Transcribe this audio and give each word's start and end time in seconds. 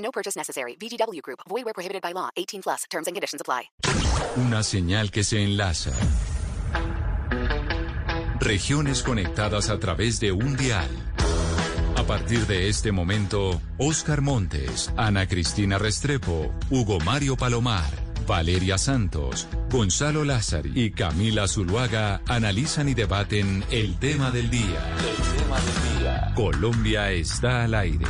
No 0.00 0.10
purchase 0.10 0.36
necessary. 0.36 0.76
VGW 0.76 1.22
Group. 1.22 1.40
Void 1.48 1.64
where 1.64 1.74
prohibited 1.74 2.02
by 2.02 2.12
law. 2.12 2.30
18 2.36 2.62
plus. 2.62 2.84
Terms 2.90 3.06
and 3.06 3.14
conditions 3.14 3.40
apply. 3.40 3.70
Una 4.36 4.62
señal 4.62 5.10
que 5.10 5.24
se 5.24 5.42
enlaza. 5.42 5.92
Regiones 8.40 9.02
conectadas 9.02 9.68
a 9.68 9.78
través 9.78 10.18
de 10.18 10.32
un 10.32 10.56
dial. 10.56 10.88
A 11.96 12.04
partir 12.04 12.46
de 12.46 12.68
este 12.68 12.90
momento, 12.90 13.60
Oscar 13.78 14.22
Montes, 14.22 14.90
Ana 14.96 15.28
Cristina 15.28 15.78
Restrepo, 15.78 16.50
Hugo 16.70 16.98
Mario 17.00 17.36
Palomar, 17.36 17.84
Valeria 18.26 18.78
Santos, 18.78 19.46
Gonzalo 19.70 20.24
Lázari 20.24 20.72
y 20.74 20.90
Camila 20.92 21.46
Zuluaga 21.46 22.22
analizan 22.26 22.88
y 22.88 22.94
debaten 22.94 23.62
el 23.70 23.98
tema 23.98 24.30
del 24.30 24.50
día. 24.50 24.96
El 24.98 25.38
tema 25.38 25.56
del 25.60 25.98
día. 25.98 26.32
Colombia 26.34 27.10
está 27.12 27.64
al 27.64 27.74
aire. 27.74 28.06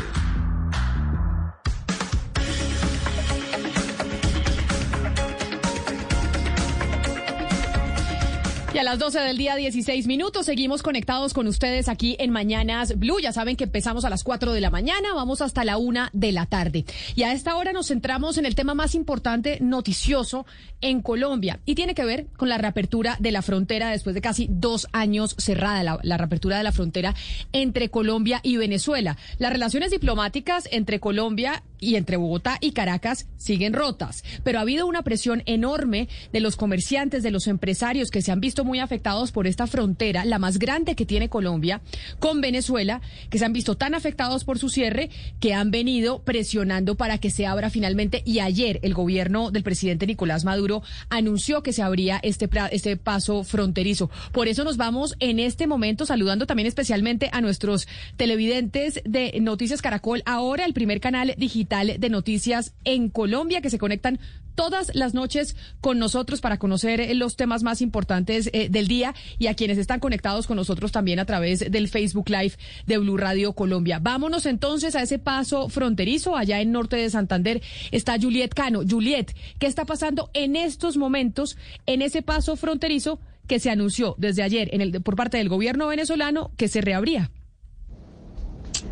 Y 8.72 8.78
a 8.78 8.84
las 8.84 9.00
12 9.00 9.18
del 9.18 9.36
día, 9.36 9.56
16 9.56 10.06
minutos, 10.06 10.46
seguimos 10.46 10.84
conectados 10.84 11.34
con 11.34 11.48
ustedes 11.48 11.88
aquí 11.88 12.14
en 12.20 12.30
Mañanas 12.30 12.96
Blue. 12.96 13.18
Ya 13.18 13.32
saben 13.32 13.56
que 13.56 13.64
empezamos 13.64 14.04
a 14.04 14.10
las 14.10 14.22
4 14.22 14.52
de 14.52 14.60
la 14.60 14.70
mañana, 14.70 15.12
vamos 15.12 15.42
hasta 15.42 15.64
la 15.64 15.76
1 15.76 16.10
de 16.12 16.30
la 16.30 16.46
tarde. 16.46 16.84
Y 17.16 17.24
a 17.24 17.32
esta 17.32 17.56
hora 17.56 17.72
nos 17.72 17.88
centramos 17.88 18.38
en 18.38 18.46
el 18.46 18.54
tema 18.54 18.74
más 18.74 18.94
importante, 18.94 19.58
noticioso, 19.60 20.46
en 20.80 21.02
Colombia. 21.02 21.58
Y 21.66 21.74
tiene 21.74 21.96
que 21.96 22.04
ver 22.04 22.28
con 22.36 22.48
la 22.48 22.58
reapertura 22.58 23.16
de 23.18 23.32
la 23.32 23.42
frontera 23.42 23.90
después 23.90 24.14
de 24.14 24.20
casi 24.20 24.46
dos 24.48 24.86
años 24.92 25.34
cerrada, 25.36 25.82
la, 25.82 25.98
la 26.04 26.16
reapertura 26.16 26.56
de 26.56 26.62
la 26.62 26.70
frontera 26.70 27.16
entre 27.52 27.88
Colombia 27.88 28.38
y 28.44 28.56
Venezuela. 28.56 29.16
Las 29.38 29.52
relaciones 29.52 29.90
diplomáticas 29.90 30.68
entre 30.70 31.00
Colombia 31.00 31.64
y 31.80 31.96
entre 31.96 32.16
Bogotá 32.16 32.58
y 32.60 32.72
Caracas 32.72 33.26
siguen 33.36 33.72
rotas, 33.72 34.22
pero 34.44 34.58
ha 34.58 34.62
habido 34.62 34.86
una 34.86 35.02
presión 35.02 35.42
enorme 35.46 36.08
de 36.32 36.40
los 36.40 36.56
comerciantes, 36.56 37.22
de 37.22 37.30
los 37.30 37.46
empresarios 37.46 38.10
que 38.10 38.22
se 38.22 38.30
han 38.30 38.40
visto 38.40 38.64
muy 38.64 38.78
afectados 38.78 39.32
por 39.32 39.46
esta 39.46 39.66
frontera, 39.66 40.24
la 40.24 40.38
más 40.38 40.58
grande 40.58 40.94
que 40.94 41.06
tiene 41.06 41.28
Colombia 41.28 41.80
con 42.18 42.40
Venezuela, 42.40 43.00
que 43.30 43.38
se 43.38 43.44
han 43.44 43.52
visto 43.52 43.76
tan 43.76 43.94
afectados 43.94 44.44
por 44.44 44.58
su 44.58 44.68
cierre 44.68 45.10
que 45.40 45.54
han 45.54 45.70
venido 45.70 46.22
presionando 46.22 46.96
para 46.96 47.18
que 47.18 47.30
se 47.30 47.46
abra 47.46 47.70
finalmente. 47.70 48.22
Y 48.24 48.40
ayer 48.40 48.78
el 48.82 48.94
gobierno 48.94 49.50
del 49.50 49.62
presidente 49.62 50.06
Nicolás 50.06 50.44
Maduro 50.44 50.82
anunció 51.08 51.62
que 51.62 51.72
se 51.72 51.82
abría 51.82 52.20
este, 52.22 52.48
este 52.70 52.96
paso 52.96 53.44
fronterizo. 53.44 54.10
Por 54.32 54.48
eso 54.48 54.64
nos 54.64 54.76
vamos 54.76 55.16
en 55.20 55.38
este 55.38 55.66
momento 55.66 56.04
saludando 56.04 56.46
también 56.46 56.66
especialmente 56.66 57.30
a 57.32 57.40
nuestros 57.40 57.88
televidentes 58.16 59.00
de 59.04 59.38
Noticias 59.40 59.82
Caracol, 59.82 60.22
ahora 60.26 60.64
el 60.64 60.74
primer 60.74 61.00
canal 61.00 61.34
digital 61.38 61.69
de 61.70 62.10
noticias 62.10 62.74
en 62.84 63.08
Colombia 63.08 63.60
que 63.60 63.70
se 63.70 63.78
conectan 63.78 64.18
todas 64.54 64.94
las 64.94 65.14
noches 65.14 65.56
con 65.80 65.98
nosotros 65.98 66.42
para 66.42 66.58
conocer 66.58 67.00
eh, 67.00 67.14
los 67.14 67.36
temas 67.36 67.62
más 67.62 67.80
importantes 67.80 68.50
eh, 68.52 68.68
del 68.68 68.88
día 68.88 69.14
y 69.38 69.46
a 69.46 69.54
quienes 69.54 69.78
están 69.78 70.00
conectados 70.00 70.46
con 70.46 70.56
nosotros 70.56 70.92
también 70.92 71.18
a 71.18 71.24
través 71.24 71.60
del 71.70 71.88
Facebook 71.88 72.28
Live 72.28 72.54
de 72.86 72.98
Blue 72.98 73.16
Radio 73.16 73.54
Colombia. 73.54 74.00
Vámonos 74.02 74.44
entonces 74.44 74.96
a 74.96 75.02
ese 75.02 75.18
paso 75.18 75.70
fronterizo 75.70 76.36
allá 76.36 76.60
en 76.60 76.72
norte 76.72 76.96
de 76.96 77.08
Santander. 77.08 77.62
Está 77.90 78.18
Juliet 78.20 78.52
Cano. 78.52 78.82
Juliet, 78.86 79.34
¿qué 79.58 79.66
está 79.66 79.86
pasando 79.86 80.28
en 80.34 80.56
estos 80.56 80.96
momentos 80.96 81.56
en 81.86 82.02
ese 82.02 82.20
paso 82.20 82.56
fronterizo 82.56 83.18
que 83.46 83.60
se 83.60 83.70
anunció 83.70 84.14
desde 84.18 84.42
ayer 84.42 84.68
en 84.74 84.80
el, 84.80 85.00
por 85.00 85.16
parte 85.16 85.38
del 85.38 85.48
gobierno 85.48 85.86
venezolano 85.86 86.50
que 86.56 86.68
se 86.68 86.80
reabría? 86.80 87.30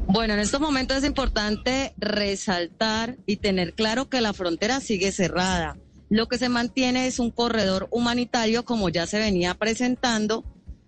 Bueno, 0.06 0.34
en 0.34 0.40
estos 0.40 0.60
momentos 0.60 0.98
es 0.98 1.04
importante 1.04 1.94
resaltar 1.98 3.16
y 3.26 3.36
tener 3.36 3.74
claro 3.74 4.08
que 4.08 4.20
la 4.20 4.32
frontera 4.32 4.80
sigue 4.80 5.12
cerrada. 5.12 5.76
Lo 6.10 6.26
que 6.28 6.38
se 6.38 6.48
mantiene 6.48 7.06
es 7.06 7.18
un 7.18 7.30
corredor 7.30 7.88
humanitario 7.90 8.64
como 8.64 8.88
ya 8.88 9.06
se 9.06 9.18
venía 9.18 9.54
presentando 9.54 10.44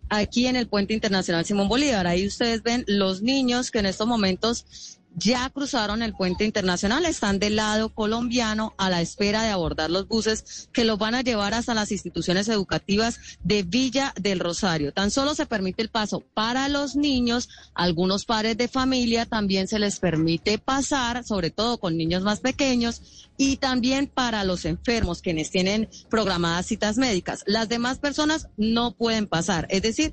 aquí 0.09 0.47
en 0.47 0.56
el 0.56 0.69
puente 0.69 0.94
internacional 0.94 1.44
Simón 1.44 1.69
Bolívar. 1.69 2.06
Ahí 2.06 2.27
ustedes 2.27 2.62
ven 2.62 2.84
los 2.87 3.22
niños 3.22 3.71
que 3.71 3.78
en 3.78 3.87
estos 3.87 4.06
momentos 4.06 4.99
ya 5.16 5.50
cruzaron 5.50 6.03
el 6.03 6.15
puente 6.15 6.44
internacional, 6.44 7.04
están 7.04 7.38
del 7.38 7.56
lado 7.56 7.91
colombiano 7.91 8.75
a 8.78 8.91
la 8.91 9.00
espera 9.00 9.43
de 9.43 9.50
abordar 9.50 9.91
los 9.91 10.09
buses 10.09 10.69
que 10.72 10.84
los 10.84 10.98
van 10.98 11.15
a 11.15 11.22
llevar 11.22 11.54
hasta 11.54 11.75
las 11.75 11.93
instituciones 11.93 12.48
educativas 12.48 13.19
de 13.43 13.62
Villa 13.62 14.15
del 14.20 14.41
Rosario. 14.41 14.93
Tan 14.93 15.10
solo 15.10 15.34
se 15.34 15.47
permite 15.47 15.82
el 15.82 15.88
paso 15.88 16.20
para 16.34 16.69
los 16.69 16.97
niños, 16.97 17.49
algunos 17.75 18.25
padres 18.25 18.56
de 18.56 18.69
familia 18.69 19.26
también 19.26 19.69
se 19.69 19.78
les 19.78 19.99
permite 19.99 20.59
pasar, 20.59 21.25
sobre 21.25 21.50
todo 21.50 21.78
con 21.78 21.97
niños 21.97 22.22
más 22.22 22.41
pequeños, 22.41 23.28
y 23.37 23.56
también 23.56 24.06
para 24.06 24.44
los 24.44 24.65
enfermos, 24.65 25.22
quienes 25.22 25.50
tienen 25.50 25.88
programadas 26.10 26.66
citas 26.66 26.99
médicas. 26.99 27.43
Las 27.47 27.69
demás 27.69 27.99
personas 27.99 28.49
no 28.56 28.93
pueden 28.93 29.26
pasar, 29.26 29.66
es 29.70 29.82
decir, 29.82 30.12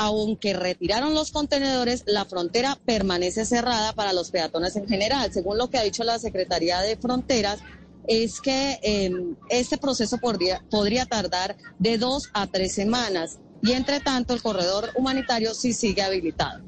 aunque 0.00 0.52
retiraron 0.52 1.12
los 1.12 1.32
contenedores, 1.32 2.04
la 2.06 2.24
frontera 2.24 2.78
permanece 2.84 3.44
cerrada 3.44 3.92
para 3.94 4.12
los 4.12 4.30
peatones 4.30 4.76
en 4.76 4.86
general. 4.86 5.32
Según 5.32 5.58
lo 5.58 5.68
que 5.68 5.76
ha 5.76 5.82
dicho 5.82 6.04
la 6.04 6.20
Secretaría 6.20 6.78
de 6.80 6.96
Fronteras, 6.96 7.58
es 8.06 8.40
que 8.40 8.78
em, 8.82 9.34
este 9.50 9.76
proceso 9.76 10.18
podría, 10.18 10.64
podría 10.70 11.04
tardar 11.04 11.56
de 11.80 11.98
dos 11.98 12.30
a 12.32 12.46
tres 12.46 12.74
semanas 12.74 13.40
y 13.60 13.72
entre 13.72 13.98
tanto 13.98 14.34
el 14.34 14.40
corredor 14.40 14.90
humanitario 14.94 15.52
sí 15.52 15.72
sigue 15.72 16.02
habilitado. 16.02 16.62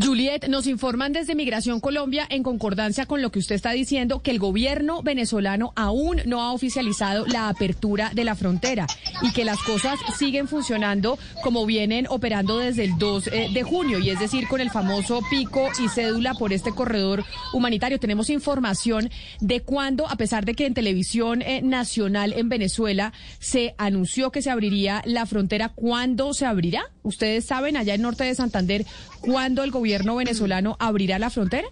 Juliet, 0.00 0.46
nos 0.48 0.66
informan 0.66 1.12
desde 1.12 1.34
Migración 1.34 1.80
Colombia, 1.80 2.26
en 2.30 2.42
concordancia 2.42 3.06
con 3.06 3.22
lo 3.22 3.32
que 3.32 3.40
usted 3.40 3.56
está 3.56 3.72
diciendo, 3.72 4.22
que 4.22 4.30
el 4.30 4.38
gobierno 4.38 5.02
venezolano 5.02 5.72
aún 5.74 6.20
no 6.26 6.42
ha 6.42 6.52
oficializado 6.52 7.26
la 7.26 7.48
apertura 7.48 8.12
de 8.14 8.24
la 8.24 8.36
frontera 8.36 8.86
y 9.22 9.32
que 9.32 9.44
las 9.44 9.58
cosas 9.62 9.98
siguen 10.16 10.46
funcionando 10.46 11.18
como 11.42 11.66
vienen 11.66 12.06
operando 12.08 12.58
desde 12.58 12.84
el 12.84 12.98
2 12.98 13.26
eh, 13.26 13.48
de 13.52 13.62
junio, 13.62 13.98
y 13.98 14.10
es 14.10 14.20
decir, 14.20 14.46
con 14.46 14.60
el 14.60 14.70
famoso 14.70 15.20
pico 15.28 15.68
y 15.82 15.88
cédula 15.88 16.34
por 16.34 16.52
este 16.52 16.70
corredor 16.70 17.24
humanitario. 17.52 17.98
Tenemos 17.98 18.30
información 18.30 19.10
de 19.40 19.60
cuándo, 19.60 20.08
a 20.08 20.16
pesar 20.16 20.44
de 20.44 20.54
que 20.54 20.66
en 20.66 20.74
televisión 20.74 21.42
eh, 21.42 21.62
nacional 21.62 22.32
en 22.34 22.48
Venezuela 22.48 23.12
se 23.40 23.74
anunció 23.76 24.30
que 24.30 24.42
se 24.42 24.50
abriría 24.50 25.02
la 25.04 25.26
frontera, 25.26 25.70
¿cuándo 25.70 26.32
se 26.32 26.46
abrirá? 26.46 26.84
¿Ustedes 27.02 27.44
saben 27.44 27.76
allá 27.76 27.94
en 27.94 28.02
norte 28.02 28.24
de 28.24 28.34
Santander 28.34 28.86
cuándo 29.20 29.62
el 29.62 29.70
gobierno 29.70 30.16
venezolano 30.16 30.76
abrirá 30.78 31.18
la 31.18 31.30
frontera? 31.30 31.68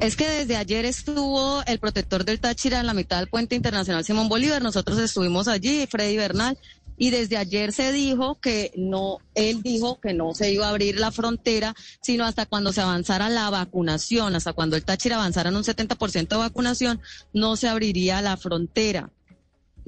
Es 0.00 0.16
que 0.16 0.26
desde 0.26 0.56
ayer 0.56 0.86
estuvo 0.86 1.62
el 1.66 1.78
protector 1.78 2.24
del 2.24 2.40
Táchira 2.40 2.80
en 2.80 2.86
la 2.86 2.94
mitad 2.94 3.18
del 3.18 3.28
puente 3.28 3.54
internacional 3.54 4.04
Simón 4.04 4.30
Bolívar. 4.30 4.62
Nosotros 4.62 4.98
estuvimos 4.98 5.46
allí, 5.46 5.86
Freddy 5.86 6.16
Bernal, 6.16 6.56
y 6.96 7.10
desde 7.10 7.36
ayer 7.36 7.72
se 7.72 7.92
dijo 7.92 8.40
que 8.40 8.72
no, 8.76 9.18
él 9.34 9.62
dijo 9.62 10.00
que 10.00 10.14
no 10.14 10.34
se 10.34 10.52
iba 10.52 10.66
a 10.66 10.70
abrir 10.70 10.98
la 10.98 11.10
frontera, 11.10 11.74
sino 12.00 12.24
hasta 12.24 12.46
cuando 12.46 12.72
se 12.72 12.80
avanzara 12.80 13.28
la 13.28 13.50
vacunación, 13.50 14.34
hasta 14.34 14.54
cuando 14.54 14.76
el 14.76 14.84
Táchira 14.84 15.16
avanzara 15.16 15.50
en 15.50 15.56
un 15.56 15.64
70% 15.64 16.28
de 16.28 16.36
vacunación, 16.36 17.00
no 17.34 17.56
se 17.56 17.68
abriría 17.68 18.22
la 18.22 18.36
frontera 18.36 19.10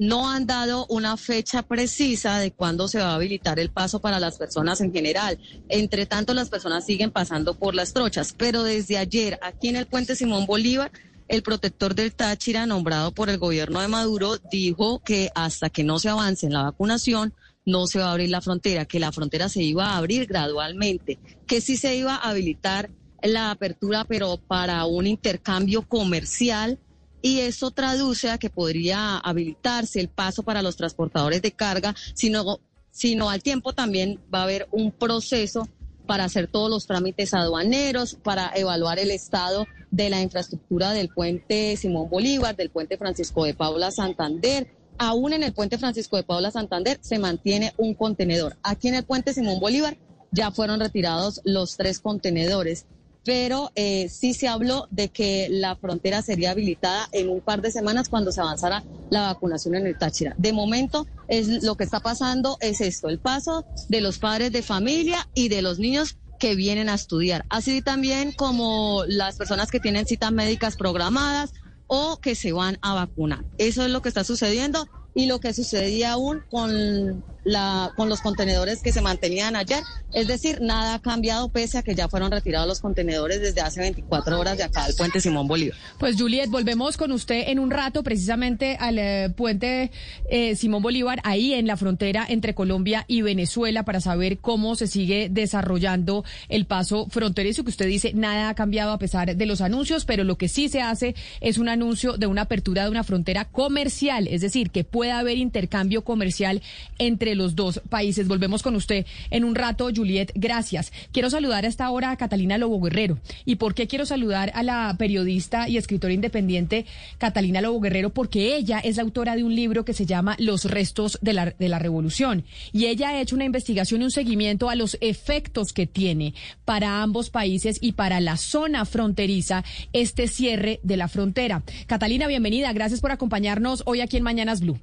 no 0.03 0.29
han 0.29 0.45
dado 0.45 0.85
una 0.89 1.15
fecha 1.15 1.63
precisa 1.63 2.37
de 2.37 2.51
cuándo 2.51 2.89
se 2.89 2.99
va 2.99 3.11
a 3.11 3.15
habilitar 3.15 3.57
el 3.57 3.69
paso 3.69 4.01
para 4.01 4.19
las 4.19 4.37
personas 4.37 4.81
en 4.81 4.91
general. 4.91 5.39
Entre 5.69 6.05
tanto, 6.05 6.33
las 6.33 6.49
personas 6.49 6.85
siguen 6.85 7.09
pasando 7.09 7.53
por 7.53 7.73
las 7.73 7.93
trochas, 7.93 8.35
pero 8.37 8.63
desde 8.63 8.97
ayer, 8.97 9.39
aquí 9.41 9.69
en 9.69 9.77
el 9.77 9.85
puente 9.85 10.17
Simón 10.17 10.45
Bolívar, 10.45 10.91
el 11.29 11.41
protector 11.41 11.95
del 11.95 12.13
Táchira, 12.13 12.65
nombrado 12.65 13.13
por 13.13 13.29
el 13.29 13.37
gobierno 13.37 13.79
de 13.79 13.87
Maduro, 13.87 14.37
dijo 14.51 14.99
que 14.99 15.29
hasta 15.35 15.69
que 15.69 15.85
no 15.85 15.99
se 15.99 16.09
avance 16.09 16.45
en 16.45 16.53
la 16.53 16.63
vacunación, 16.63 17.33
no 17.65 17.87
se 17.87 17.99
va 17.99 18.07
a 18.07 18.11
abrir 18.11 18.29
la 18.29 18.41
frontera, 18.41 18.83
que 18.83 18.99
la 18.99 19.13
frontera 19.13 19.47
se 19.47 19.63
iba 19.63 19.91
a 19.91 19.97
abrir 19.97 20.25
gradualmente, 20.25 21.17
que 21.47 21.61
sí 21.61 21.77
se 21.77 21.95
iba 21.95 22.15
a 22.15 22.29
habilitar 22.29 22.89
la 23.21 23.51
apertura, 23.51 24.03
pero 24.03 24.35
para 24.35 24.83
un 24.83 25.07
intercambio 25.07 25.87
comercial 25.87 26.77
y 27.23 27.39
eso 27.39 27.71
traduce 27.71 28.29
a 28.29 28.37
que 28.37 28.49
podría 28.49 29.17
habilitarse 29.17 30.01
el 30.01 30.09
paso 30.09 30.43
para 30.43 30.61
los 30.61 30.75
transportadores 30.75 31.41
de 31.41 31.53
carga, 31.53 31.95
sino, 32.13 32.59
sino 32.91 33.29
al 33.29 33.41
tiempo 33.41 33.71
también 33.71 34.19
va 34.31 34.41
a 34.41 34.43
haber 34.43 34.67
un 34.71 34.91
proceso 34.91 35.69
para 36.05 36.25
hacer 36.25 36.47
todos 36.47 36.69
los 36.69 36.85
trámites 36.85 37.33
aduaneros, 37.33 38.15
para 38.15 38.51
evaluar 38.53 38.99
el 38.99 39.09
estado 39.09 39.65
de 39.89 40.09
la 40.09 40.21
infraestructura 40.21 40.91
del 40.91 41.07
puente 41.07 41.77
Simón 41.77 42.09
Bolívar, 42.09 42.57
del 42.57 42.69
puente 42.69 42.97
Francisco 42.97 43.45
de 43.45 43.53
Paula 43.53 43.89
Santander. 43.91 44.75
Aún 44.97 45.31
en 45.31 45.43
el 45.43 45.53
puente 45.53 45.77
Francisco 45.77 46.17
de 46.17 46.23
Paula 46.23 46.51
Santander 46.51 46.99
se 47.01 47.19
mantiene 47.19 47.73
un 47.77 47.93
contenedor. 47.93 48.57
Aquí 48.63 48.89
en 48.89 48.95
el 48.95 49.05
puente 49.05 49.33
Simón 49.33 49.61
Bolívar 49.61 49.97
ya 50.31 50.51
fueron 50.51 50.81
retirados 50.81 51.39
los 51.45 51.77
tres 51.77 52.01
contenedores 52.01 52.85
pero 53.23 53.71
eh, 53.75 54.09
sí 54.09 54.33
se 54.33 54.47
habló 54.47 54.87
de 54.89 55.09
que 55.09 55.47
la 55.49 55.75
frontera 55.75 56.21
sería 56.21 56.51
habilitada 56.51 57.07
en 57.11 57.29
un 57.29 57.41
par 57.41 57.61
de 57.61 57.71
semanas 57.71 58.09
cuando 58.09 58.31
se 58.31 58.41
avanzara 58.41 58.83
la 59.09 59.21
vacunación 59.21 59.75
en 59.75 59.87
el 59.87 59.97
Táchira. 59.97 60.33
De 60.37 60.53
momento, 60.53 61.05
es 61.27 61.63
lo 61.63 61.75
que 61.75 61.83
está 61.83 61.99
pasando 61.99 62.57
es 62.59 62.81
esto, 62.81 63.09
el 63.09 63.19
paso 63.19 63.65
de 63.87 64.01
los 64.01 64.19
padres 64.19 64.51
de 64.51 64.63
familia 64.63 65.27
y 65.33 65.49
de 65.49 65.61
los 65.61 65.79
niños 65.79 66.17
que 66.39 66.55
vienen 66.55 66.89
a 66.89 66.95
estudiar, 66.95 67.45
así 67.49 67.81
también 67.81 68.33
como 68.33 69.03
las 69.07 69.37
personas 69.37 69.71
que 69.71 69.79
tienen 69.79 70.05
citas 70.05 70.31
médicas 70.31 70.75
programadas 70.75 71.53
o 71.87 72.17
que 72.17 72.35
se 72.35 72.51
van 72.51 72.77
a 72.81 72.93
vacunar. 72.93 73.45
Eso 73.57 73.85
es 73.85 73.91
lo 73.91 74.01
que 74.01 74.09
está 74.09 74.23
sucediendo 74.23 74.85
y 75.15 75.27
lo 75.27 75.39
que 75.39 75.53
sucedía 75.53 76.13
aún 76.13 76.43
con 76.49 77.23
la, 77.43 77.91
con 77.95 78.09
los 78.09 78.21
contenedores 78.21 78.81
que 78.81 78.91
se 78.91 79.01
mantenían 79.01 79.55
ayer. 79.55 79.83
Es 80.13 80.27
decir, 80.27 80.61
nada 80.61 80.95
ha 80.95 81.01
cambiado 81.01 81.49
pese 81.49 81.77
a 81.77 81.83
que 81.83 81.95
ya 81.95 82.07
fueron 82.07 82.31
retirados 82.31 82.67
los 82.67 82.79
contenedores 82.79 83.41
desde 83.41 83.61
hace 83.61 83.79
24 83.81 84.39
horas 84.39 84.57
de 84.57 84.63
acá 84.63 84.85
del 84.85 84.95
puente 84.95 85.19
Simón 85.19 85.47
Bolívar. 85.47 85.77
Pues 85.99 86.15
Juliet, 86.17 86.49
volvemos 86.49 86.97
con 86.97 87.11
usted 87.11 87.47
en 87.47 87.59
un 87.59 87.71
rato 87.71 88.03
precisamente 88.03 88.77
al 88.79 88.99
eh, 88.99 89.29
puente 89.35 89.91
eh, 90.29 90.55
Simón 90.55 90.83
Bolívar, 90.83 91.19
ahí 91.23 91.53
en 91.53 91.67
la 91.67 91.77
frontera 91.77 92.25
entre 92.27 92.53
Colombia 92.53 93.05
y 93.07 93.21
Venezuela, 93.21 93.83
para 93.83 94.01
saber 94.01 94.37
cómo 94.37 94.75
se 94.75 94.87
sigue 94.87 95.29
desarrollando 95.29 96.23
el 96.49 96.65
paso 96.65 97.07
fronterizo, 97.09 97.63
que 97.63 97.69
usted 97.69 97.87
dice 97.87 98.13
nada 98.13 98.49
ha 98.49 98.55
cambiado 98.55 98.91
a 98.91 98.99
pesar 98.99 99.35
de 99.35 99.45
los 99.45 99.61
anuncios, 99.61 100.05
pero 100.05 100.23
lo 100.23 100.37
que 100.37 100.47
sí 100.47 100.69
se 100.69 100.81
hace 100.81 101.15
es 101.41 101.57
un 101.57 101.69
anuncio 101.69 102.17
de 102.17 102.27
una 102.27 102.43
apertura 102.43 102.83
de 102.83 102.89
una 102.89 103.03
frontera 103.03 103.45
comercial, 103.45 104.27
es 104.27 104.41
decir, 104.41 104.69
que 104.69 104.83
pueda 104.83 105.19
haber 105.19 105.37
intercambio 105.37 106.03
comercial 106.03 106.61
entre 106.97 107.32
los 107.35 107.55
dos 107.55 107.81
países. 107.89 108.27
Volvemos 108.27 108.63
con 108.63 108.75
usted 108.75 109.05
en 109.29 109.43
un 109.43 109.55
rato, 109.55 109.89
Juliet. 109.95 110.31
Gracias. 110.35 110.91
Quiero 111.11 111.29
saludar 111.29 111.65
a 111.65 111.67
esta 111.67 111.89
hora 111.89 112.11
a 112.11 112.17
Catalina 112.17 112.57
Lobo 112.57 112.79
Guerrero. 112.81 113.19
¿Y 113.45 113.55
por 113.55 113.73
qué 113.73 113.87
quiero 113.87 114.05
saludar 114.05 114.51
a 114.55 114.63
la 114.63 114.95
periodista 114.97 115.69
y 115.69 115.77
escritora 115.77 116.13
independiente 116.13 116.85
Catalina 117.17 117.61
Lobo 117.61 117.79
Guerrero? 117.79 118.11
Porque 118.11 118.55
ella 118.55 118.79
es 118.79 118.97
la 118.97 119.03
autora 119.03 119.35
de 119.35 119.43
un 119.43 119.55
libro 119.55 119.85
que 119.85 119.93
se 119.93 120.05
llama 120.05 120.35
Los 120.39 120.65
restos 120.65 121.17
de 121.21 121.33
la, 121.33 121.45
de 121.51 121.69
la 121.69 121.79
revolución. 121.79 122.43
Y 122.71 122.85
ella 122.85 123.09
ha 123.09 123.21
hecho 123.21 123.35
una 123.35 123.45
investigación 123.45 124.01
y 124.01 124.05
un 124.05 124.11
seguimiento 124.11 124.69
a 124.69 124.75
los 124.75 124.97
efectos 125.01 125.73
que 125.73 125.87
tiene 125.87 126.33
para 126.65 127.01
ambos 127.01 127.29
países 127.29 127.77
y 127.81 127.93
para 127.93 128.19
la 128.19 128.37
zona 128.37 128.85
fronteriza 128.85 129.63
este 129.93 130.27
cierre 130.27 130.79
de 130.83 130.97
la 130.97 131.07
frontera. 131.07 131.63
Catalina, 131.87 132.27
bienvenida. 132.27 132.73
Gracias 132.73 133.01
por 133.01 133.11
acompañarnos 133.11 133.83
hoy 133.85 134.01
aquí 134.01 134.17
en 134.17 134.23
Mañanas 134.23 134.61
Blue. 134.61 134.79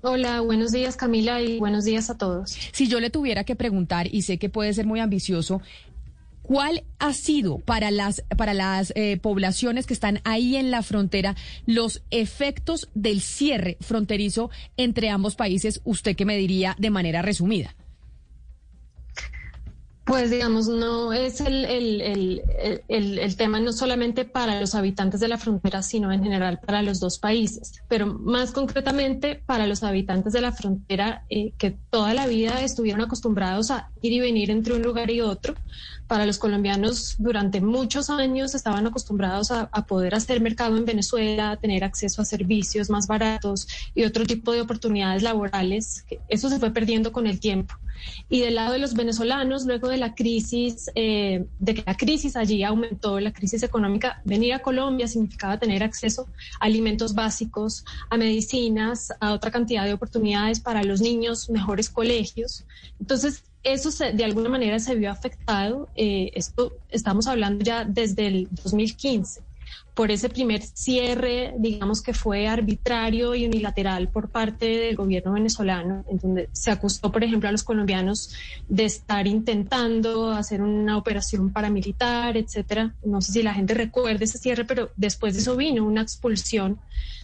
Hola, 0.00 0.40
buenos 0.42 0.70
días 0.70 0.96
Camila 0.96 1.42
y 1.42 1.58
buenos 1.58 1.84
días 1.84 2.08
a 2.08 2.16
todos. 2.16 2.56
Si 2.70 2.86
yo 2.86 3.00
le 3.00 3.10
tuviera 3.10 3.42
que 3.42 3.56
preguntar, 3.56 4.06
y 4.06 4.22
sé 4.22 4.38
que 4.38 4.48
puede 4.48 4.72
ser 4.72 4.86
muy 4.86 5.00
ambicioso, 5.00 5.60
¿cuál 6.42 6.84
ha 7.00 7.12
sido 7.12 7.58
para 7.58 7.90
las, 7.90 8.22
para 8.36 8.54
las 8.54 8.92
eh, 8.94 9.18
poblaciones 9.20 9.86
que 9.86 9.94
están 9.94 10.20
ahí 10.22 10.54
en 10.54 10.70
la 10.70 10.82
frontera 10.82 11.34
los 11.66 12.02
efectos 12.10 12.88
del 12.94 13.20
cierre 13.20 13.76
fronterizo 13.80 14.50
entre 14.76 15.10
ambos 15.10 15.34
países? 15.34 15.80
Usted 15.82 16.14
que 16.14 16.24
me 16.24 16.36
diría 16.36 16.76
de 16.78 16.90
manera 16.90 17.20
resumida. 17.22 17.74
Pues 20.08 20.30
digamos, 20.30 20.68
no 20.68 21.12
es 21.12 21.42
el, 21.42 21.66
el, 21.66 22.00
el, 22.88 23.18
el, 23.18 23.36
tema 23.36 23.60
no 23.60 23.74
solamente 23.74 24.24
para 24.24 24.58
los 24.58 24.74
habitantes 24.74 25.20
de 25.20 25.28
la 25.28 25.36
frontera, 25.36 25.82
sino 25.82 26.10
en 26.10 26.22
general 26.22 26.60
para 26.60 26.80
los 26.80 26.98
dos 26.98 27.18
países, 27.18 27.82
pero 27.88 28.06
más 28.06 28.52
concretamente 28.52 29.42
para 29.44 29.66
los 29.66 29.82
habitantes 29.82 30.32
de 30.32 30.40
la 30.40 30.52
frontera 30.52 31.24
eh, 31.28 31.52
que 31.58 31.76
toda 31.90 32.14
la 32.14 32.26
vida 32.26 32.62
estuvieron 32.62 33.02
acostumbrados 33.02 33.70
a 33.70 33.90
ir 34.00 34.14
y 34.14 34.20
venir 34.20 34.50
entre 34.50 34.72
un 34.72 34.82
lugar 34.82 35.10
y 35.10 35.20
otro. 35.20 35.54
Para 36.08 36.24
los 36.24 36.38
colombianos 36.38 37.16
durante 37.18 37.60
muchos 37.60 38.08
años 38.08 38.54
estaban 38.54 38.86
acostumbrados 38.86 39.50
a, 39.50 39.68
poder 39.86 40.14
hacer 40.14 40.40
mercado 40.40 40.76
en 40.78 40.86
Venezuela, 40.86 41.58
tener 41.60 41.84
acceso 41.84 42.22
a 42.22 42.24
servicios 42.24 42.88
más 42.88 43.06
baratos 43.06 43.68
y 43.94 44.04
otro 44.04 44.24
tipo 44.24 44.52
de 44.52 44.62
oportunidades 44.62 45.22
laborales. 45.22 46.06
Eso 46.28 46.48
se 46.48 46.58
fue 46.58 46.70
perdiendo 46.70 47.12
con 47.12 47.26
el 47.26 47.40
tiempo. 47.40 47.74
Y 48.28 48.40
del 48.40 48.54
lado 48.54 48.72
de 48.72 48.78
los 48.78 48.94
venezolanos, 48.94 49.66
luego 49.66 49.88
de 49.88 49.98
la 49.98 50.14
crisis, 50.14 50.90
eh, 50.94 51.46
de 51.58 51.74
que 51.74 51.84
la 51.86 51.96
crisis 51.96 52.36
allí 52.36 52.62
aumentó, 52.62 53.20
la 53.20 53.32
crisis 53.32 53.62
económica, 53.62 54.22
venir 54.24 54.54
a 54.54 54.60
Colombia 54.60 55.08
significaba 55.08 55.58
tener 55.58 55.82
acceso 55.82 56.26
a 56.60 56.64
alimentos 56.64 57.14
básicos, 57.14 57.84
a 58.08 58.16
medicinas, 58.16 59.12
a 59.20 59.32
otra 59.32 59.50
cantidad 59.50 59.84
de 59.84 59.92
oportunidades 59.92 60.60
para 60.60 60.82
los 60.84 61.00
niños, 61.00 61.50
mejores 61.50 61.90
colegios. 61.90 62.64
Entonces, 62.98 63.44
eso 63.62 63.90
de 64.12 64.24
alguna 64.24 64.48
manera 64.48 64.78
se 64.78 64.94
vio 64.94 65.10
afectado. 65.10 65.88
Eh, 65.94 66.30
esto 66.34 66.72
estamos 66.90 67.26
hablando 67.26 67.64
ya 67.64 67.84
desde 67.84 68.26
el 68.26 68.48
2015 68.50 69.42
por 69.98 70.12
ese 70.12 70.28
primer 70.28 70.62
cierre, 70.62 71.54
digamos 71.58 72.02
que 72.02 72.14
fue 72.14 72.46
arbitrario 72.46 73.34
y 73.34 73.46
unilateral 73.46 74.06
por 74.06 74.28
parte 74.28 74.66
del 74.66 74.94
gobierno 74.94 75.32
venezolano, 75.32 76.04
en 76.08 76.18
donde 76.18 76.48
se 76.52 76.70
acusó, 76.70 77.10
por 77.10 77.24
ejemplo, 77.24 77.48
a 77.48 77.52
los 77.52 77.64
colombianos 77.64 78.32
de 78.68 78.84
estar 78.84 79.26
intentando 79.26 80.30
hacer 80.30 80.62
una 80.62 80.96
operación 80.96 81.52
paramilitar, 81.52 82.36
etcétera. 82.36 82.94
No 83.04 83.20
sé 83.20 83.32
si 83.32 83.42
la 83.42 83.54
gente 83.54 83.74
recuerda 83.74 84.22
ese 84.22 84.38
cierre, 84.38 84.64
pero 84.64 84.90
después 84.94 85.34
de 85.34 85.40
eso 85.40 85.56
vino 85.56 85.84
una 85.84 86.02
expulsión 86.02 86.78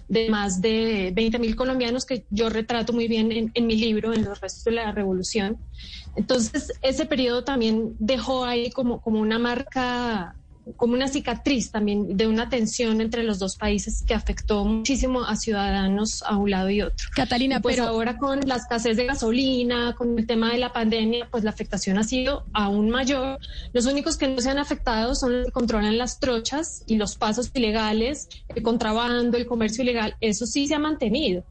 de 0.08 0.28
más 0.28 0.60
de 0.60 1.12
20 1.14 1.38
mil 1.38 1.56
colombianos 1.56 2.04
que 2.04 2.26
yo 2.30 2.50
retrato 2.50 2.92
muy 2.92 3.08
bien 3.08 3.50
en, 3.54 3.66
mi 3.66 3.76
libro, 3.76 4.12
en 4.12 4.24
los 4.24 4.40
restos 4.40 4.64
de 4.64 4.72
la 4.72 4.92
revolución. 4.92 5.58
Entonces, 6.16 6.72
ese 6.82 7.06
periodo 7.06 7.44
también 7.44 7.96
dejó 7.98 8.44
ahí 8.44 8.70
como, 8.70 9.00
como 9.00 9.20
una 9.20 9.38
marca 9.38 10.36
como 10.76 10.94
una 10.94 11.08
cicatriz 11.08 11.70
también 11.70 12.16
de 12.16 12.26
una 12.26 12.48
tensión 12.48 13.00
entre 13.00 13.22
los 13.22 13.38
dos 13.38 13.56
países 13.56 14.02
que 14.06 14.14
afectó 14.14 14.64
muchísimo 14.64 15.24
a 15.24 15.36
ciudadanos 15.36 16.22
a 16.22 16.36
un 16.36 16.50
lado 16.50 16.70
y 16.70 16.82
otro. 16.82 17.08
Catalina, 17.14 17.60
pues 17.60 17.76
pero 17.76 17.88
ahora 17.88 18.16
con 18.16 18.40
la 18.46 18.56
escasez 18.56 18.96
de 18.96 19.06
gasolina, 19.06 19.94
con 19.94 20.18
el 20.18 20.26
tema 20.26 20.50
de 20.50 20.58
la 20.58 20.72
pandemia, 20.72 21.28
pues 21.30 21.44
la 21.44 21.50
afectación 21.50 21.98
ha 21.98 22.04
sido 22.04 22.44
aún 22.52 22.90
mayor. 22.90 23.38
Los 23.72 23.86
únicos 23.86 24.16
que 24.16 24.28
no 24.28 24.40
se 24.40 24.50
han 24.50 24.58
afectado 24.58 25.14
son 25.14 25.38
los 25.38 25.46
que 25.46 25.52
controlan 25.52 25.98
las 25.98 26.18
trochas 26.18 26.82
y 26.86 26.96
los 26.96 27.16
pasos 27.16 27.50
ilegales, 27.54 28.28
el 28.48 28.62
contrabando, 28.62 29.36
el 29.36 29.46
comercio 29.46 29.82
ilegal, 29.82 30.16
eso 30.20 30.46
sí 30.46 30.66
se 30.66 30.74
ha 30.74 30.78
mantenido 30.78 31.44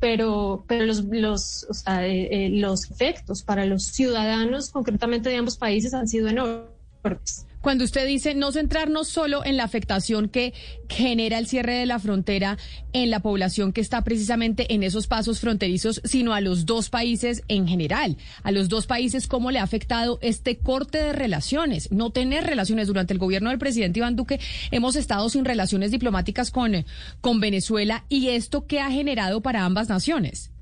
pero, 0.00 0.64
pero 0.66 0.86
los, 0.86 1.04
los, 1.04 1.66
o 1.68 1.74
sea, 1.74 2.06
eh, 2.06 2.28
eh, 2.30 2.50
los 2.50 2.90
efectos 2.90 3.42
para 3.42 3.66
los 3.66 3.84
ciudadanos, 3.84 4.70
concretamente 4.70 5.28
de 5.28 5.36
ambos 5.36 5.56
países, 5.56 5.92
han 5.94 6.08
sido 6.08 6.28
enormes. 6.28 7.47
Cuando 7.68 7.84
usted 7.84 8.06
dice 8.06 8.34
no 8.34 8.50
centrarnos 8.50 9.08
solo 9.08 9.44
en 9.44 9.58
la 9.58 9.64
afectación 9.64 10.30
que 10.30 10.54
genera 10.88 11.36
el 11.36 11.46
cierre 11.46 11.74
de 11.74 11.84
la 11.84 11.98
frontera 11.98 12.56
en 12.94 13.10
la 13.10 13.20
población 13.20 13.74
que 13.74 13.82
está 13.82 14.04
precisamente 14.04 14.72
en 14.72 14.82
esos 14.82 15.06
pasos 15.06 15.38
fronterizos, 15.38 16.00
sino 16.02 16.32
a 16.32 16.40
los 16.40 16.64
dos 16.64 16.88
países 16.88 17.42
en 17.46 17.68
general, 17.68 18.16
a 18.42 18.52
los 18.52 18.70
dos 18.70 18.86
países 18.86 19.26
cómo 19.26 19.50
le 19.50 19.58
ha 19.58 19.64
afectado 19.64 20.18
este 20.22 20.56
corte 20.56 20.96
de 20.96 21.12
relaciones, 21.12 21.92
no 21.92 22.08
tener 22.08 22.44
relaciones. 22.44 22.86
Durante 22.86 23.12
el 23.12 23.18
gobierno 23.18 23.50
del 23.50 23.58
presidente 23.58 23.98
Iván 23.98 24.16
Duque, 24.16 24.40
hemos 24.70 24.96
estado 24.96 25.28
sin 25.28 25.44
relaciones 25.44 25.90
diplomáticas 25.90 26.50
con, 26.50 26.86
con 27.20 27.38
Venezuela. 27.38 28.06
Y 28.08 28.28
esto 28.28 28.66
qué 28.66 28.80
ha 28.80 28.90
generado 28.90 29.42
para 29.42 29.66
ambas 29.66 29.90
naciones. 29.90 30.52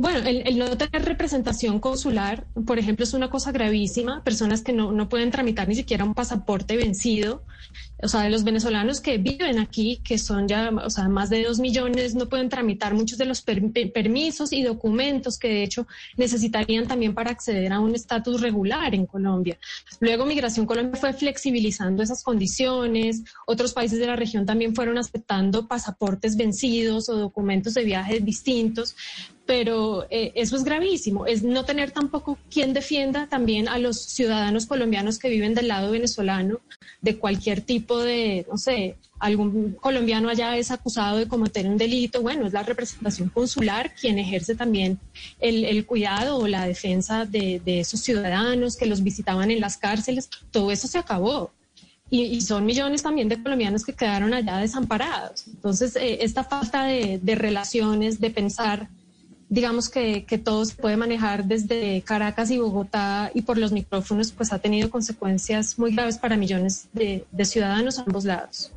Bueno, 0.00 0.20
el, 0.28 0.56
no 0.56 0.78
tener 0.78 1.04
representación 1.04 1.80
consular, 1.80 2.46
por 2.64 2.78
ejemplo, 2.78 3.02
es 3.02 3.14
una 3.14 3.30
cosa 3.30 3.50
gravísima. 3.50 4.22
Personas 4.22 4.62
que 4.62 4.72
no, 4.72 4.92
no, 4.92 5.08
pueden 5.08 5.32
tramitar 5.32 5.66
ni 5.66 5.74
siquiera 5.74 6.04
un 6.04 6.14
pasaporte 6.14 6.76
vencido. 6.76 7.42
O 8.00 8.06
sea, 8.06 8.20
de 8.20 8.30
los 8.30 8.44
venezolanos 8.44 9.00
que 9.00 9.18
viven 9.18 9.58
aquí, 9.58 10.00
que 10.04 10.18
son 10.18 10.46
ya, 10.46 10.70
o 10.70 10.88
sea, 10.88 11.08
más 11.08 11.30
de 11.30 11.42
dos 11.42 11.58
millones, 11.58 12.14
no 12.14 12.28
pueden 12.28 12.48
tramitar 12.48 12.94
muchos 12.94 13.18
de 13.18 13.24
los 13.24 13.42
permisos 13.42 14.52
y 14.52 14.62
documentos 14.62 15.36
que 15.36 15.48
de 15.48 15.64
hecho 15.64 15.88
necesitarían 16.16 16.86
también 16.86 17.12
para 17.12 17.32
acceder 17.32 17.72
a 17.72 17.80
un 17.80 17.96
estatus 17.96 18.40
regular 18.40 18.94
en 18.94 19.04
Colombia. 19.04 19.58
Luego, 19.98 20.26
Migración 20.26 20.64
Colombia 20.64 20.94
fue 20.94 21.12
flexibilizando 21.12 22.04
esas 22.04 22.22
condiciones. 22.22 23.24
Otros 23.48 23.72
países 23.72 23.98
de 23.98 24.06
la 24.06 24.14
región 24.14 24.46
también 24.46 24.76
fueron 24.76 24.96
aceptando 24.96 25.66
pasaportes 25.66 26.36
vencidos 26.36 27.08
o 27.08 27.16
documentos 27.16 27.74
de 27.74 27.82
viajes 27.82 28.24
distintos 28.24 28.94
pero 29.48 30.06
eh, 30.10 30.32
eso 30.34 30.56
es 30.56 30.62
gravísimo, 30.62 31.24
es 31.24 31.42
no 31.42 31.64
tener 31.64 31.90
tampoco 31.90 32.36
quien 32.50 32.74
defienda 32.74 33.28
también 33.28 33.66
a 33.66 33.78
los 33.78 33.98
ciudadanos 33.98 34.66
colombianos 34.66 35.18
que 35.18 35.30
viven 35.30 35.54
del 35.54 35.68
lado 35.68 35.90
venezolano 35.90 36.60
de 37.00 37.16
cualquier 37.16 37.62
tipo 37.62 37.98
de, 37.98 38.44
no 38.50 38.58
sé, 38.58 38.96
algún 39.18 39.72
colombiano 39.80 40.28
allá 40.28 40.58
es 40.58 40.70
acusado 40.70 41.16
de 41.16 41.28
cometer 41.28 41.66
un 41.66 41.78
delito, 41.78 42.20
bueno, 42.20 42.46
es 42.46 42.52
la 42.52 42.62
representación 42.62 43.30
consular 43.30 43.94
quien 43.98 44.18
ejerce 44.18 44.54
también 44.54 44.98
el, 45.40 45.86
cuidado 45.86 46.36
o 46.36 46.46
la 46.46 46.66
defensa 46.66 47.24
de, 47.24 47.62
esos 47.64 48.00
ciudadanos 48.00 48.76
que 48.76 48.84
los 48.84 49.02
visitaban 49.02 49.50
en 49.50 49.62
las 49.62 49.78
cárceles, 49.78 50.28
todo 50.50 50.70
eso 50.70 50.86
se 50.88 50.98
acabó. 50.98 51.52
Y, 52.10 52.42
son 52.42 52.66
millones 52.66 53.02
también 53.02 53.30
de 53.30 53.42
colombianos 53.42 53.82
que 53.82 53.94
quedaron 53.94 54.34
allá 54.34 54.58
desamparados. 54.58 55.46
Entonces, 55.46 55.96
eh, 55.96 56.18
esta 56.20 56.44
falta 56.44 56.84
de 56.84 57.34
relaciones, 57.34 58.20
de 58.20 58.30
pensar 58.30 58.88
digamos 59.48 59.88
que, 59.88 60.24
que, 60.24 60.38
todo 60.38 60.64
se 60.64 60.74
puede 60.74 60.96
manejar 60.96 61.44
desde 61.44 62.02
Caracas 62.02 62.50
y 62.50 62.58
Bogotá 62.58 63.30
y 63.34 63.42
por 63.42 63.58
los 63.58 63.72
micrófonos, 63.72 64.32
pues 64.32 64.52
ha 64.52 64.58
tenido 64.58 64.90
consecuencias 64.90 65.78
muy 65.78 65.94
graves 65.94 66.18
para 66.18 66.36
millones 66.36 66.88
de, 66.92 67.24
de 67.30 67.44
ciudadanos 67.44 67.98
a 67.98 68.02
ambos 68.02 68.24
lados. 68.24 68.72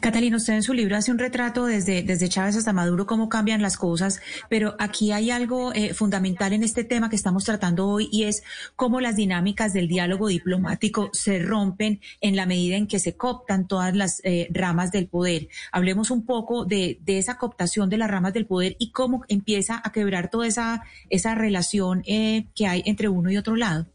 Catalina, 0.00 0.36
usted 0.36 0.54
en 0.54 0.62
su 0.62 0.74
libro 0.74 0.96
hace 0.96 1.10
un 1.10 1.18
retrato 1.18 1.66
desde, 1.66 2.02
desde 2.02 2.28
Chávez 2.28 2.56
hasta 2.56 2.72
Maduro, 2.72 3.06
cómo 3.06 3.28
cambian 3.28 3.62
las 3.62 3.76
cosas, 3.76 4.20
pero 4.48 4.74
aquí 4.78 5.12
hay 5.12 5.30
algo 5.30 5.72
eh, 5.72 5.94
fundamental 5.94 6.52
en 6.52 6.62
este 6.62 6.84
tema 6.84 7.08
que 7.08 7.16
estamos 7.16 7.44
tratando 7.44 7.88
hoy 7.88 8.08
y 8.12 8.24
es 8.24 8.42
cómo 8.76 9.00
las 9.00 9.16
dinámicas 9.16 9.72
del 9.72 9.88
diálogo 9.88 10.28
diplomático 10.28 11.10
se 11.12 11.38
rompen 11.38 12.00
en 12.20 12.36
la 12.36 12.46
medida 12.46 12.76
en 12.76 12.86
que 12.86 12.98
se 12.98 13.16
cooptan 13.16 13.66
todas 13.66 13.94
las 13.94 14.20
eh, 14.24 14.48
ramas 14.50 14.92
del 14.92 15.06
poder. 15.06 15.48
Hablemos 15.70 16.10
un 16.10 16.24
poco 16.24 16.64
de, 16.64 16.98
de, 17.02 17.18
esa 17.18 17.38
cooptación 17.38 17.88
de 17.88 17.98
las 17.98 18.10
ramas 18.10 18.32
del 18.32 18.46
poder 18.46 18.76
y 18.78 18.90
cómo 18.90 19.24
empieza 19.28 19.80
a 19.82 19.92
quebrar 19.92 20.28
toda 20.30 20.46
esa, 20.46 20.82
esa 21.08 21.34
relación 21.34 22.02
eh, 22.06 22.46
que 22.54 22.66
hay 22.66 22.82
entre 22.86 23.08
uno 23.08 23.30
y 23.30 23.36
otro 23.36 23.56
lado. 23.56 23.86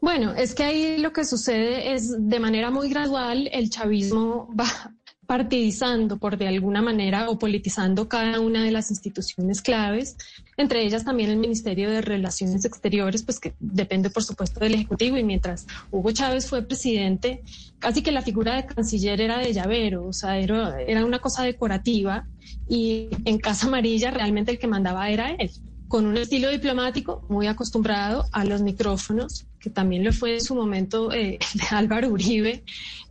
Bueno, 0.00 0.32
es 0.34 0.54
que 0.54 0.62
ahí 0.62 0.98
lo 0.98 1.12
que 1.12 1.24
sucede 1.24 1.92
es 1.92 2.14
de 2.16 2.38
manera 2.38 2.70
muy 2.70 2.88
gradual 2.88 3.48
el 3.52 3.68
chavismo 3.68 4.48
va 4.58 4.94
partidizando 5.26 6.16
por 6.16 6.38
de 6.38 6.48
alguna 6.48 6.80
manera 6.80 7.28
o 7.28 7.38
politizando 7.38 8.08
cada 8.08 8.40
una 8.40 8.64
de 8.64 8.70
las 8.70 8.90
instituciones 8.90 9.60
claves, 9.60 10.16
entre 10.56 10.82
ellas 10.82 11.04
también 11.04 11.28
el 11.28 11.36
Ministerio 11.36 11.90
de 11.90 12.00
Relaciones 12.00 12.64
Exteriores, 12.64 13.24
pues 13.24 13.38
que 13.38 13.52
depende 13.60 14.08
por 14.08 14.24
supuesto 14.24 14.58
del 14.60 14.72
Ejecutivo. 14.72 15.18
Y 15.18 15.24
mientras 15.24 15.66
Hugo 15.90 16.12
Chávez 16.12 16.46
fue 16.46 16.62
presidente, 16.62 17.42
casi 17.78 18.00
que 18.00 18.10
la 18.10 18.22
figura 18.22 18.54
de 18.54 18.64
canciller 18.64 19.20
era 19.20 19.36
de 19.38 19.52
llavero, 19.52 20.06
o 20.06 20.14
sea, 20.14 20.38
era, 20.38 20.80
era 20.80 21.04
una 21.04 21.18
cosa 21.18 21.42
decorativa. 21.42 22.26
Y 22.66 23.08
en 23.26 23.36
Casa 23.36 23.66
Amarilla 23.66 24.10
realmente 24.10 24.52
el 24.52 24.58
que 24.58 24.66
mandaba 24.66 25.10
era 25.10 25.32
él 25.32 25.50
con 25.88 26.06
un 26.06 26.16
estilo 26.16 26.50
diplomático 26.50 27.24
muy 27.28 27.46
acostumbrado 27.46 28.26
a 28.32 28.44
los 28.44 28.60
micrófonos, 28.62 29.46
que 29.58 29.70
también 29.70 30.04
lo 30.04 30.12
fue 30.12 30.34
en 30.34 30.42
su 30.42 30.54
momento 30.54 31.12
eh, 31.12 31.38
de 31.54 31.64
Álvaro 31.70 32.08
Uribe, 32.08 32.62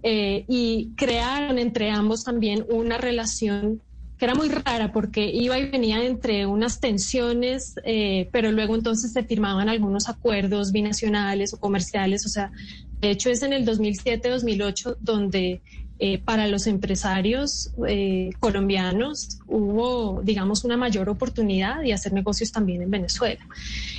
eh, 0.04 0.46
y 0.48 0.92
crearon 0.96 1.58
entre 1.58 1.90
ambos 1.90 2.24
también 2.24 2.66
una 2.70 2.98
relación 2.98 3.82
que 4.18 4.26
era 4.26 4.34
muy 4.34 4.50
rara 4.50 4.92
porque 4.92 5.30
iba 5.30 5.60
y 5.60 5.70
venía 5.70 6.04
entre 6.04 6.46
unas 6.48 6.80
tensiones, 6.80 7.76
eh, 7.84 8.30
pero 8.32 8.52
luego 8.52 8.76
entonces 8.76 9.14
se 9.14 9.24
firmaban 9.24 9.70
algunos 9.70 10.10
acuerdos 10.10 10.72
binacionales 10.72 11.54
o 11.54 11.60
comerciales, 11.60 12.26
o 12.26 12.30
sea, 12.30 12.52
de 13.00 13.12
hecho 13.12 13.30
es 13.30 13.44
en 13.44 13.54
el 13.54 13.66
2007-2008 13.66 14.98
donde 15.00 15.62
eh, 16.00 16.20
para 16.20 16.48
los 16.48 16.68
empresarios 16.68 17.72
eh, 17.88 18.30
colombianos 18.40 19.40
hubo, 19.48 20.22
digamos, 20.24 20.64
una 20.64 20.78
mayor 20.78 21.10
oportunidad 21.10 21.82
de 21.82 21.92
hacer 21.92 22.14
negocios 22.14 22.52
también 22.52 22.84
en 22.84 22.92
Venezuela. 22.92 23.44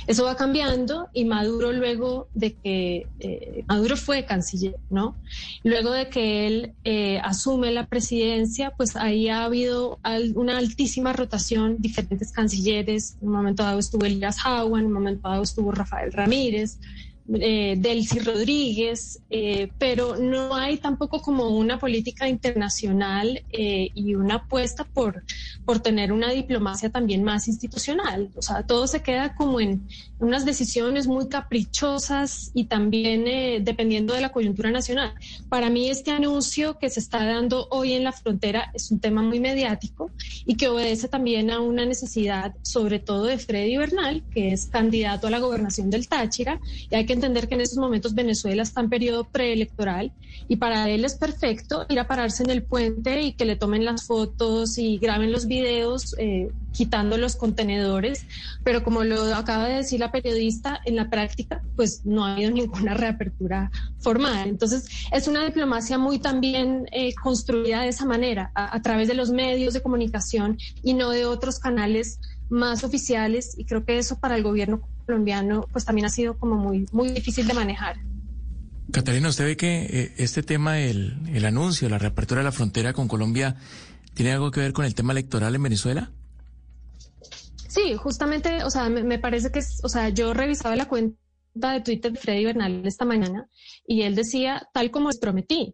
Eso 0.07 0.23
va 0.23 0.37
cambiando 0.37 1.09
y 1.13 1.25
Maduro 1.25 1.73
luego 1.73 2.29
de 2.33 2.53
que, 2.53 3.05
eh, 3.19 3.65
Maduro 3.67 3.97
fue 3.97 4.23
canciller, 4.23 4.77
¿no? 4.89 5.17
Luego 5.63 5.91
de 5.91 6.07
que 6.07 6.47
él 6.47 6.73
asume 7.21 7.71
la 7.71 7.85
presidencia, 7.85 8.71
pues 8.71 8.95
ahí 8.95 9.27
ha 9.27 9.43
habido 9.43 9.99
una 10.35 10.57
altísima 10.57 11.11
rotación, 11.11 11.77
diferentes 11.79 12.31
cancilleres, 12.31 13.17
en 13.21 13.27
un 13.27 13.33
momento 13.33 13.63
dado 13.63 13.79
estuvo 13.79 14.05
Elías 14.05 14.39
Jaua, 14.39 14.79
en 14.79 14.85
un 14.85 14.93
momento 14.93 15.27
dado 15.27 15.43
estuvo 15.43 15.71
Rafael 15.71 16.13
Ramírez, 16.13 16.77
eh, 17.33 17.75
Delcy 17.77 18.19
Rodríguez, 18.19 19.21
eh, 19.29 19.71
pero 19.77 20.17
no 20.17 20.55
hay 20.55 20.77
tampoco 20.77 21.21
como 21.21 21.49
una 21.49 21.77
política 21.77 22.27
internacional 22.27 23.43
eh, 23.51 23.89
y 23.93 24.15
una 24.15 24.35
apuesta 24.35 24.83
por, 24.83 25.23
por 25.69 25.81
tener 25.81 26.11
una 26.11 26.31
diplomacia 26.31 26.89
también 26.89 27.23
más 27.23 27.47
institucional. 27.47 28.31
O 28.35 28.41
sea, 28.41 28.63
todo 28.63 28.87
se 28.87 29.03
queda 29.03 29.35
como 29.35 29.61
en 29.61 29.87
unas 30.17 30.43
decisiones 30.43 31.05
muy 31.05 31.29
caprichosas 31.29 32.49
y 32.55 32.63
también 32.63 33.27
eh, 33.27 33.59
dependiendo 33.61 34.15
de 34.15 34.21
la 34.21 34.31
coyuntura 34.31 34.71
nacional. 34.71 35.13
Para 35.47 35.69
mí 35.69 35.87
este 35.87 36.09
anuncio 36.09 36.79
que 36.79 36.89
se 36.89 36.99
está 36.99 37.23
dando 37.23 37.67
hoy 37.69 37.93
en 37.93 38.03
la 38.03 38.13
frontera 38.13 38.71
es 38.73 38.89
un 38.89 38.99
tema 38.99 39.21
muy 39.21 39.39
mediático 39.39 40.09
y 40.43 40.55
que 40.55 40.69
obedece 40.69 41.07
también 41.07 41.51
a 41.51 41.59
una 41.59 41.85
necesidad, 41.85 42.55
sobre 42.63 42.97
todo 42.97 43.25
de 43.25 43.37
Freddy 43.37 43.77
Bernal, 43.77 44.23
que 44.33 44.51
es 44.51 44.65
candidato 44.65 45.27
a 45.27 45.29
la 45.29 45.37
gobernación 45.37 45.91
del 45.91 46.07
Táchira, 46.07 46.59
y 46.89 46.95
hay 46.95 47.05
que 47.05 47.13
entender 47.13 47.47
que 47.47 47.53
en 47.53 47.61
estos 47.61 47.77
momentos 47.77 48.15
Venezuela 48.15 48.63
está 48.63 48.81
en 48.81 48.89
periodo 48.89 49.25
preelectoral 49.25 50.11
y 50.47 50.55
para 50.55 50.89
él 50.89 51.05
es 51.05 51.13
perfecto 51.13 51.85
ir 51.89 51.99
a 51.99 52.07
pararse 52.07 52.41
en 52.41 52.49
el 52.49 52.63
puente 52.63 53.21
y 53.21 53.33
que 53.33 53.45
le 53.45 53.55
tomen 53.55 53.85
las 53.85 54.07
fotos 54.07 54.79
y 54.79 54.97
graben 54.97 55.31
los 55.31 55.45
videos 55.45 55.58
eh, 56.17 56.51
quitando 56.71 57.17
los 57.17 57.35
contenedores, 57.35 58.25
pero 58.63 58.83
como 58.83 59.03
lo 59.03 59.35
acaba 59.35 59.67
de 59.67 59.75
decir 59.75 59.99
la 59.99 60.11
periodista, 60.11 60.79
en 60.85 60.95
la 60.95 61.09
práctica 61.09 61.61
pues 61.75 62.05
no 62.05 62.25
ha 62.25 62.33
habido 62.33 62.51
ninguna 62.51 62.93
reapertura 62.93 63.71
formal. 63.99 64.47
Entonces 64.47 64.85
es 65.11 65.27
una 65.27 65.45
diplomacia 65.45 65.97
muy 65.97 66.19
también 66.19 66.87
eh, 66.91 67.13
construida 67.15 67.81
de 67.81 67.89
esa 67.89 68.05
manera, 68.05 68.51
a, 68.55 68.75
a 68.75 68.81
través 68.81 69.07
de 69.07 69.13
los 69.13 69.31
medios 69.31 69.73
de 69.73 69.81
comunicación 69.81 70.57
y 70.83 70.93
no 70.93 71.11
de 71.11 71.25
otros 71.25 71.59
canales 71.59 72.19
más 72.49 72.83
oficiales 72.83 73.53
y 73.57 73.65
creo 73.65 73.85
que 73.85 73.99
eso 73.99 74.19
para 74.19 74.35
el 74.35 74.43
gobierno 74.43 74.81
colombiano 75.05 75.67
pues 75.71 75.85
también 75.85 76.05
ha 76.05 76.09
sido 76.09 76.37
como 76.37 76.55
muy, 76.55 76.85
muy 76.91 77.11
difícil 77.11 77.47
de 77.47 77.53
manejar. 77.53 77.97
Catalina, 78.91 79.29
¿usted 79.29 79.45
ve 79.45 79.57
que 79.57 79.81
eh, 79.83 80.13
este 80.17 80.41
tema, 80.41 80.79
el, 80.79 81.15
el 81.31 81.45
anuncio, 81.45 81.89
la 81.89 81.99
reapertura 81.99 82.39
de 82.39 82.45
la 82.45 82.51
frontera 82.51 82.93
con 82.93 83.07
Colombia, 83.07 83.55
tiene 84.19 84.33
algo 84.33 84.51
que 84.51 84.59
ver 84.59 84.73
con 84.73 84.83
el 84.83 84.95
tema 84.95 85.13
electoral 85.13 85.55
en 85.55 85.63
Venezuela? 85.63 86.11
Sí, 87.69 87.95
justamente, 87.95 88.65
o 88.65 88.69
sea, 88.69 88.89
me, 88.89 89.17
parece 89.17 89.49
que, 89.49 89.61
o 89.81 89.87
sea, 89.87 90.09
yo 90.09 90.33
revisaba 90.33 90.75
la 90.75 90.89
cuenta 90.89 91.15
de 91.53 91.79
Twitter 91.79 92.11
de 92.11 92.19
Freddy 92.19 92.43
Bernal 92.43 92.85
esta 92.85 93.05
mañana 93.05 93.47
y 93.87 94.01
él 94.01 94.15
decía, 94.15 94.67
tal 94.73 94.91
como 94.91 95.07
les 95.07 95.19
prometí, 95.19 95.73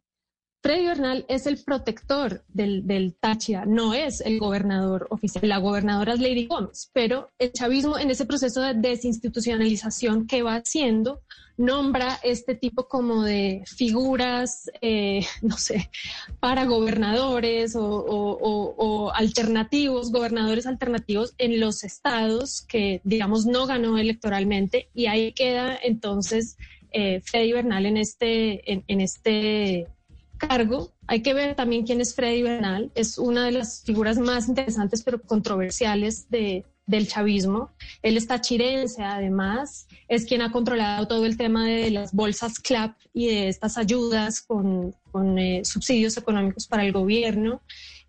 Freddy 0.65 0.87
Bernal 0.87 1.25
es 1.27 1.45
el 1.45 1.59
protector 1.63 2.43
del, 2.47 3.15
Táchira, 3.19 3.67
no 3.67 3.93
es 3.93 4.19
el 4.21 4.39
gobernador 4.39 5.05
oficial. 5.11 5.47
La 5.47 5.59
gobernadora 5.59 6.13
es 6.13 6.19
Lady 6.19 6.47
Gómez, 6.47 6.89
pero 6.91 7.29
el 7.37 7.51
chavismo 7.51 7.99
en 7.99 8.09
ese 8.09 8.25
proceso 8.25 8.61
de 8.61 8.73
desinstitucionalización 8.73 10.25
que 10.25 10.41
va 10.41 10.55
haciendo 10.55 11.21
nombra 11.55 12.19
este 12.23 12.55
tipo 12.55 12.87
como 12.87 13.21
de 13.21 13.63
figuras, 13.67 14.71
eh, 14.81 15.23
no 15.43 15.55
sé, 15.55 15.91
para 16.39 16.65
gobernadores 16.65 17.75
o, 17.77 19.11
alternativos, 19.13 20.11
gobernadores 20.11 20.65
alternativos 20.65 21.35
en 21.37 21.59
los 21.59 21.83
estados 21.83 22.63
que, 22.63 23.01
digamos, 23.03 23.45
no 23.45 23.67
ganó 23.67 23.99
electoralmente 23.99 24.89
y 24.95 25.05
ahí 25.05 25.31
queda 25.31 25.77
entonces 25.79 26.57
eh, 26.91 27.21
Freddy 27.23 27.53
Bernal 27.53 27.85
en 27.85 27.97
este, 27.97 28.71
en 28.71 29.01
este 29.01 29.89
cargo. 30.37 30.93
Hay 31.07 31.21
que 31.21 31.33
ver 31.33 31.55
también 31.55 31.85
quién 31.85 32.01
es 32.01 32.15
Freddy 32.15 32.43
Bernal. 32.43 32.91
Es 32.95 33.17
una 33.17 33.45
de 33.45 33.51
las 33.51 33.83
figuras 33.83 34.17
más 34.17 34.47
interesantes 34.47 35.03
pero 35.03 35.21
controversiales 35.21 36.29
de, 36.29 36.65
del 36.85 37.07
chavismo. 37.07 37.71
Él 38.01 38.17
está 38.17 38.41
chirense, 38.41 39.03
además, 39.03 39.87
es 40.07 40.25
quien 40.25 40.41
ha 40.41 40.51
controlado 40.51 41.07
todo 41.07 41.25
el 41.25 41.37
tema 41.37 41.65
de 41.67 41.91
las 41.91 42.13
bolsas 42.13 42.59
CLAP 42.59 42.95
y 43.13 43.27
de 43.27 43.47
estas 43.49 43.77
ayudas 43.77 44.41
con, 44.41 44.95
con 45.11 45.37
eh, 45.39 45.63
subsidios 45.63 46.17
económicos 46.17 46.67
para 46.67 46.85
el 46.85 46.91
gobierno. 46.91 47.61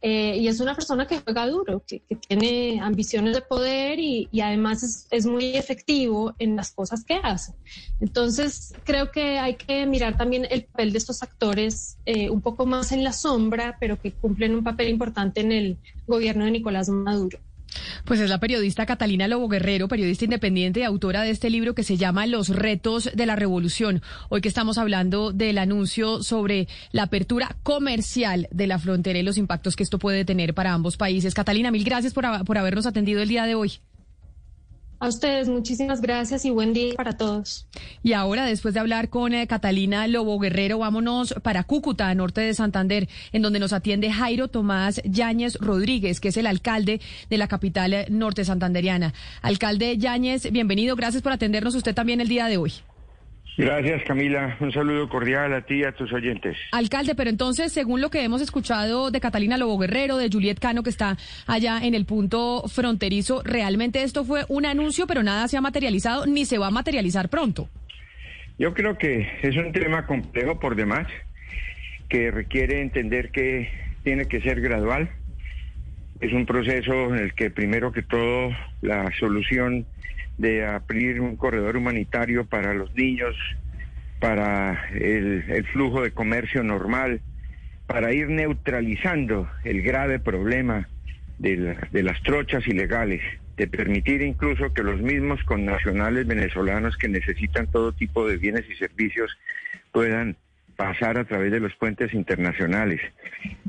Eh, 0.02 0.36
y 0.38 0.48
es 0.48 0.60
una 0.60 0.74
persona 0.74 1.06
que 1.06 1.18
juega 1.18 1.48
duro, 1.48 1.82
que, 1.86 2.00
tiene 2.28 2.80
ambiciones 2.80 3.34
de 3.34 3.40
poder 3.40 3.98
y, 3.98 4.28
además 4.40 5.06
es, 5.10 5.26
muy 5.26 5.56
efectivo 5.56 6.34
en 6.38 6.54
las 6.56 6.72
cosas 6.72 7.04
que 7.04 7.14
hace. 7.22 7.54
Entonces, 8.00 8.74
creo 8.84 9.10
que 9.10 9.38
hay 9.38 9.54
que 9.54 9.86
mirar 9.86 10.16
también 10.16 10.46
el 10.50 10.64
papel 10.64 10.92
de 10.92 10.98
estos 10.98 11.22
actores 11.22 11.98
eh, 12.04 12.30
un 12.30 12.40
poco 12.40 12.66
más 12.66 12.92
en 12.92 13.04
la 13.04 13.12
sombra, 13.12 13.76
pero 13.80 14.00
que 14.00 14.12
cumplen 14.12 14.54
un 14.54 14.64
papel 14.64 14.88
importante 14.88 15.40
en 15.40 15.52
el 15.52 15.78
gobierno 16.06 16.44
de 16.44 16.50
Nicolás 16.50 16.88
Maduro. 16.88 17.38
Pues 18.04 18.21
es 18.21 18.30
la 18.30 18.40
periodista 18.40 18.87
Catalina 18.87 19.28
Lobo 19.28 19.49
Guerrero, 19.49 19.88
periodista 19.88 20.25
independiente 20.25 20.80
y 20.80 20.83
autora 20.85 21.23
de 21.23 21.30
este 21.30 21.50
libro 21.50 21.75
que 21.75 21.83
se 21.83 21.97
llama 21.97 22.26
Los 22.26 22.49
retos 22.49 23.11
de 23.14 23.26
la 23.26 23.37
revolución. 23.37 24.02
Hoy 24.28 24.40
que 24.40 24.49
estamos 24.49 24.78
hablando 24.78 25.33
del 25.33 25.59
anuncio 25.59 26.23
sobre 26.23 26.68
la 26.92 27.04
apertura 27.04 27.56
comercial 27.62 28.49
de 28.50 28.66
la 28.66 28.78
frontera 28.78 29.18
y 29.18 29.23
los 29.23 29.38
impactos 29.38 29.76
que 29.76 29.83
esto 29.83 29.99
puede 29.99 30.25
tener 30.25 30.54
para 30.54 30.73
ambos 30.73 30.97
países. 30.97 31.35
Catalina, 31.35 31.71
mil 31.71 31.85
gracias 31.85 32.12
por, 32.12 32.45
por 32.45 32.59
habernos 32.59 32.87
atendido 32.87 33.23
el 33.23 33.28
día 33.28 33.45
de 33.45 33.54
hoy. 33.54 33.73
Ustedes, 35.06 35.48
muchísimas 35.48 36.00
gracias 36.00 36.44
y 36.44 36.50
buen 36.50 36.72
día 36.72 36.94
para 36.96 37.16
todos. 37.16 37.66
Y 38.02 38.12
ahora, 38.12 38.44
después 38.44 38.75
de 38.75 38.80
hablar 38.80 39.08
con 39.08 39.34
eh, 39.34 39.46
Catalina 39.46 40.06
Lobo 40.08 40.38
Guerrero, 40.38 40.78
vámonos 40.78 41.34
para 41.42 41.62
Cúcuta, 41.62 42.12
norte 42.14 42.40
de 42.40 42.54
Santander, 42.54 43.08
en 43.32 43.42
donde 43.42 43.60
nos 43.60 43.72
atiende 43.72 44.10
Jairo 44.10 44.48
Tomás 44.48 45.00
Yáñez 45.04 45.56
Rodríguez, 45.60 46.18
que 46.18 46.28
es 46.28 46.36
el 46.36 46.46
alcalde 46.46 47.00
de 47.30 47.38
la 47.38 47.46
capital 47.46 47.92
eh, 47.92 48.06
norte 48.10 48.44
santanderiana. 48.44 49.14
Alcalde 49.42 49.96
Yáñez, 49.96 50.50
bienvenido, 50.50 50.96
gracias 50.96 51.22
por 51.22 51.32
atendernos 51.32 51.75
usted 51.75 51.94
también 51.94 52.20
el 52.20 52.28
día 52.28 52.46
de 52.46 52.56
hoy. 52.56 52.72
Gracias, 53.56 54.02
Camila. 54.04 54.56
Un 54.60 54.70
saludo 54.70 55.08
cordial 55.08 55.54
a 55.54 55.62
ti 55.62 55.76
y 55.76 55.84
a 55.84 55.92
tus 55.92 56.12
oyentes. 56.12 56.56
Alcalde, 56.72 57.14
pero 57.14 57.30
entonces, 57.30 57.72
según 57.72 58.00
lo 58.00 58.10
que 58.10 58.22
hemos 58.22 58.42
escuchado 58.42 59.10
de 59.10 59.20
Catalina 59.20 59.56
Lobo 59.56 59.78
Guerrero, 59.78 60.18
de 60.18 60.28
Juliet 60.30 60.58
Cano, 60.58 60.82
que 60.82 60.90
está 60.90 61.16
allá 61.46 61.78
en 61.82 61.94
el 61.94 62.04
punto 62.04 62.64
fronterizo, 62.68 63.42
realmente 63.44 64.02
esto 64.02 64.25
fue 64.25 64.44
un 64.48 64.66
anuncio, 64.66 65.06
pero 65.06 65.22
nada 65.22 65.48
se 65.48 65.56
ha 65.56 65.62
materializado 65.62 66.26
ni 66.26 66.44
se 66.44 66.58
va 66.58 66.66
a 66.66 66.70
materializar 66.70 67.30
pronto. 67.30 67.68
Yo 68.58 68.75
creo 68.75 68.98
que 68.98 69.26
es 69.42 69.56
un 69.56 69.72
tema 69.72 70.06
complejo 70.06 70.60
por 70.60 70.76
demás, 70.76 71.06
que 72.08 72.30
requiere 72.30 72.82
entender 72.82 73.30
que 73.30 73.70
tiene 74.04 74.26
que 74.26 74.40
ser 74.40 74.60
gradual. 74.60 75.10
Es 76.20 76.32
un 76.32 76.46
proceso 76.46 77.14
en 77.14 77.18
el 77.18 77.35
que 77.35 77.50
primero 77.50 77.92
que 77.92 78.02
todo 78.02 78.50
la 78.80 79.11
solución 79.18 79.87
de 80.38 80.64
abrir 80.64 81.20
un 81.20 81.37
corredor 81.37 81.76
humanitario 81.76 82.46
para 82.46 82.75
los 82.75 82.94
niños, 82.94 83.37
para 84.18 84.88
el, 84.94 85.64
flujo 85.73 86.02
de 86.02 86.12
comercio 86.12 86.62
normal, 86.62 87.20
para 87.87 88.12
ir 88.12 88.28
neutralizando 88.28 89.49
el 89.64 89.82
grave 89.82 90.18
problema 90.18 90.88
de, 91.38 91.76
de, 91.90 92.02
las 92.02 92.23
trochas 92.23 92.66
ilegales, 92.66 93.23
de 93.56 93.66
permitir 93.66 94.23
incluso 94.23 94.73
que 94.73 94.82
los 94.82 95.00
mismos 95.00 95.42
connacionales 95.44 96.26
venezolanos 96.26 96.96
que 96.96 97.08
necesitan 97.08 97.70
todo 97.70 97.92
tipo 97.92 98.26
de 98.26 98.38
bienes 98.38 98.64
y 98.70 98.75
servicios 98.75 99.37
puedan 99.92 100.37
pasar 100.76 101.18
a 101.18 101.25
través 101.25 101.50
de 101.50 101.61
los 101.61 101.75
puentes 101.75 102.12
internacionales. 102.14 103.00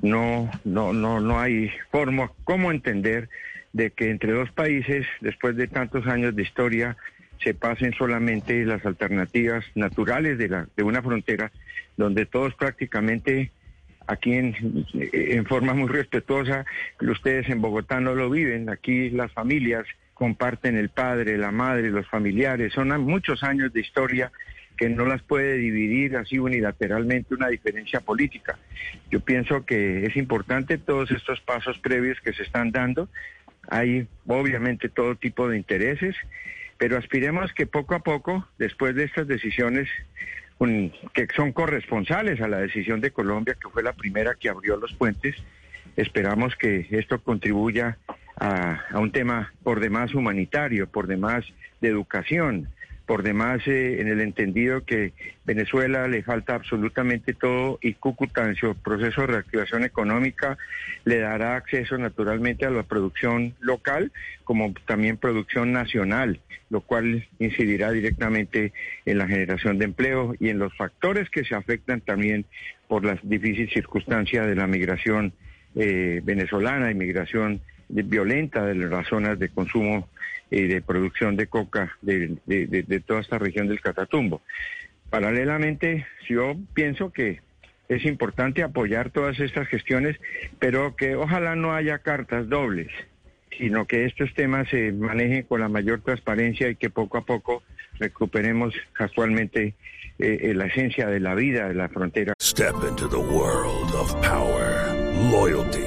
No, 0.02 0.50
no, 0.64 0.94
no, 0.94 1.20
no 1.20 1.40
hay 1.40 1.72
forma 1.92 2.32
cómo 2.44 2.72
entender 2.72 3.30
de 3.74 3.92
que 3.92 4.10
entre 4.10 4.34
dos 4.34 4.52
países, 4.52 5.06
después 5.22 5.56
de 5.56 5.68
tantos 5.68 6.06
años 6.08 6.36
de 6.36 6.44
historia, 6.44 6.98
se 7.44 7.54
pasen 7.54 7.94
solamente 7.94 8.66
las 8.66 8.86
alternativas 8.86 9.64
naturales 9.76 10.38
de, 10.38 10.50
la, 10.50 10.68
de 10.76 10.84
una 10.84 11.02
frontera 11.02 11.52
donde 11.96 12.26
todos 12.26 12.54
prácticamente 12.56 13.52
aquí 14.08 14.34
en, 14.34 14.86
en 14.94 15.46
forma 15.46 15.74
muy 15.74 15.90
respetuosa, 15.90 16.66
ustedes 17.02 17.50
en 17.50 17.62
Bogotá 17.62 18.00
no 18.00 18.16
lo 18.16 18.30
viven, 18.30 18.70
aquí 18.70 19.10
las 19.10 19.32
familias 19.34 19.86
comparten 20.14 20.78
el 20.78 20.90
padre, 20.90 21.38
la 21.38 21.52
madre, 21.52 21.90
los 21.90 22.08
familiares, 22.08 22.74
son 22.74 22.90
muchos 23.02 23.44
años 23.44 23.72
de 23.74 23.82
historia 23.82 24.32
que 24.77 24.89
no 24.89 25.05
las 25.05 25.22
puede 25.24 25.57
dividir 25.57 26.15
así 26.15 26.38
unilateralmente 26.38 27.34
una 27.34 27.48
diferencia 27.48 28.00
política. 28.00 28.57
Yo 29.10 29.19
pienso 29.19 29.65
que 29.65 30.05
es 30.05 30.15
importante 30.15 30.77
todos 30.77 31.12
estos 31.12 31.41
pasos 31.41 31.79
previos 31.79 32.19
que 32.22 32.34
se 32.34 32.43
están 32.43 32.72
dando, 32.72 33.10
hay 33.69 34.07
obviamente 34.27 34.88
todo 34.88 35.15
tipo 35.15 35.50
de 35.50 35.57
intereses, 35.57 36.15
pero 36.77 36.98
aspiremos 36.98 37.51
que 37.53 37.65
poco 37.65 37.96
a 37.96 38.00
poco, 38.00 38.48
después 38.60 38.96
de 38.96 39.03
estas 39.03 39.27
decisiones 39.27 39.89
que 41.13 41.27
son 41.36 41.51
corresponsales 41.51 42.39
a 42.41 42.48
la 42.48 42.60
decisión 42.60 43.01
de 43.01 43.12
Colombia, 43.12 43.57
que 43.62 43.69
fue 43.69 43.84
la 43.84 43.93
primera 43.93 44.36
que 44.36 44.50
abrió 44.50 44.77
los 44.77 44.93
puentes, 44.93 45.36
esperamos 45.96 46.55
que 46.55 46.88
esto 46.91 47.19
contribuya 47.19 47.98
a, 48.39 48.81
a 48.91 49.00
un 49.00 49.12
tema 49.12 49.53
por 49.63 49.79
demás 49.79 50.13
humanitario, 50.13 50.88
por 50.88 51.07
demás 51.07 51.46
de 51.81 51.89
educación, 51.89 52.69
por 53.08 53.24
demás 53.24 53.66
eh, 53.68 54.02
en 54.02 54.10
el 54.10 54.20
entendido 54.20 54.84
que 54.84 55.14
Venezuela 55.46 56.08
le 56.10 56.22
falta 56.24 56.54
absolutamente 56.54 57.34
todo 57.34 57.80
y 57.82 57.94
Cúcuta 57.94 58.46
en 58.46 58.56
su 58.56 58.76
proceso 58.76 59.22
de 59.22 59.28
reactivación 59.28 59.86
económica 59.86 60.58
le 61.06 61.20
dará 61.20 61.56
acceso 61.56 61.98
naturalmente 61.98 62.66
a 62.66 62.70
la 62.70 62.84
producción 62.84 63.56
local 63.62 64.12
como 64.44 64.74
también 64.86 65.16
producción 65.16 65.72
nacional, 65.72 66.42
lo 66.70 66.82
cual 66.82 67.26
incidirá 67.40 67.92
directamente 67.92 68.74
en 69.06 69.18
la 69.18 69.28
generación 69.28 69.80
de 69.80 69.86
empleo 69.86 70.36
y 70.38 70.50
en 70.50 70.60
los 70.60 70.76
factores 70.76 71.30
que 71.30 71.46
se 71.46 71.56
afectan 71.56 72.02
también 72.02 72.46
por 72.90 73.06
las 73.06 73.20
difíciles 73.24 73.72
circunstancias 73.72 74.46
de 74.46 74.56
la 74.56 74.68
migración 74.68 75.32
eh, 75.76 76.20
venezolana, 76.26 76.92
inmigración 76.92 77.62
violenta 77.88 78.66
de 78.66 78.75
las 78.75 79.08
zonas 79.08 79.40
de 79.40 79.48
consumo 79.48 80.10
y 80.50 80.64
de 80.64 80.81
producción 80.81 81.36
de 81.36 81.48
coca 81.48 81.98
de, 82.01 82.38
de, 82.46 83.00
toda 83.01 83.22
esta 83.22 83.38
región 83.38 83.68
del 83.68 83.81
Catatumbo. 83.81 84.42
Paralelamente, 85.10 86.05
yo 86.27 86.55
pienso 86.74 87.12
que 87.12 87.42
es 87.90 88.05
importante 88.05 88.64
apoyar 88.64 89.12
todas 89.12 89.40
estas 89.40 89.68
gestiones, 89.68 90.18
pero 90.60 90.96
que 90.96 91.16
ojalá 91.16 91.55
no 91.55 91.74
haya 91.74 92.00
cartas 92.00 92.50
dobles, 92.50 92.90
sino 93.57 93.86
que 93.86 94.05
estos 94.05 94.33
temas 94.33 94.68
se 94.70 94.92
manejen 94.92 95.44
con 95.44 95.62
la 95.62 95.70
mayor 95.70 96.01
transparencia 96.01 96.70
y 96.70 96.75
que 96.75 96.90
poco 96.90 97.18
a 97.18 97.25
poco 97.25 97.64
recuperemos 98.00 98.74
casualmente 98.94 99.75
eh, 100.20 100.40
eh, 100.42 100.53
la 100.53 100.66
esencia 100.66 101.07
de 101.07 101.20
la 101.20 101.36
vida 101.36 101.68
de 101.68 101.75
la 101.75 101.90
frontera. 101.90 102.33
Step 102.42 102.75
into 102.88 103.07
the 103.07 103.18
world 103.18 103.94
of 103.94 104.14
power, 104.22 104.94
loyalty. 105.31 105.87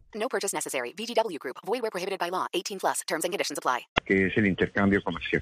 No 0.21 0.29
purchase 0.29 0.53
necessary. 0.53 0.93
VGW 0.95 1.39
Group. 1.39 1.57
Void 1.65 1.81
where 1.81 1.89
prohibited 1.91 2.19
by 2.19 2.29
law. 2.29 2.45
18 2.53 2.79
plus. 2.79 3.01
Terms 3.07 3.25
and 3.25 3.33
conditions 3.33 3.57
apply. 3.57 3.87
Que 4.05 4.27
es 4.27 4.37
el 4.37 4.45
intercambio 4.45 5.01
comercial. 5.03 5.41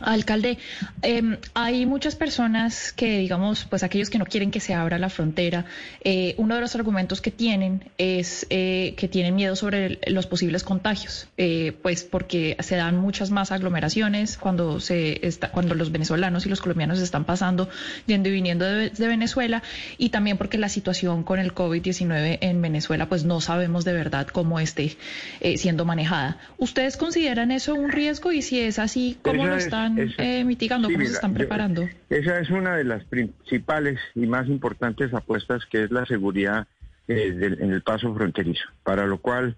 Alcalde, 0.00 0.58
eh, 1.02 1.38
hay 1.54 1.86
muchas 1.86 2.16
personas 2.16 2.92
que, 2.92 3.18
digamos, 3.18 3.64
pues 3.64 3.82
aquellos 3.82 4.10
que 4.10 4.18
no 4.18 4.26
quieren 4.26 4.50
que 4.50 4.60
se 4.60 4.74
abra 4.74 4.98
la 4.98 5.10
frontera, 5.10 5.64
eh, 6.04 6.34
uno 6.38 6.54
de 6.54 6.60
los 6.60 6.74
argumentos 6.74 7.20
que 7.20 7.30
tienen 7.30 7.84
es 7.98 8.46
eh, 8.50 8.94
que 8.96 9.08
tienen 9.08 9.34
miedo 9.34 9.56
sobre 9.56 9.98
los 10.06 10.26
posibles 10.26 10.62
contagios, 10.62 11.28
eh, 11.36 11.72
pues 11.82 12.04
porque 12.04 12.56
se 12.60 12.76
dan 12.76 12.96
muchas 12.96 13.30
más 13.30 13.52
aglomeraciones 13.52 14.36
cuando 14.36 14.80
se 14.80 15.26
está, 15.26 15.50
cuando 15.50 15.74
los 15.74 15.92
venezolanos 15.92 16.46
y 16.46 16.48
los 16.48 16.60
colombianos 16.60 17.00
están 17.00 17.24
pasando 17.24 17.68
yendo 18.06 18.28
y 18.28 18.32
viniendo 18.32 18.64
de, 18.64 18.90
de 18.90 19.06
Venezuela 19.06 19.62
y 19.98 20.10
también 20.10 20.38
porque 20.38 20.58
la 20.58 20.68
situación 20.68 21.24
con 21.24 21.38
el 21.38 21.54
COVID-19 21.54 22.38
en 22.40 22.62
Venezuela, 22.62 23.08
pues 23.08 23.24
no 23.24 23.40
sabemos 23.40 23.84
de 23.84 23.92
verdad 23.92 24.26
cómo 24.28 24.60
esté 24.60 24.96
eh, 25.40 25.58
siendo 25.58 25.84
manejada. 25.84 26.38
¿Ustedes 26.58 26.96
consideran 26.96 27.50
eso 27.50 27.74
un 27.74 27.90
riesgo 27.90 28.32
y 28.32 28.42
si 28.42 28.60
es 28.60 28.78
así, 28.78 29.18
cómo 29.22 29.46
lo 29.46 29.56
están? 29.56 29.89
Eh, 29.96 30.44
mitigando? 30.44 30.88
¿Cómo 30.88 31.04
se 31.04 31.12
están 31.12 31.34
preparando? 31.34 31.88
esa 32.08 32.38
es 32.40 32.50
una 32.50 32.76
de 32.76 32.84
las 32.84 33.04
principales 33.04 33.98
y 34.14 34.26
más 34.26 34.48
importantes 34.48 35.12
apuestas 35.14 35.64
que 35.66 35.84
es 35.84 35.90
la 35.90 36.06
seguridad 36.06 36.66
eh, 37.08 37.56
en 37.60 37.72
el 37.72 37.82
paso 37.82 38.14
fronterizo, 38.14 38.64
para 38.82 39.06
lo 39.06 39.18
cual 39.18 39.56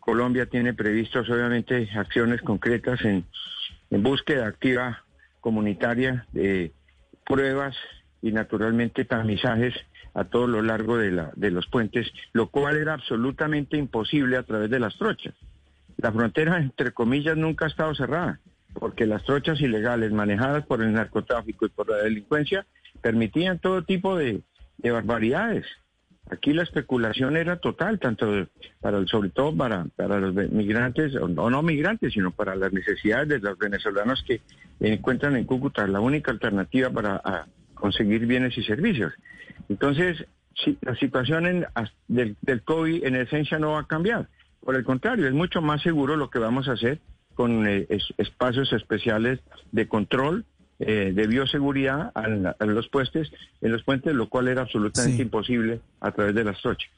Colombia 0.00 0.46
tiene 0.46 0.72
previstos 0.72 1.28
obviamente 1.28 1.88
acciones 1.94 2.40
concretas 2.42 3.00
en, 3.04 3.24
en 3.90 4.02
búsqueda 4.02 4.46
activa 4.46 5.04
comunitaria 5.40 6.26
de 6.32 6.72
pruebas 7.26 7.76
y 8.22 8.32
naturalmente 8.32 9.04
tamizajes 9.04 9.74
a 10.14 10.24
todo 10.24 10.46
lo 10.46 10.62
largo 10.62 10.96
de, 10.96 11.10
la, 11.10 11.30
de 11.36 11.50
los 11.50 11.66
puentes, 11.66 12.10
lo 12.32 12.48
cual 12.48 12.76
era 12.76 12.94
absolutamente 12.94 13.76
imposible 13.76 14.36
a 14.36 14.42
través 14.44 14.70
de 14.70 14.80
las 14.80 14.96
trochas. 14.96 15.34
La 15.98 16.10
frontera, 16.10 16.58
entre 16.58 16.92
comillas, 16.92 17.36
nunca 17.36 17.66
ha 17.66 17.68
estado 17.68 17.94
cerrada 17.94 18.40
porque 18.78 19.06
las 19.06 19.24
trochas 19.24 19.60
ilegales 19.60 20.12
manejadas 20.12 20.66
por 20.66 20.82
el 20.82 20.92
narcotráfico 20.92 21.66
y 21.66 21.70
por 21.70 21.88
la 21.88 21.96
delincuencia 21.98 22.66
permitían 23.00 23.58
todo 23.58 23.82
tipo 23.82 24.16
de, 24.16 24.42
barbaridades. 24.82 25.66
Aquí 26.30 26.52
la 26.52 26.62
especulación 26.62 27.36
era 27.36 27.56
total, 27.58 27.98
tanto 27.98 28.48
para 28.80 29.04
sobre 29.06 29.30
todo 29.30 29.56
para, 29.56 29.86
para 29.96 30.18
los 30.18 30.34
migrantes, 30.50 31.14
o 31.16 31.28
no, 31.28 31.62
migrantes, 31.62 32.12
sino 32.12 32.32
para 32.32 32.56
las 32.56 32.72
necesidades 32.72 33.28
de 33.28 33.38
los 33.38 33.58
venezolanos 33.58 34.24
que 34.26 34.40
encuentran 34.80 35.36
en 35.36 35.44
Cúcuta 35.44 35.86
la 35.86 36.00
única 36.00 36.32
alternativa 36.32 36.90
para 36.90 37.46
conseguir 37.74 38.26
bienes 38.26 38.56
y 38.58 38.64
servicios. 38.64 39.12
Entonces, 39.68 40.26
la 40.80 40.96
situación 40.96 41.66
del, 42.08 42.36
del 42.40 42.62
COVID 42.62 43.04
en 43.04 43.16
esencia 43.16 43.58
no 43.58 43.72
va 43.72 43.80
a 43.80 43.86
cambiar. 43.86 44.28
Por 44.60 44.74
el 44.74 44.84
contrario, 44.84 45.26
es 45.26 45.34
mucho 45.34 45.62
más 45.62 45.82
seguro 45.82 46.16
lo 46.16 46.28
que 46.28 46.40
vamos 46.40 46.68
a 46.68 46.72
hacer 46.72 47.00
con 47.36 47.68
eh, 47.68 47.86
espacios 48.16 48.72
especiales 48.72 49.38
de 49.70 49.86
control 49.86 50.44
eh, 50.78 51.12
de 51.14 51.26
bioseguridad 51.26 52.12
en, 52.16 52.74
los 52.74 52.88
puentes, 52.88 53.30
en 53.62 53.72
los 53.72 53.82
puentes, 53.82 54.14
lo 54.14 54.28
cual 54.28 54.48
era 54.48 54.62
absolutamente 54.62 55.22
imposible 55.22 55.80
a 56.00 56.10
través 56.10 56.34
de 56.34 56.44
las 56.44 56.60
trochas. 56.60 56.90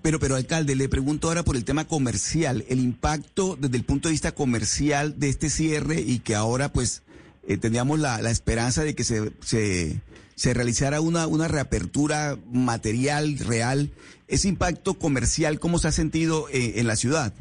Pero, 0.00 0.18
pero 0.18 0.36
alcalde, 0.36 0.74
le 0.74 0.88
pregunto 0.88 1.28
ahora 1.28 1.42
por 1.42 1.56
el 1.56 1.64
tema 1.64 1.84
comercial, 1.84 2.64
el 2.68 2.80
impacto 2.80 3.58
desde 3.60 3.76
el 3.76 3.84
punto 3.84 4.08
de 4.08 4.12
vista 4.12 4.32
comercial 4.32 5.18
de 5.18 5.28
este 5.28 5.50
cierre 5.50 6.00
y 6.00 6.20
que 6.20 6.34
ahora 6.34 6.72
pues 6.72 7.02
eh, 7.46 7.58
tendríamos 7.58 7.98
la, 7.98 8.18
esperanza 8.30 8.82
de 8.82 8.94
que 8.94 9.04
se, 9.04 9.30
se, 9.42 10.54
realizara 10.54 11.02
una, 11.02 11.26
una 11.26 11.48
reapertura 11.48 12.38
material, 12.50 13.38
real. 13.38 13.90
Ese 14.26 14.48
impacto 14.48 14.94
comercial, 14.94 15.60
¿cómo 15.60 15.78
se 15.78 15.88
ha 15.88 15.92
sentido 15.92 16.48
eh, 16.50 16.74
en 16.76 16.86
la 16.86 16.96
ciudad? 16.96 17.34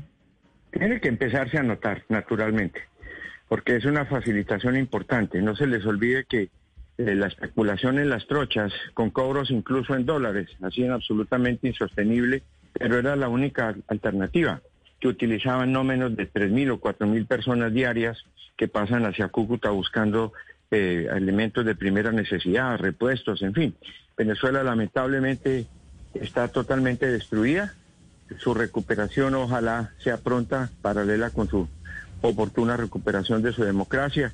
Tiene 0.74 1.00
que 1.00 1.08
empezarse 1.08 1.58
a 1.58 1.64
notar, 1.64 2.04
naturalmente 2.10 2.82
porque 3.54 3.76
es 3.76 3.86
una 3.86 4.06
facilitación 4.06 4.78
importante. 4.78 5.40
No 5.40 5.56
se 5.56 5.68
les 5.68 5.86
olvide 5.86 6.26
que 6.26 6.50
eh, 6.98 7.16
la 7.16 7.28
especulación 7.28 8.00
en 8.00 8.10
las 8.10 8.26
trochas, 8.26 8.74
con 8.96 9.12
cobros 9.12 9.52
incluso 9.52 9.94
en 9.96 10.08
dólares, 10.08 10.50
hacían 10.64 10.90
absolutamente 10.90 11.68
insostenible, 11.68 12.42
pero 12.74 12.98
era 12.98 13.16
la 13.16 13.30
única 13.30 13.76
alternativa 13.90 14.62
que 15.00 15.08
utilizaban 15.08 15.72
no 15.72 15.84
menos 15.84 16.16
de 16.16 16.28
3.000 16.32 16.72
o 16.72 16.82
4.000 16.82 17.28
personas 17.28 17.72
diarias 17.72 18.26
que 18.58 18.68
pasan 18.68 19.06
hacia 19.06 19.28
Cúcuta 19.28 19.70
buscando 19.70 20.34
eh, 20.72 21.08
elementos 21.16 21.64
de 21.64 21.76
primera 21.76 22.12
necesidad, 22.12 22.80
repuestos, 22.80 23.44
en 23.44 23.54
fin. 23.54 23.76
Venezuela 24.18 24.64
lamentablemente 24.64 25.68
está 26.16 26.48
totalmente 26.48 27.06
destruida. 27.06 27.76
Su 28.40 28.54
recuperación 28.54 29.36
ojalá 29.36 29.94
sea 30.04 30.18
pronta, 30.18 30.70
paralela 30.82 31.30
con 31.30 31.48
su 31.50 31.68
oportuna 32.22 32.78
recuperación 32.78 33.42
de 33.42 33.54
su 33.54 33.64
democracia 33.64 34.34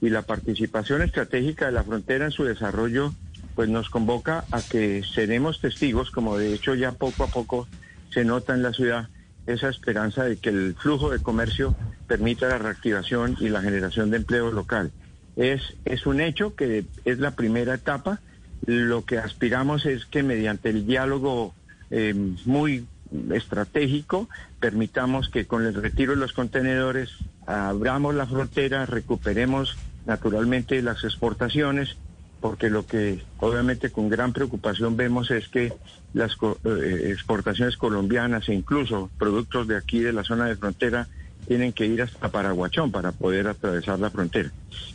y 0.00 0.10
la 0.10 0.22
participación 0.22 1.02
estratégica 1.02 1.66
de 1.66 1.72
la 1.72 1.84
frontera 1.84 2.26
en 2.26 2.32
su 2.32 2.44
desarrollo 2.44 3.12
pues 3.54 3.68
nos 3.68 3.90
convoca 3.90 4.44
a 4.50 4.62
que 4.62 5.02
seremos 5.14 5.60
testigos, 5.60 6.10
como 6.10 6.38
de 6.38 6.54
hecho 6.54 6.74
ya 6.74 6.92
poco 6.92 7.24
a 7.24 7.28
poco 7.28 7.68
se 8.10 8.24
nota 8.24 8.54
en 8.54 8.62
la 8.62 8.72
ciudad, 8.72 9.08
esa 9.46 9.68
esperanza 9.68 10.24
de 10.24 10.36
que 10.36 10.50
el 10.50 10.74
flujo 10.74 11.10
de 11.10 11.20
comercio 11.20 11.74
permita 12.06 12.48
la 12.48 12.58
reactivación 12.58 13.36
y 13.40 13.48
la 13.48 13.60
generación 13.60 14.10
de 14.10 14.18
empleo 14.18 14.50
local. 14.50 14.92
Es, 15.36 15.62
es 15.84 16.06
un 16.06 16.20
hecho 16.20 16.54
que 16.54 16.84
es 17.04 17.18
la 17.18 17.32
primera 17.32 17.74
etapa. 17.74 18.20
Lo 18.66 19.04
que 19.04 19.18
aspiramos 19.18 19.86
es 19.86 20.04
que 20.04 20.22
mediante 20.22 20.68
el 20.68 20.86
diálogo 20.86 21.54
eh, 21.90 22.14
muy 22.44 22.86
estratégico, 23.32 24.28
permitamos 24.60 25.28
que 25.28 25.46
con 25.46 25.64
el 25.64 25.74
retiro 25.74 26.12
de 26.12 26.18
los 26.18 26.32
contenedores 26.32 27.10
abramos 27.46 28.14
la 28.14 28.26
frontera, 28.26 28.86
recuperemos 28.86 29.76
naturalmente 30.06 30.82
las 30.82 31.04
exportaciones, 31.04 31.96
porque 32.40 32.70
lo 32.70 32.86
que 32.86 33.22
obviamente 33.38 33.90
con 33.90 34.08
gran 34.08 34.32
preocupación 34.32 34.96
vemos 34.96 35.30
es 35.30 35.48
que 35.48 35.72
las 36.12 36.36
eh, 36.64 37.10
exportaciones 37.10 37.76
colombianas 37.76 38.48
e 38.48 38.54
incluso 38.54 39.10
productos 39.18 39.68
de 39.68 39.76
aquí 39.76 40.00
de 40.00 40.12
la 40.12 40.24
zona 40.24 40.46
de 40.46 40.56
frontera 40.56 41.06
tienen 41.46 41.72
que 41.72 41.86
ir 41.86 42.02
hasta 42.02 42.30
Paraguachón 42.30 42.90
para 42.90 43.12
poder 43.12 43.48
atravesar 43.48 43.98
la 43.98 44.10
frontera. 44.10 44.50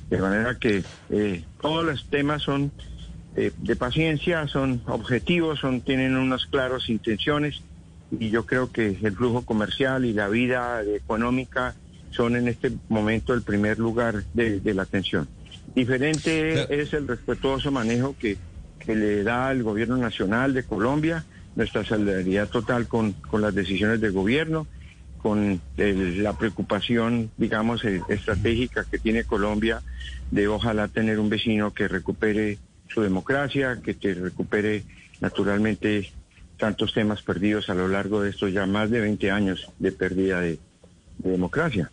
De 0.10 0.17
manera 0.19 0.58
que 0.58 0.84
eh, 1.10 1.43
todos 1.62 1.86
los 1.86 2.06
temas 2.06 2.41
son 2.41 2.71
eh, 3.36 3.51
de 3.58 3.75
paciencia, 3.75 4.47
son 4.47 4.82
objetivos, 4.88 5.60
son, 5.60 5.82
tienen 5.82 6.15
unas 6.15 6.45
claras 6.45 6.89
intenciones 6.89 7.62
y 8.11 8.29
yo 8.29 8.45
creo 8.45 8.71
que 8.71 8.97
el 9.01 9.15
flujo 9.15 9.43
comercial 9.43 10.05
y 10.05 10.13
la 10.13 10.27
vida 10.29 10.81
económica 10.83 11.75
son 12.11 12.35
en 12.35 12.47
este 12.47 12.71
momento 12.89 13.33
el 13.33 13.41
primer 13.41 13.79
lugar 13.79 14.23
de, 14.33 14.61
la 14.73 14.83
atención. 14.83 15.27
Diferente 15.75 16.81
es 16.81 16.93
el 16.93 17.07
respetuoso 17.07 17.71
manejo 17.71 18.15
que, 18.17 18.37
que, 18.79 18.95
le 18.95 19.23
da 19.23 19.51
el 19.51 19.61
gobierno 19.61 19.97
nacional 19.97 20.53
de 20.53 20.63
Colombia, 20.63 21.25
nuestra 21.55 21.83
solidaridad 21.83 22.47
total 22.47 22.87
con, 22.87 23.13
con 23.13 23.41
las 23.41 23.53
decisiones 23.53 23.99
del 23.99 24.13
gobierno, 24.13 24.67
con 25.17 25.59
la 25.75 26.37
preocupación, 26.37 27.31
digamos, 27.37 27.83
eh, 27.83 28.01
estratégica 28.07 28.85
que 28.89 28.97
tiene 28.97 29.25
Colombia 29.25 29.81
de 30.31 30.47
ojalá 30.47 30.87
tener 30.87 31.19
un 31.19 31.29
vecino 31.29 31.73
que 31.73 31.87
recupere 31.87 32.59
su 32.87 33.01
democracia, 33.01 33.79
que 33.83 33.93
te 33.93 34.13
recupere 34.13 34.83
naturalmente 35.19 36.11
tantos 36.57 36.93
temas 36.93 37.21
perdidos 37.21 37.69
a 37.69 37.73
lo 37.73 37.87
largo 37.87 38.21
de 38.21 38.31
estos 38.31 38.51
ya 38.51 38.65
más 38.65 38.89
de 38.89 39.01
20 39.01 39.31
años 39.31 39.69
de 39.79 39.91
pérdida 39.91 40.41
de, 40.41 40.59
democracia. 41.19 41.91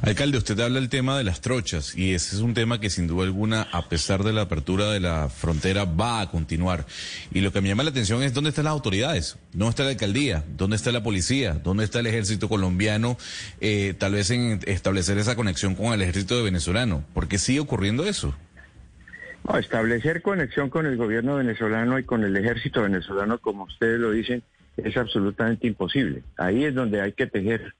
Alcalde, 0.00 0.38
usted 0.38 0.58
habla 0.60 0.80
del 0.80 0.88
tema 0.88 1.18
de 1.18 1.24
las 1.24 1.40
trochas 1.40 1.94
y 1.96 2.14
ese 2.14 2.36
es 2.36 2.42
un 2.42 2.54
tema 2.54 2.80
que 2.80 2.88
sin 2.88 3.06
duda 3.06 3.24
alguna, 3.24 3.62
a 3.72 3.88
pesar 3.88 4.22
de 4.22 4.32
la 4.32 4.42
apertura 4.42 4.90
de 4.90 5.00
la 5.00 5.28
frontera, 5.28 5.84
va 5.84 6.20
a 6.20 6.30
continuar. 6.30 6.86
Y 7.34 7.40
lo 7.40 7.52
que 7.52 7.60
me 7.60 7.68
llama 7.68 7.82
la 7.82 7.90
atención 7.90 8.22
es 8.22 8.32
dónde 8.32 8.50
están 8.50 8.64
las 8.64 8.72
autoridades, 8.72 9.36
dónde 9.52 9.70
está 9.70 9.82
la 9.82 9.90
alcaldía, 9.90 10.44
dónde 10.56 10.76
está 10.76 10.92
la 10.92 11.02
policía, 11.02 11.54
dónde 11.54 11.84
está 11.84 12.00
el 12.00 12.06
ejército 12.06 12.48
colombiano, 12.48 13.18
eh, 13.60 13.94
tal 13.98 14.12
vez 14.12 14.30
en 14.30 14.60
establecer 14.66 15.18
esa 15.18 15.36
conexión 15.36 15.74
con 15.74 15.92
el 15.92 16.00
ejército 16.00 16.42
venezolano. 16.42 17.04
¿Por 17.12 17.28
qué 17.28 17.38
sigue 17.38 17.60
ocurriendo 17.60 18.06
eso? 18.06 18.34
Establecer 19.58 20.22
conexión 20.22 20.70
con 20.70 20.86
el 20.86 20.96
gobierno 20.96 21.36
venezolano 21.36 21.98
y 21.98 22.04
con 22.04 22.24
el 22.24 22.36
ejército 22.36 22.82
venezolano, 22.82 23.38
como 23.38 23.64
ustedes 23.64 23.98
lo 23.98 24.10
dicen, 24.10 24.42
es 24.76 24.96
absolutamente 24.96 25.66
imposible. 25.66 26.22
Ahí 26.36 26.64
es 26.64 26.74
donde 26.74 27.00
hay 27.00 27.12
que 27.12 27.26
tejer 27.26 27.74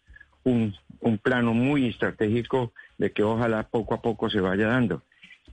un, 0.44 0.74
plano 1.22 1.54
muy 1.54 1.88
estratégico 1.88 2.72
de 2.96 3.12
que 3.12 3.22
ojalá 3.22 3.64
poco 3.64 3.94
a 3.94 4.02
poco 4.02 4.30
se 4.30 4.40
vaya 4.40 4.68
dando. 4.68 5.02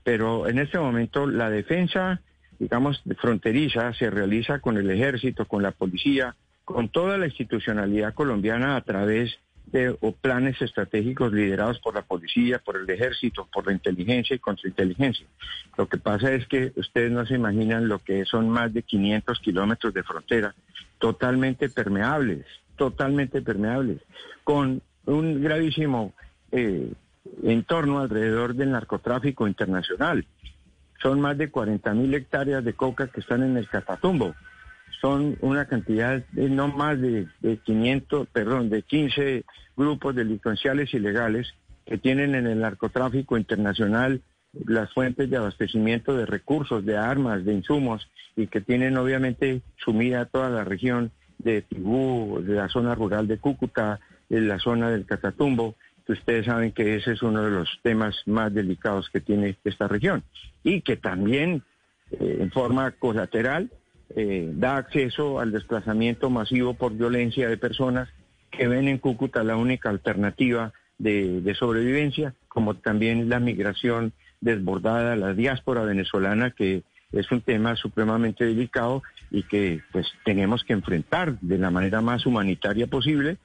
Pero 0.04 0.48
en 0.48 0.60
este 0.60 0.80
momento 0.80 1.28
la 1.28 1.50
defensa, 1.50 2.22
digamos, 2.60 3.04
fronteriza 3.18 3.94
se 3.94 4.10
realiza 4.10 4.60
con 4.60 4.78
el 4.78 4.90
ejército, 4.90 5.46
con 5.46 5.64
la 5.64 5.72
policía, 5.72 6.36
con 6.64 6.90
toda 6.90 7.18
la 7.18 7.28
institucionalidad 7.28 8.14
colombiana 8.14 8.76
a 8.76 8.82
través 8.82 9.38
o 10.00 10.12
planes 10.14 10.62
estratégicos 10.62 11.34
liderados 11.34 11.80
por 11.80 11.96
la 11.96 12.02
policía, 12.02 12.60
por 12.60 12.78
el 12.78 12.90
ejército, 12.90 13.48
por 13.52 13.68
la 13.68 13.74
inteligencia 13.74 14.36
y 14.36 14.40
contrainteligencia. 14.40 15.26
Lo 15.78 15.88
que 15.88 15.98
pasa 15.98 16.32
es 16.32 16.48
que 16.48 16.72
ustedes 16.76 17.12
no 17.12 17.26
se 17.26 17.36
imaginan 17.36 17.88
lo 17.88 18.00
que 18.00 18.24
son 18.26 18.50
más 18.50 18.74
de 18.74 18.84
500 18.84 19.40
kilómetros 19.40 19.94
de 19.94 20.04
frontera 20.04 20.56
totalmente 21.00 21.70
permeables, 21.70 22.46
totalmente 22.78 23.42
permeables, 23.42 24.02
con 24.44 24.82
un 25.06 25.42
gravísimo 25.42 26.14
eh, 26.52 26.92
entorno 27.44 28.00
alrededor 28.00 28.56
del 28.56 28.72
narcotráfico 28.72 29.48
internacional. 29.48 30.26
Son 31.02 31.20
más 31.20 31.38
de 31.38 31.52
40 31.52 31.94
mil 31.94 32.14
hectáreas 32.14 32.64
de 32.64 32.74
coca 32.74 33.08
que 33.08 33.20
están 33.20 33.44
en 33.44 33.58
el 33.58 33.68
Catatumbo 33.68 34.36
son 35.06 35.38
una 35.42 35.66
cantidad 35.66 36.26
de 36.32 36.50
no 36.50 36.68
más 36.68 37.00
de, 37.00 37.28
500, 37.64 38.28
perdón, 38.30 38.72
de 38.72 38.82
15 38.82 39.44
grupos 39.78 40.16
delincuenciales 40.16 40.96
ilegales 40.96 41.54
que 41.86 42.00
tienen 42.00 42.34
en 42.34 42.48
el 42.48 42.60
narcotráfico 42.62 43.38
internacional 43.38 44.24
las 44.66 44.92
fuentes 44.96 45.30
de 45.30 45.38
abastecimiento 45.38 46.18
de 46.18 46.26
recursos, 46.26 46.84
de 46.84 46.98
armas, 46.98 47.46
de 47.46 47.54
insumos 47.54 48.10
y 48.36 48.48
que 48.48 48.62
tienen 48.62 48.98
obviamente 48.98 49.62
sumida 49.78 50.26
toda 50.26 50.50
la 50.50 50.64
región 50.64 51.12
de 51.38 51.62
Tibú, 51.62 52.42
de 52.42 52.56
la 52.56 52.68
zona 52.70 52.96
rural 52.96 53.28
de 53.28 53.38
Cúcuta, 53.38 54.00
de 54.28 54.42
la 54.42 54.58
zona 54.58 54.90
del 54.90 55.06
Catatumbo, 55.06 55.76
que 56.08 56.14
ustedes 56.14 56.48
saben 56.48 56.72
que 56.72 56.96
ese 56.96 57.12
es 57.12 57.22
uno 57.22 57.44
de 57.44 57.52
los 57.52 57.70
temas 57.84 58.16
más 58.26 58.52
delicados 58.52 59.12
que 59.12 59.22
tiene 59.22 59.56
esta 59.66 59.88
región 59.88 60.24
y 60.64 60.82
que 60.82 60.98
también 60.98 61.62
eh, 62.10 62.38
en 62.40 62.50
forma 62.50 62.90
colateral 62.90 63.70
eh, 64.18 64.50
da 64.54 64.78
acceso 64.78 65.42
al 65.42 65.52
desplazamiento 65.52 66.30
masivo 66.30 66.74
por 66.74 66.94
violencia 66.94 67.50
de 67.50 67.58
personas 67.58 68.08
que 68.50 68.68
ven 68.68 68.88
en 68.88 68.98
Cúcuta 68.98 69.44
la 69.44 69.58
única 69.58 69.90
alternativa 69.90 70.72
de, 70.98 71.54
sobrevivencia, 71.60 72.34
como 72.48 72.76
también 72.76 73.28
la 73.28 73.42
migración 73.42 74.14
desbordada, 74.40 75.18
la 75.18 75.34
diáspora 75.34 75.84
venezolana, 75.84 76.52
que 76.52 76.84
es 77.12 77.30
un 77.30 77.42
tema 77.42 77.76
supremamente 77.76 78.46
delicado 78.46 79.04
y 79.32 79.44
que 79.44 79.82
pues 79.92 80.08
tenemos 80.24 80.64
que 80.64 80.72
enfrentar 80.72 81.38
de 81.42 81.58
la 81.58 81.70
manera 81.70 82.00
más 82.00 82.26
humanitaria 82.26 82.88
posible 82.88 83.36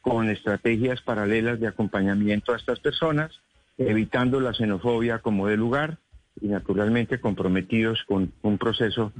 con 0.00 0.30
estrategias 0.30 1.02
paralelas 1.02 1.58
de 1.58 1.66
acompañamiento 1.66 2.52
a 2.52 2.56
estas 2.56 2.78
personas, 2.78 3.40
evitando 3.78 4.38
la 4.38 4.54
xenofobia 4.54 5.18
como 5.18 5.48
de 5.48 5.56
lugar 5.56 5.98
y 6.40 6.46
naturalmente 6.46 7.18
comprometidos 7.18 8.04
con 8.06 8.32
un 8.42 8.58
proceso 8.58 9.12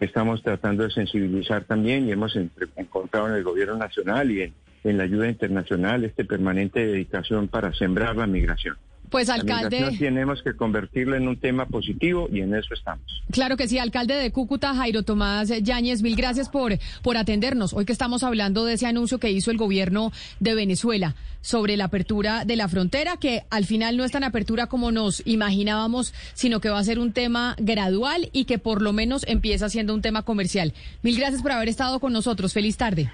estamos 0.00 0.42
tratando 0.42 0.84
de 0.84 0.90
sensibilizar 0.90 1.64
también 1.64 2.08
y 2.08 2.12
hemos 2.12 2.36
encontrado 2.76 3.28
en 3.28 3.34
el 3.34 3.44
gobierno 3.44 3.76
nacional 3.76 4.30
y 4.30 4.42
en, 4.42 4.54
en 4.82 4.98
la 4.98 5.04
ayuda 5.04 5.28
internacional 5.28 6.04
este 6.04 6.24
permanente 6.24 6.84
dedicación 6.84 7.48
para 7.48 7.72
sembrar 7.72 8.16
la 8.16 8.26
migración. 8.26 8.76
Pues 9.10 9.28
alcalde, 9.28 9.96
tenemos 9.98 10.42
que 10.42 10.54
convertirla 10.54 11.16
en 11.16 11.28
un 11.28 11.38
tema 11.38 11.66
positivo 11.66 12.28
y 12.32 12.40
en 12.40 12.54
eso 12.54 12.74
estamos. 12.74 13.04
claro 13.30 13.56
que 13.56 13.68
sí, 13.68 13.78
alcalde 13.78 14.14
de 14.14 14.32
Cúcuta, 14.32 14.74
Jairo 14.74 15.02
Tomás 15.02 15.48
Yáñez, 15.62 16.02
mil 16.02 16.16
gracias 16.16 16.48
por, 16.48 16.72
por 17.02 17.16
atendernos. 17.16 17.72
Hoy 17.74 17.84
que 17.84 17.92
estamos 17.92 18.22
hablando 18.22 18.64
de 18.64 18.74
ese 18.74 18.86
anuncio 18.86 19.18
que 19.18 19.30
hizo 19.30 19.50
el 19.50 19.56
gobierno 19.56 20.12
de 20.40 20.54
Venezuela 20.54 21.14
sobre 21.40 21.76
la 21.76 21.84
apertura 21.84 22.44
de 22.44 22.56
la 22.56 22.68
frontera, 22.68 23.16
que 23.18 23.42
al 23.50 23.66
final 23.66 23.96
no 23.96 24.04
es 24.04 24.12
tan 24.12 24.24
apertura 24.24 24.66
como 24.66 24.90
nos 24.90 25.24
imaginábamos, 25.26 26.14
sino 26.32 26.60
que 26.60 26.70
va 26.70 26.78
a 26.78 26.84
ser 26.84 26.98
un 26.98 27.12
tema 27.12 27.54
gradual 27.58 28.30
y 28.32 28.46
que 28.46 28.58
por 28.58 28.82
lo 28.82 28.92
menos 28.92 29.24
empieza 29.28 29.68
siendo 29.68 29.94
un 29.94 30.02
tema 30.02 30.22
comercial. 30.22 30.72
Mil 31.02 31.16
gracias 31.18 31.42
por 31.42 31.52
haber 31.52 31.68
estado 31.68 32.00
con 32.00 32.12
nosotros. 32.12 32.52
Feliz 32.52 32.76
tarde. 32.76 33.10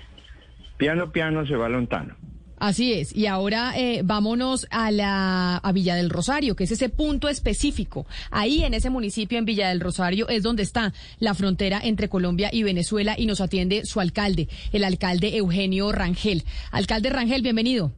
Piano, 0.76 1.12
piano 1.12 1.46
se 1.46 1.56
va 1.56 1.68
lontano. 1.68 2.16
Así 2.60 2.92
es. 2.92 3.16
Y 3.16 3.26
ahora 3.26 3.72
eh, 3.74 4.02
vámonos 4.04 4.66
a 4.70 4.90
la 4.90 5.56
a 5.56 5.72
Villa 5.72 5.94
del 5.94 6.10
Rosario, 6.10 6.54
que 6.54 6.64
es 6.64 6.70
ese 6.70 6.90
punto 6.90 7.30
específico. 7.30 8.06
Ahí 8.30 8.62
en 8.64 8.74
ese 8.74 8.90
municipio, 8.90 9.38
en 9.38 9.46
Villa 9.46 9.70
del 9.70 9.80
Rosario, 9.80 10.28
es 10.28 10.42
donde 10.42 10.62
está 10.62 10.92
la 11.18 11.32
frontera 11.32 11.80
entre 11.82 12.10
Colombia 12.10 12.50
y 12.52 12.62
Venezuela 12.62 13.14
y 13.18 13.24
nos 13.24 13.40
atiende 13.40 13.86
su 13.86 13.98
alcalde, 13.98 14.48
el 14.72 14.84
alcalde 14.84 15.38
Eugenio 15.38 15.90
Rangel. 15.90 16.44
Alcalde 16.70 17.08
Rangel, 17.08 17.40
bienvenido. 17.40 17.92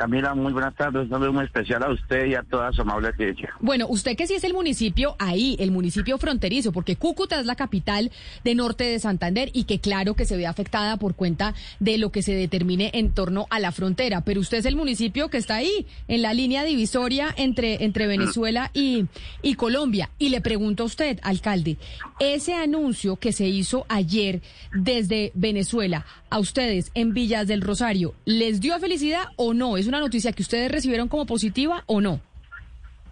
Camila, 0.00 0.34
muy 0.34 0.54
buenas 0.54 0.74
tardes. 0.76 1.02
Un 1.02 1.10
saludo 1.10 1.34
muy 1.34 1.44
especial 1.44 1.82
a 1.82 1.92
usted 1.92 2.24
y 2.24 2.34
a 2.34 2.42
toda 2.42 2.72
su 2.72 2.80
amable 2.80 3.08
audiencia. 3.08 3.50
Bueno, 3.60 3.86
usted 3.86 4.16
que 4.16 4.26
sí 4.26 4.32
es 4.32 4.44
el 4.44 4.54
municipio 4.54 5.14
ahí, 5.18 5.56
el 5.60 5.72
municipio 5.72 6.16
fronterizo, 6.16 6.72
porque 6.72 6.96
Cúcuta 6.96 7.38
es 7.38 7.44
la 7.44 7.54
capital 7.54 8.10
de 8.42 8.54
norte 8.54 8.84
de 8.84 8.98
Santander 8.98 9.50
y 9.52 9.64
que 9.64 9.78
claro 9.78 10.14
que 10.14 10.24
se 10.24 10.38
ve 10.38 10.46
afectada 10.46 10.96
por 10.96 11.16
cuenta 11.16 11.52
de 11.80 11.98
lo 11.98 12.10
que 12.12 12.22
se 12.22 12.32
determine 12.32 12.90
en 12.94 13.12
torno 13.12 13.46
a 13.50 13.60
la 13.60 13.72
frontera, 13.72 14.22
pero 14.22 14.40
usted 14.40 14.56
es 14.56 14.64
el 14.64 14.74
municipio 14.74 15.28
que 15.28 15.36
está 15.36 15.56
ahí, 15.56 15.86
en 16.08 16.22
la 16.22 16.32
línea 16.32 16.64
divisoria 16.64 17.34
entre, 17.36 17.84
entre 17.84 18.06
Venezuela 18.06 18.70
y, 18.72 19.04
y 19.42 19.56
Colombia. 19.56 20.08
Y 20.18 20.30
le 20.30 20.40
pregunto 20.40 20.84
a 20.84 20.86
usted, 20.86 21.18
alcalde, 21.22 21.76
ese 22.20 22.54
anuncio 22.54 23.16
que 23.16 23.32
se 23.32 23.48
hizo 23.48 23.84
ayer 23.90 24.40
desde 24.72 25.30
Venezuela 25.34 26.06
a 26.30 26.38
ustedes 26.38 26.90
en 26.94 27.12
Villas 27.12 27.46
del 27.48 27.60
Rosario, 27.60 28.14
¿les 28.24 28.62
dio 28.62 28.78
felicidad 28.78 29.24
o 29.36 29.52
no? 29.52 29.76
¿Es 29.76 29.89
una 29.90 30.00
noticia 30.00 30.32
que 30.32 30.42
ustedes 30.42 30.70
recibieron 30.70 31.08
como 31.08 31.26
positiva 31.26 31.82
o 31.86 32.00
no? 32.00 32.20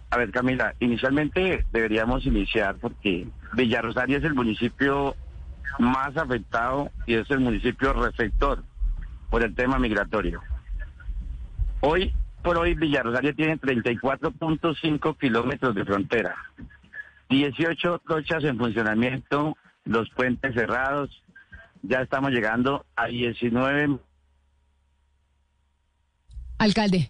A 0.09 0.17
ver, 0.17 0.31
Camila, 0.31 0.73
inicialmente 0.79 1.65
deberíamos 1.71 2.25
iniciar 2.25 2.75
porque 2.77 3.27
Villarosario 3.53 4.17
es 4.17 4.23
el 4.23 4.33
municipio 4.33 5.15
más 5.77 6.17
afectado 6.17 6.89
y 7.05 7.13
es 7.13 7.29
el 7.29 7.41
municipio 7.41 7.93
receptor 7.93 8.63
por 9.29 9.43
el 9.43 9.53
tema 9.53 9.77
migratorio. 9.77 10.41
Hoy 11.81 12.13
por 12.41 12.57
hoy 12.57 12.73
Villarosario 12.73 13.35
tiene 13.35 13.59
34.5 13.59 15.17
kilómetros 15.17 15.75
de 15.75 15.85
frontera, 15.85 16.35
18 17.29 18.01
trochas 18.07 18.43
en 18.43 18.57
funcionamiento, 18.57 19.57
los 19.83 20.09
puentes 20.11 20.55
cerrados, 20.55 21.23
ya 21.83 22.01
estamos 22.01 22.31
llegando 22.31 22.85
a 22.95 23.07
19 23.07 23.99
Alcalde. 26.59 27.09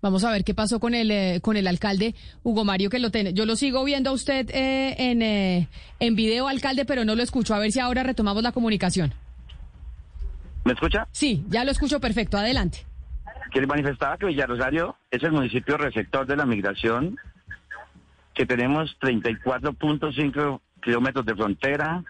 Vamos 0.00 0.24
a 0.24 0.30
ver 0.30 0.44
qué 0.44 0.54
pasó 0.54 0.78
con 0.78 0.94
el 0.94 1.10
eh, 1.10 1.40
con 1.42 1.56
el 1.56 1.66
alcalde 1.66 2.14
Hugo 2.42 2.64
Mario 2.64 2.90
que 2.90 2.98
lo 2.98 3.10
tiene. 3.10 3.32
Yo 3.32 3.46
lo 3.46 3.56
sigo 3.56 3.82
viendo 3.84 4.10
a 4.10 4.12
usted 4.12 4.48
eh, 4.50 4.94
en 5.10 5.22
eh, 5.22 5.68
en 5.98 6.14
video, 6.14 6.46
alcalde, 6.48 6.84
pero 6.84 7.04
no 7.04 7.14
lo 7.14 7.22
escucho. 7.22 7.54
A 7.54 7.58
ver 7.58 7.72
si 7.72 7.80
ahora 7.80 8.02
retomamos 8.02 8.42
la 8.42 8.52
comunicación. 8.52 9.12
¿Me 10.64 10.72
escucha? 10.72 11.08
Sí, 11.12 11.44
ya 11.48 11.64
lo 11.64 11.70
escucho 11.70 12.00
perfecto. 12.00 12.36
Adelante. 12.36 12.84
que 13.52 13.60
le 13.60 13.66
manifestaba 13.66 14.18
que 14.18 14.26
Villarosario 14.26 14.96
es 15.10 15.22
el 15.22 15.32
municipio 15.32 15.76
receptor 15.76 16.26
de 16.26 16.36
la 16.36 16.44
migración, 16.44 17.16
que 18.34 18.44
tenemos 18.44 18.96
34.5 19.00 20.60
kilómetros 20.82 21.26
de 21.26 21.34
frontera, 21.34 22.04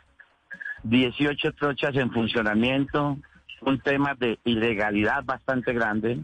18 0.82 1.52
trochas 1.52 1.94
en 1.94 2.10
funcionamiento, 2.10 3.18
un 3.62 3.80
tema 3.80 4.14
de 4.14 4.38
ilegalidad 4.44 5.24
bastante 5.24 5.72
grande, 5.72 6.20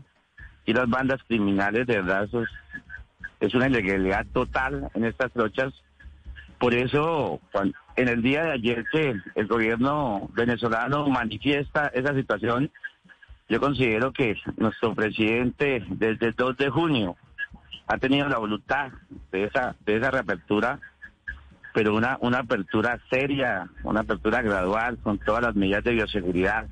y 0.67 0.73
las 0.73 0.89
bandas 0.89 1.21
criminales, 1.27 1.87
de 1.87 2.01
verdad, 2.01 2.25
es, 2.25 2.49
es 3.41 3.55
una 3.55 3.69
ilegalidad 3.69 4.27
total 4.33 4.91
en 4.95 5.05
estas 5.05 5.33
trochas. 5.33 5.73
Por 6.59 6.75
eso, 6.75 7.41
en 7.97 8.09
el 8.09 8.23
día 8.23 8.45
de 8.45 8.53
ayer 8.53 8.87
que 8.91 9.21
el 9.35 9.47
gobierno 9.47 10.31
venezolano 10.35 11.09
manifiesta 11.09 11.89
esa 11.89 12.15
situación, 12.15 12.71
yo 13.49 13.61
considero 13.61 14.13
que 14.13 14.37
nuestro 14.57 14.95
presidente 14.95 15.85
desde 15.89 16.29
el 16.29 16.35
2 16.35 16.57
de 16.57 16.71
junio 16.71 17.17
ha 17.87 17.99
tenido 17.99 18.29
la 18.29 18.39
voluntad 18.39 18.93
de 19.31 19.45
esa, 19.45 19.77
de 19.85 19.97
esa 19.97 20.11
reapertura, 20.11 20.81
pero 21.75 21.95
una, 21.95 22.17
una 22.21 22.39
apertura 22.39 22.99
seria, 23.11 23.69
una 23.83 24.01
apertura 24.01 24.41
gradual 24.41 24.97
con 25.03 25.19
todas 25.19 25.43
las 25.43 25.55
medidas 25.55 25.85
de 25.85 25.93
bioseguridad. 25.93 26.67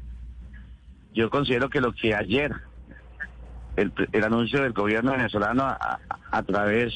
Yo 1.13 1.29
considero 1.29 1.69
que 1.69 1.83
lo 1.83 1.93
que 1.93 2.15
ayer 2.15 2.53
el, 3.77 3.93
anuncio 4.25 4.63
del 4.63 4.73
gobierno 4.73 5.13
venezolano 5.13 5.65
a, 5.65 5.99
través 6.43 6.93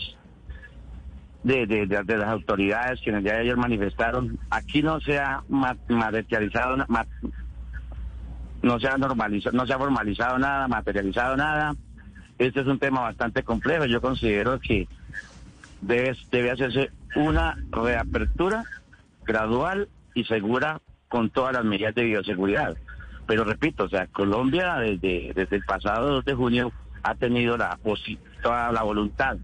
de, 1.43 1.67
de- 1.67 1.87
de- 1.87 2.03
de 2.05 2.17
las 2.19 2.29
autoridades 2.29 3.01
que 3.03 3.11
en 3.11 3.17
el 3.17 3.25
día 3.25 3.35
de 3.35 3.41
ayer 3.41 3.57
manifestaron, 3.57 4.39
aquí 4.51 4.83
no 4.83 5.01
se 5.01 5.19
ha 5.19 5.43
ma- 5.49 5.77
materializado, 5.89 6.77
no 8.63 8.81
se 8.81 8.89
ha 8.89 8.97
normalizado, 8.99 9.57
no 9.57 9.67
se 9.67 9.73
ha 9.73 9.79
formalizado 9.79 10.39
nada, 10.39 10.69
materializado 10.69 11.37
nada. 11.37 11.75
Este 12.39 12.61
es 12.61 12.67
un 12.67 12.79
tema 12.79 13.01
bastante 13.01 13.43
complejo. 13.43 13.87
Yo 13.87 14.01
considero 14.01 14.59
que 14.61 14.89
debe, 15.81 16.17
debe 16.31 16.51
hacerse 16.51 16.91
una 17.15 17.57
reapertura 17.71 18.67
gradual 19.27 19.89
y 20.15 20.25
segura 20.25 20.81
con 21.09 21.31
todas 21.31 21.55
las 21.55 21.65
medidas 21.65 21.95
de 21.95 22.05
bioseguridad. 22.05 22.77
Pero 23.27 23.45
repito, 23.45 23.85
o 23.85 23.89
sea, 23.89 24.07
Colombia 24.07 24.77
desde, 24.77 25.33
desde 25.35 25.57
el 25.57 25.65
pasado 25.65 26.09
2 26.15 26.25
de 26.25 26.35
junio 26.35 26.73
ha 27.03 27.15
tenido 27.15 27.57
la 27.57 27.79
toda 28.43 28.73
la 28.73 28.83
voluntad 28.83 29.37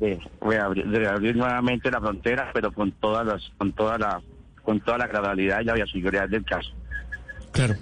de 0.00 0.20
reabrir, 0.40 0.86
de 0.86 0.98
reabrir 0.98 1.36
nuevamente 1.36 1.90
la 1.90 2.00
frontera, 2.00 2.50
pero 2.52 2.72
con 2.72 2.92
todas 2.92 3.26
las, 3.26 3.42
con 3.56 3.72
toda 3.72 3.98
la, 3.98 4.20
con 4.62 4.80
toda 4.80 4.98
la 4.98 5.06
gradualidad 5.06 5.60
y 5.60 5.64
la 5.64 5.74
bioseguridad 5.74 6.28
del 6.28 6.44
caso. 6.44 6.70
Claro. 7.52 7.74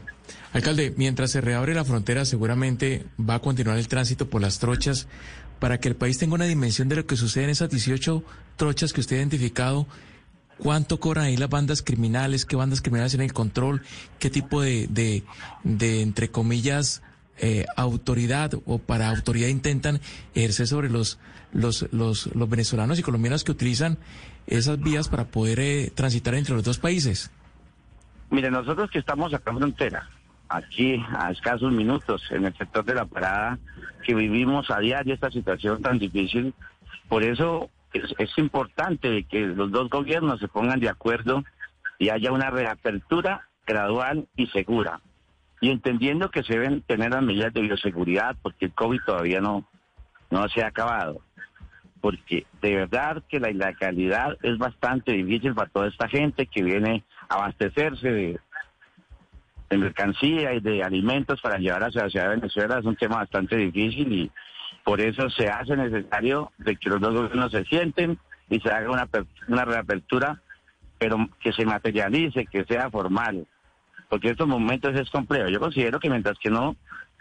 Alcalde, 0.52 0.94
mientras 0.96 1.32
se 1.32 1.40
reabre 1.40 1.74
la 1.74 1.84
frontera, 1.84 2.24
seguramente 2.24 3.04
va 3.18 3.34
a 3.34 3.38
continuar 3.40 3.76
el 3.76 3.88
tránsito 3.88 4.30
por 4.30 4.40
las 4.40 4.60
trochas 4.60 5.08
para 5.58 5.78
que 5.78 5.88
el 5.88 5.96
país 5.96 6.18
tenga 6.18 6.34
una 6.34 6.44
dimensión 6.44 6.88
de 6.88 6.96
lo 6.96 7.06
que 7.06 7.16
sucede 7.16 7.44
en 7.44 7.50
esas 7.50 7.70
18 7.70 8.22
trochas 8.56 8.92
que 8.92 9.00
usted 9.00 9.16
ha 9.16 9.18
identificado. 9.20 9.86
¿Cuánto 10.58 11.00
cobran 11.00 11.26
ahí 11.26 11.36
las 11.36 11.50
bandas 11.50 11.82
criminales? 11.82 12.46
¿Qué 12.46 12.56
bandas 12.56 12.80
criminales 12.80 13.12
tienen 13.12 13.28
el 13.28 13.34
control? 13.34 13.82
¿Qué 14.18 14.30
tipo 14.30 14.62
de, 14.62 14.86
de, 14.88 15.24
de 15.64 16.02
entre 16.02 16.28
comillas, 16.30 17.02
eh, 17.38 17.66
autoridad 17.76 18.52
o 18.66 18.78
para 18.78 19.08
autoridad 19.08 19.48
intentan 19.48 20.00
ejercer 20.34 20.66
sobre 20.66 20.90
los, 20.90 21.18
los, 21.52 21.92
los, 21.92 22.34
los 22.34 22.48
venezolanos 22.48 22.98
y 22.98 23.02
colombianos 23.02 23.42
que 23.42 23.52
utilizan 23.52 23.98
esas 24.46 24.78
vías 24.78 25.08
para 25.08 25.24
poder 25.24 25.58
eh, 25.60 25.92
transitar 25.94 26.34
entre 26.34 26.54
los 26.54 26.64
dos 26.64 26.78
países? 26.78 27.30
Mire, 28.30 28.50
nosotros 28.50 28.90
que 28.90 28.98
estamos 28.98 29.32
acá 29.34 29.50
en 29.50 29.58
frontera, 29.58 30.08
aquí 30.48 31.02
a 31.18 31.30
escasos 31.30 31.72
minutos, 31.72 32.22
en 32.30 32.44
el 32.44 32.56
sector 32.56 32.84
de 32.84 32.94
la 32.94 33.04
parada, 33.04 33.58
que 34.04 34.14
vivimos 34.14 34.70
a 34.70 34.78
diario 34.78 35.14
esta 35.14 35.30
situación 35.30 35.82
tan 35.82 35.98
difícil, 35.98 36.54
por 37.08 37.22
eso 37.22 37.70
es, 37.94 38.38
importante 38.38 39.24
que 39.24 39.40
los 39.40 39.70
dos 39.70 39.88
gobiernos 39.88 40.40
se 40.40 40.48
pongan 40.48 40.80
de 40.80 40.88
acuerdo 40.88 41.44
y 41.98 42.08
haya 42.10 42.32
una 42.32 42.50
reapertura 42.50 43.48
gradual 43.66 44.26
y 44.36 44.48
segura. 44.48 45.00
Y 45.60 45.70
entendiendo 45.70 46.30
que 46.30 46.42
se 46.42 46.54
deben 46.54 46.82
tener 46.82 47.12
las 47.12 47.22
medidas 47.22 47.54
de 47.54 47.62
bioseguridad, 47.62 48.36
porque 48.42 48.66
el 48.66 48.72
COVID 48.72 49.00
todavía 49.06 49.40
no, 49.40 49.66
no 50.30 50.48
se 50.48 50.62
ha 50.62 50.66
acabado. 50.66 51.20
Porque 52.00 52.46
de 52.60 52.74
verdad 52.74 53.22
que 53.28 53.40
la 53.40 53.50
ilegalidad 53.50 54.36
es 54.42 54.58
bastante 54.58 55.12
difícil 55.12 55.54
para 55.54 55.70
toda 55.70 55.88
esta 55.88 56.08
gente 56.08 56.46
que 56.46 56.62
viene 56.62 57.04
a 57.28 57.36
abastecerse 57.36 58.10
de, 58.10 58.40
de 59.70 59.78
mercancía 59.78 60.52
y 60.52 60.60
de 60.60 60.82
alimentos 60.82 61.40
para 61.40 61.58
llevar 61.58 61.84
hacia 61.84 62.08
de 62.08 62.28
Venezuela. 62.28 62.78
Es 62.78 62.84
un 62.84 62.96
tema 62.96 63.16
bastante 63.16 63.56
difícil 63.56 64.12
y 64.12 64.30
por 64.84 65.00
eso 65.00 65.28
se 65.30 65.48
hace 65.48 65.76
necesario 65.76 66.52
de 66.58 66.76
que 66.76 66.88
los 66.90 67.00
dos 67.00 67.14
gobiernos 67.14 67.50
se 67.52 67.64
sienten 67.64 68.18
y 68.50 68.60
se 68.60 68.70
haga 68.70 68.90
una, 68.90 69.08
una 69.48 69.64
reapertura, 69.64 70.40
pero 70.98 71.16
que 71.40 71.52
se 71.52 71.64
materialice, 71.64 72.46
que 72.46 72.64
sea 72.64 72.90
formal 72.90 73.46
porque 74.10 74.28
en 74.28 74.32
estos 74.32 74.46
momentos 74.46 74.94
es 74.94 75.10
complejo. 75.10 75.48
Yo 75.48 75.58
considero 75.58 75.98
que 75.98 76.08
mientras 76.10 76.38
que 76.38 76.50
no 76.50 76.76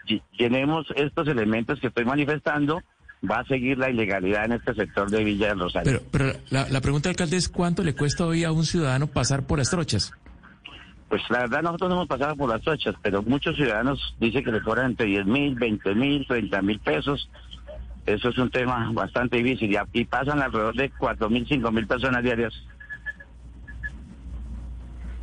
ll- 0.06 0.22
llenemos 0.38 0.86
estos 0.94 1.26
elementos 1.26 1.80
que 1.80 1.88
estoy 1.88 2.04
manifestando, 2.04 2.82
va 3.28 3.38
a 3.38 3.44
seguir 3.46 3.78
la 3.78 3.90
ilegalidad 3.90 4.44
en 4.44 4.52
este 4.52 4.74
sector 4.74 5.10
de 5.10 5.24
Villa 5.24 5.48
del 5.48 5.58
Rosario. 5.60 6.00
Pero, 6.12 6.28
pero 6.28 6.38
la, 6.50 6.68
la 6.68 6.80
pregunta, 6.82 7.08
alcalde, 7.08 7.36
es 7.38 7.48
cuánto 7.48 7.82
le 7.82 7.94
cuesta 7.96 8.26
hoy 8.26 8.44
a 8.44 8.52
un 8.52 8.64
ciudadano 8.64 9.06
pasar 9.08 9.44
por 9.46 9.58
las 9.58 9.70
trochas. 9.70 10.12
Pues 11.08 11.22
la 11.30 11.40
verdad 11.40 11.62
nosotros 11.62 11.88
no 11.88 11.96
hemos 11.96 12.08
pasado 12.08 12.36
por 12.36 12.50
las 12.50 12.60
trochas, 12.62 12.94
pero 13.02 13.22
muchos 13.22 13.56
ciudadanos 13.56 14.14
dicen 14.20 14.44
que 14.44 14.52
le 14.52 14.60
cobran 14.62 14.90
entre 14.90 15.06
10 15.06 15.26
mil, 15.26 15.54
20 15.54 15.94
mil, 15.94 16.26
30 16.28 16.62
mil 16.62 16.78
pesos. 16.80 17.28
Eso 18.06 18.28
es 18.28 18.38
un 18.38 18.50
tema 18.50 18.90
bastante 18.92 19.38
difícil 19.38 19.72
y, 19.72 20.00
y 20.00 20.04
pasan 20.04 20.42
alrededor 20.42 20.74
de 20.74 20.90
4 20.90 21.30
mil, 21.30 21.46
5 21.46 21.72
mil 21.72 21.86
personas 21.86 22.22
diarias. 22.22 22.52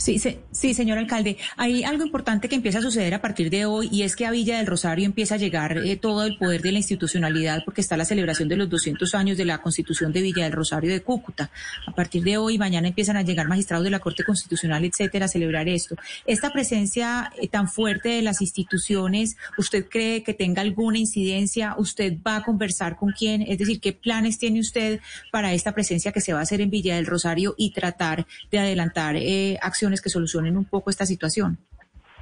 Sí, 0.02 0.18
se- 0.18 0.40
sí, 0.52 0.74
señor 0.74 0.98
alcalde. 0.98 1.38
Hay 1.58 1.84
algo 1.84 2.04
importante 2.04 2.50
que 2.50 2.56
empieza 2.56 2.80
a 2.80 2.82
suceder 2.82 3.14
a 3.14 3.22
partir 3.22 3.52
de 3.52 3.66
hoy 3.66 3.88
y 3.92 4.02
es 4.02 4.16
que 4.16 4.26
a 4.26 4.32
Villa 4.32 4.58
del 4.58 4.66
Rosario 4.66 5.06
empieza 5.06 5.36
a 5.36 5.38
llegar 5.38 5.78
eh, 5.78 5.96
todo 5.96 6.24
el 6.26 6.38
poder 6.38 6.64
de 6.64 6.72
la 6.72 6.80
institucionalidad 6.80 7.64
porque 7.66 7.82
está 7.82 7.98
la 7.98 8.06
celebración 8.06 8.50
de 8.50 8.56
los 8.58 8.68
200 8.68 9.14
años 9.14 9.38
de 9.38 9.46
la 9.46 9.60
Constitución 9.60 10.12
de 10.12 10.24
Villa 10.24 10.46
del 10.46 10.54
Rosario 10.54 10.90
de 10.92 11.02
Cúcuta. 11.04 11.52
A 11.86 11.92
partir 11.92 12.24
de 12.24 12.38
hoy, 12.38 12.58
mañana 12.58 12.88
empiezan 12.88 13.16
a 13.16 13.22
llegar 13.22 13.48
magistrados 13.48 13.84
de 13.84 13.92
la 13.92 14.00
Corte 14.00 14.24
Constitucional, 14.24 14.84
etcétera, 14.86 15.26
a 15.26 15.28
celebrar 15.28 15.70
esto. 15.70 15.96
Esta 16.26 16.52
presencia 16.52 17.32
eh, 17.40 17.48
tan 17.48 17.70
fuerte 17.70 18.10
de 18.10 18.24
las 18.24 18.42
instituciones, 18.42 19.38
¿usted 19.60 19.86
cree 19.88 20.24
que 20.24 20.34
tenga 20.34 20.64
alguna 20.64 20.98
incidencia? 20.98 21.76
¿Usted 21.78 22.14
va 22.26 22.38
a 22.38 22.44
conversar 22.44 22.96
con 22.96 23.12
quién? 23.12 23.44
Es 23.44 23.60
decir, 23.60 23.80
¿qué 23.80 23.94
planes 23.94 24.40
tiene 24.40 24.62
usted 24.62 25.00
para 25.32 25.54
esta 25.54 25.74
presencia 25.74 26.12
que 26.12 26.22
se 26.22 26.34
va 26.34 26.40
a 26.40 26.42
hacer 26.42 26.60
en 26.60 26.72
Villa 26.72 26.96
del 26.96 27.06
Rosario 27.06 27.54
y 27.56 27.70
tratar 27.70 28.26
de 28.50 28.58
adelantar 28.58 29.16
eh, 29.16 29.60
acciones 29.62 29.91
que 30.00 30.12
solucionen 30.12 30.56
un 30.56 30.66
poco 30.66 30.92
esta 30.92 31.08
situación? 31.08 31.58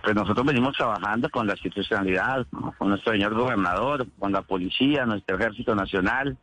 Pues 0.02 0.16
nosotros 0.16 0.46
venimos 0.46 0.78
trabajando 0.78 1.30
con 1.30 1.46
la 1.46 1.54
institucionalidad, 1.54 2.48
con 2.78 2.88
nuestro 2.88 3.12
señor 3.12 3.34
gobernador, 3.34 4.08
con 4.18 4.32
la 4.32 4.42
policía, 4.42 5.06
nuestro 5.06 5.36
ejército 5.36 5.76
nacional. 5.76 6.38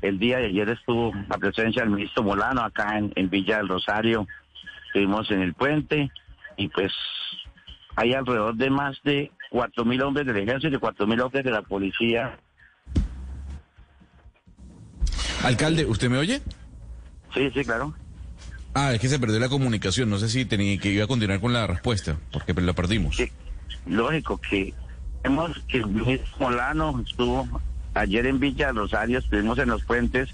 El 0.00 0.18
día 0.18 0.38
de 0.38 0.46
ayer 0.46 0.70
estuvo 0.70 1.12
la 1.28 1.36
presencia 1.36 1.82
del 1.82 1.90
ministro 1.90 2.22
Molano 2.22 2.62
acá 2.62 2.96
en, 2.96 3.12
en 3.14 3.28
Villa 3.28 3.58
del 3.58 3.68
Rosario. 3.68 4.26
Estuvimos 4.86 5.30
en 5.30 5.42
el 5.42 5.52
puente 5.52 6.10
y 6.56 6.68
pues 6.68 6.90
hay 7.96 8.14
alrededor 8.14 8.54
de 8.54 8.70
más 8.70 8.96
de 9.04 9.30
cuatro 9.50 9.84
mil 9.84 10.00
hombres 10.02 10.26
del 10.26 10.36
ejército 10.36 10.76
y 10.76 10.78
cuatro 10.78 11.06
mil 11.06 11.20
hombres 11.20 11.44
de 11.44 11.50
la 11.50 11.62
policía. 11.62 12.38
Alcalde, 15.44 15.84
¿usted 15.84 16.08
me 16.08 16.18
oye? 16.18 16.40
Sí, 17.34 17.50
sí, 17.52 17.62
claro. 17.62 17.94
Ah, 18.78 18.92
es 18.92 19.00
que 19.00 19.08
se 19.08 19.18
perdió 19.18 19.40
la 19.40 19.48
comunicación. 19.48 20.10
No 20.10 20.18
sé 20.18 20.28
si 20.28 20.44
tenía 20.44 20.76
que 20.76 20.90
iba 20.90 21.04
a 21.04 21.06
continuar 21.06 21.40
con 21.40 21.54
la 21.54 21.66
respuesta, 21.66 22.18
porque 22.30 22.52
la 22.52 22.74
perdimos. 22.74 23.16
lógico 23.86 24.38
que 24.38 24.74
hemos 25.24 25.58
que 25.66 25.82
ministro 25.82 26.28
Molano 26.38 27.00
estuvo 27.00 27.48
ayer 27.94 28.26
en 28.26 28.38
Villa 28.38 28.72
Rosario, 28.72 29.20
estuvimos 29.20 29.58
en 29.58 29.70
los 29.70 29.82
puentes, 29.82 30.28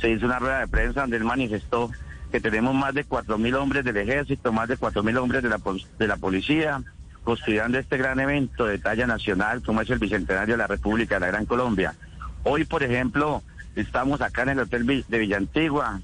se 0.00 0.10
hizo 0.10 0.26
una 0.26 0.40
rueda 0.40 0.58
de 0.58 0.66
prensa 0.66 1.02
donde 1.02 1.18
él 1.18 1.22
manifestó 1.22 1.92
que 2.32 2.40
tenemos 2.40 2.74
más 2.74 2.92
de 2.92 3.04
cuatro 3.04 3.38
mil 3.38 3.54
hombres 3.54 3.84
del 3.84 3.98
ejército, 3.98 4.52
más 4.52 4.68
de 4.68 4.76
cuatro 4.76 5.04
mil 5.04 5.16
hombres 5.18 5.44
de 5.44 5.48
la, 5.48 5.60
de 5.96 6.08
la 6.08 6.16
policía, 6.16 6.82
custodiando 7.22 7.78
este 7.78 7.98
gran 7.98 8.18
evento 8.18 8.66
de 8.66 8.78
talla 8.78 9.06
nacional 9.06 9.62
como 9.62 9.80
es 9.80 9.90
el 9.90 10.00
Bicentenario 10.00 10.54
de 10.54 10.58
la 10.58 10.66
República 10.66 11.14
de 11.14 11.20
la 11.20 11.26
Gran 11.28 11.46
Colombia. 11.46 11.94
Hoy, 12.42 12.64
por 12.64 12.82
ejemplo, 12.82 13.44
estamos 13.76 14.20
acá 14.22 14.42
en 14.42 14.48
el 14.48 14.58
Hotel 14.58 15.04
de 15.06 15.18
Villantigua, 15.18 16.00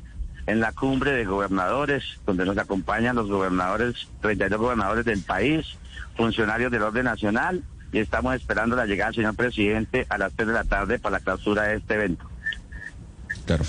en 0.46 0.60
la 0.60 0.72
cumbre 0.72 1.12
de 1.12 1.24
gobernadores, 1.24 2.04
donde 2.26 2.44
nos 2.44 2.58
acompañan 2.58 3.16
los 3.16 3.28
gobernadores, 3.28 4.08
32 4.20 4.58
gobernadores 4.58 5.04
del 5.04 5.20
país, 5.20 5.66
funcionarios 6.16 6.70
del 6.70 6.82
orden 6.82 7.04
nacional, 7.04 7.62
y 7.92 7.98
estamos 7.98 8.34
esperando 8.34 8.74
la 8.74 8.86
llegada 8.86 9.10
del 9.10 9.16
señor 9.16 9.36
presidente 9.36 10.06
a 10.08 10.18
las 10.18 10.32
3 10.32 10.48
de 10.48 10.54
la 10.54 10.64
tarde 10.64 10.98
para 10.98 11.18
la 11.18 11.20
clausura 11.20 11.64
de 11.64 11.76
este 11.76 11.94
evento. 11.94 12.28
Claro. 13.46 13.64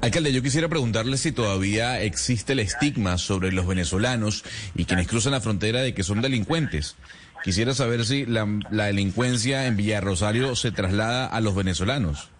Alcalde, 0.00 0.32
yo 0.32 0.42
quisiera 0.42 0.68
preguntarle 0.68 1.16
si 1.16 1.32
todavía 1.32 2.00
existe 2.00 2.54
el 2.54 2.60
estigma 2.60 3.18
sobre 3.18 3.52
los 3.52 3.66
venezolanos 3.66 4.44
y 4.74 4.84
quienes 4.84 5.06
cruzan 5.06 5.32
la 5.32 5.40
frontera 5.40 5.80
de 5.80 5.94
que 5.94 6.02
son 6.02 6.22
delincuentes. 6.22 6.96
Quisiera 7.44 7.74
saber 7.74 8.04
si 8.04 8.24
la, 8.24 8.46
la 8.70 8.86
delincuencia 8.86 9.66
en 9.66 9.76
Villarrosario 9.76 10.56
se 10.56 10.70
traslada 10.70 11.26
a 11.26 11.40
los 11.40 11.54
venezolanos 11.54 12.30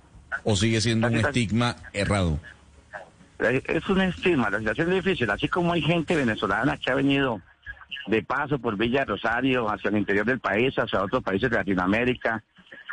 o 0.44 0.56
sigue 0.56 0.80
siendo 0.80 1.08
un 1.08 1.16
estigma 1.16 1.76
errado. 1.92 2.40
Eh, 3.42 3.62
Es 3.66 3.88
un 3.88 4.00
estigma, 4.00 4.50
la 4.50 4.58
situación 4.58 4.92
es 4.92 5.04
difícil, 5.04 5.30
así 5.30 5.48
como 5.48 5.72
hay 5.72 5.82
gente 5.82 6.14
venezolana 6.14 6.76
que 6.76 6.90
ha 6.90 6.94
venido 6.94 7.40
de 8.06 8.22
paso 8.22 8.58
por 8.58 8.76
Villa 8.76 9.04
Rosario 9.04 9.68
hacia 9.70 9.90
el 9.90 9.98
interior 9.98 10.26
del 10.26 10.40
país, 10.40 10.74
hacia 10.78 11.02
otros 11.02 11.22
países 11.22 11.50
de 11.50 11.56
Latinoamérica. 11.56 12.42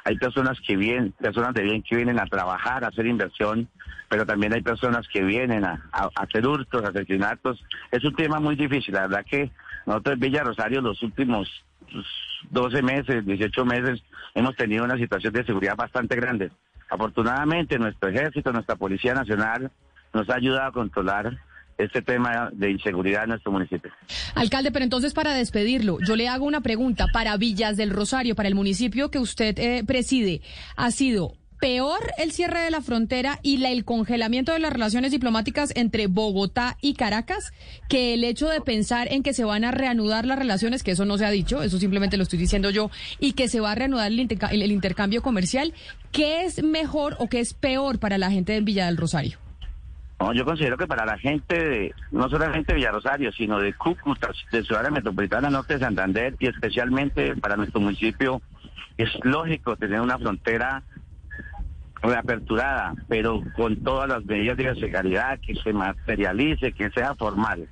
Hay 0.05 0.17
personas 0.17 0.59
que 0.65 0.75
vienen, 0.75 1.11
personas 1.13 1.53
de 1.53 1.63
bien 1.63 1.83
que 1.83 1.95
vienen 1.95 2.19
a 2.19 2.25
trabajar, 2.25 2.83
a 2.83 2.87
hacer 2.87 3.05
inversión, 3.05 3.67
pero 4.07 4.25
también 4.25 4.53
hay 4.53 4.61
personas 4.61 5.07
que 5.07 5.23
vienen 5.23 5.65
a, 5.65 5.83
hacer 6.15 6.45
hurtos, 6.47 6.83
asesinatos. 6.83 7.63
Es 7.91 8.03
un 8.03 8.15
tema 8.15 8.39
muy 8.39 8.55
difícil, 8.55 8.93
la 8.93 9.01
verdad 9.01 9.25
que 9.25 9.51
nosotros 9.85 10.13
en 10.13 10.19
Villa 10.19 10.43
Rosario 10.43 10.81
los 10.81 11.01
últimos 11.03 11.49
pues, 11.91 12.05
12 12.49 12.81
meses, 12.81 13.25
18 13.25 13.65
meses, 13.65 14.03
hemos 14.35 14.55
tenido 14.55 14.83
una 14.83 14.97
situación 14.97 15.33
de 15.33 15.45
seguridad 15.45 15.75
bastante 15.75 16.15
grande. 16.15 16.51
Afortunadamente 16.89 17.77
nuestro 17.77 18.09
ejército, 18.09 18.51
nuestra 18.51 18.75
Policía 18.75 19.13
Nacional 19.13 19.71
nos 20.13 20.29
ha 20.29 20.35
ayudado 20.35 20.67
a 20.67 20.71
controlar 20.71 21.37
este 21.77 22.01
tema 22.01 22.49
de 22.51 22.71
inseguridad 22.71 23.23
en 23.23 23.29
nuestro 23.29 23.51
municipio. 23.53 23.89
Alcalde, 24.35 24.71
pero 24.71 24.83
entonces 24.83 25.13
para 25.13 25.33
despedirlo, 25.33 25.97
yo 26.05 26.15
le 26.17 26.27
hago 26.27 26.45
una 26.45 26.59
pregunta. 26.61 27.05
Para 27.13 27.37
Villas 27.37 27.77
del 27.77 27.89
Rosario, 27.91 28.35
para 28.35 28.49
el 28.49 28.55
municipio 28.55 29.09
que 29.09 29.19
usted 29.19 29.57
eh, 29.57 29.83
preside, 29.85 30.41
¿ha 30.75 30.91
sido 30.91 31.33
peor 31.61 31.99
el 32.17 32.31
cierre 32.31 32.59
de 32.61 32.71
la 32.71 32.81
frontera 32.81 33.39
y 33.43 33.57
la- 33.57 33.69
el 33.69 33.83
congelamiento 33.85 34.53
de 34.53 34.59
las 34.59 34.71
relaciones 34.71 35.11
diplomáticas 35.11 35.73
entre 35.75 36.07
Bogotá 36.07 36.77
y 36.81 36.93
Caracas 36.93 37.51
que 37.89 38.13
el 38.13 38.23
hecho 38.23 38.47
de 38.47 38.61
pensar 38.61 39.07
en 39.11 39.23
que 39.23 39.33
se 39.33 39.43
van 39.43 39.65
a 39.65 39.71
reanudar 39.71 40.25
las 40.25 40.39
relaciones, 40.39 40.83
que 40.83 40.91
eso 40.91 41.03
no 41.05 41.17
se 41.17 41.25
ha 41.25 41.31
dicho, 41.31 41.61
eso 41.63 41.77
simplemente 41.77 42.15
lo 42.17 42.23
estoy 42.23 42.39
diciendo 42.39 42.69
yo, 42.69 42.91
y 43.19 43.33
que 43.33 43.47
se 43.49 43.59
va 43.59 43.71
a 43.71 43.75
reanudar 43.75 44.07
el, 44.11 44.19
interca- 44.19 44.49
el- 44.51 44.69
intercambio 44.71 45.21
comercial? 45.21 45.73
¿Qué 46.13 46.43
es 46.45 46.63
mejor 46.63 47.15
o 47.19 47.27
qué 47.27 47.39
es 47.41 47.53
peor 47.53 47.99
para 47.99 48.17
la 48.17 48.31
gente 48.31 48.53
de 48.53 48.61
Villa 48.61 48.85
del 48.85 48.95
Rosario? 48.97 49.37
No, 50.19 50.33
yo 50.33 50.43
considero 50.43 50.77
que 50.77 50.87
para 50.87 51.05
la 51.05 51.17
gente 51.17 51.55
de, 51.55 51.95
no 52.11 52.29
solamente 52.29 52.73
de 52.73 52.79
Villarosario, 52.79 53.31
sino 53.31 53.59
de 53.59 53.73
Cúcuta, 53.73 54.29
de 54.51 54.63
Ciudad 54.63 54.89
Metropolitana 54.89 55.49
Norte 55.49 55.75
de 55.75 55.79
Santander 55.79 56.35
y 56.39 56.47
especialmente 56.47 57.35
para 57.37 57.55
nuestro 57.55 57.79
municipio, 57.79 58.41
es 58.97 59.09
lógico 59.23 59.77
tener 59.77 60.01
una 60.01 60.17
frontera 60.17 60.83
reaperturada, 62.01 62.93
pero 63.07 63.41
con 63.55 63.77
todas 63.77 64.09
las 64.09 64.25
medidas 64.25 64.57
de 64.57 64.75
seguridad, 64.75 65.39
que 65.39 65.55
se 65.55 65.71
materialice, 65.71 66.73
que 66.73 66.89
sea 66.91 67.15
formal. 67.15 67.69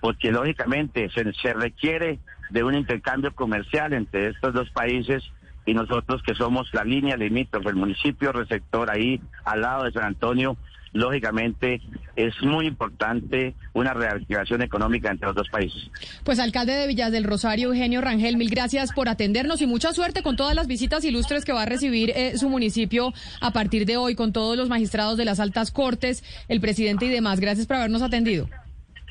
Porque 0.00 0.32
lógicamente 0.32 1.10
se, 1.10 1.32
se 1.34 1.52
requiere 1.52 2.18
de 2.50 2.64
un 2.64 2.74
intercambio 2.74 3.34
comercial 3.34 3.92
entre 3.92 4.28
estos 4.28 4.54
dos 4.54 4.70
países 4.70 5.22
y 5.66 5.74
nosotros 5.74 6.22
que 6.22 6.34
somos 6.34 6.68
la 6.72 6.84
línea 6.84 7.16
limítrofe, 7.16 7.70
el 7.70 7.76
municipio 7.76 8.32
receptor 8.32 8.90
ahí 8.90 9.20
al 9.44 9.62
lado 9.62 9.84
de 9.84 9.92
San 9.92 10.04
Antonio, 10.04 10.56
lógicamente 10.94 11.82
es 12.16 12.32
muy 12.42 12.66
importante 12.66 13.54
una 13.74 13.92
reactivación 13.92 14.62
económica 14.62 15.10
entre 15.10 15.26
los 15.26 15.34
dos 15.36 15.48
países. 15.50 15.90
Pues 16.24 16.38
alcalde 16.38 16.72
de 16.72 16.86
Villas 16.86 17.12
del 17.12 17.24
Rosario, 17.24 17.68
Eugenio 17.68 18.00
Rangel, 18.00 18.36
mil 18.38 18.48
gracias 18.48 18.92
por 18.92 19.08
atendernos 19.08 19.60
y 19.60 19.66
mucha 19.66 19.92
suerte 19.92 20.22
con 20.22 20.36
todas 20.36 20.54
las 20.54 20.66
visitas 20.68 21.04
ilustres 21.04 21.44
que 21.44 21.52
va 21.52 21.62
a 21.62 21.66
recibir 21.66 22.10
eh, 22.14 22.38
su 22.38 22.48
municipio 22.48 23.12
a 23.40 23.50
partir 23.50 23.84
de 23.84 23.96
hoy, 23.98 24.14
con 24.14 24.32
todos 24.32 24.56
los 24.56 24.68
magistrados 24.70 25.18
de 25.18 25.24
las 25.26 25.40
altas 25.40 25.70
cortes, 25.70 26.24
el 26.48 26.60
presidente 26.60 27.04
y 27.06 27.08
demás. 27.10 27.40
Gracias 27.40 27.66
por 27.66 27.76
habernos 27.76 28.00
atendido. 28.02 28.48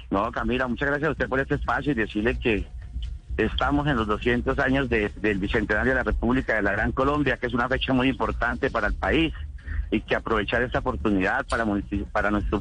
No, 0.09 0.31
Camila, 0.31 0.67
muchas 0.67 0.87
gracias 0.89 1.09
a 1.09 1.11
usted 1.11 1.27
por 1.27 1.39
este 1.39 1.55
espacio 1.55 1.91
y 1.91 1.95
decirle 1.95 2.39
que 2.39 2.65
estamos 3.37 3.87
en 3.87 3.95
los 3.95 4.07
200 4.07 4.57
años 4.59 4.87
de- 4.89 5.09
del 5.21 5.39
Bicentenario 5.39 5.91
de 5.91 5.95
la 5.97 6.03
República 6.03 6.55
de 6.55 6.61
la 6.61 6.71
Gran 6.71 6.91
Colombia, 6.91 7.37
que 7.37 7.47
es 7.47 7.53
una 7.53 7.67
fecha 7.67 7.91
muy 7.91 8.07
importante 8.09 8.69
para 8.69 8.87
el 8.87 8.93
país 8.93 9.33
y 9.93 10.01
que 10.01 10.15
aprovechar 10.15 10.63
esta 10.63 10.79
oportunidad 10.79 11.45
para, 11.45 11.65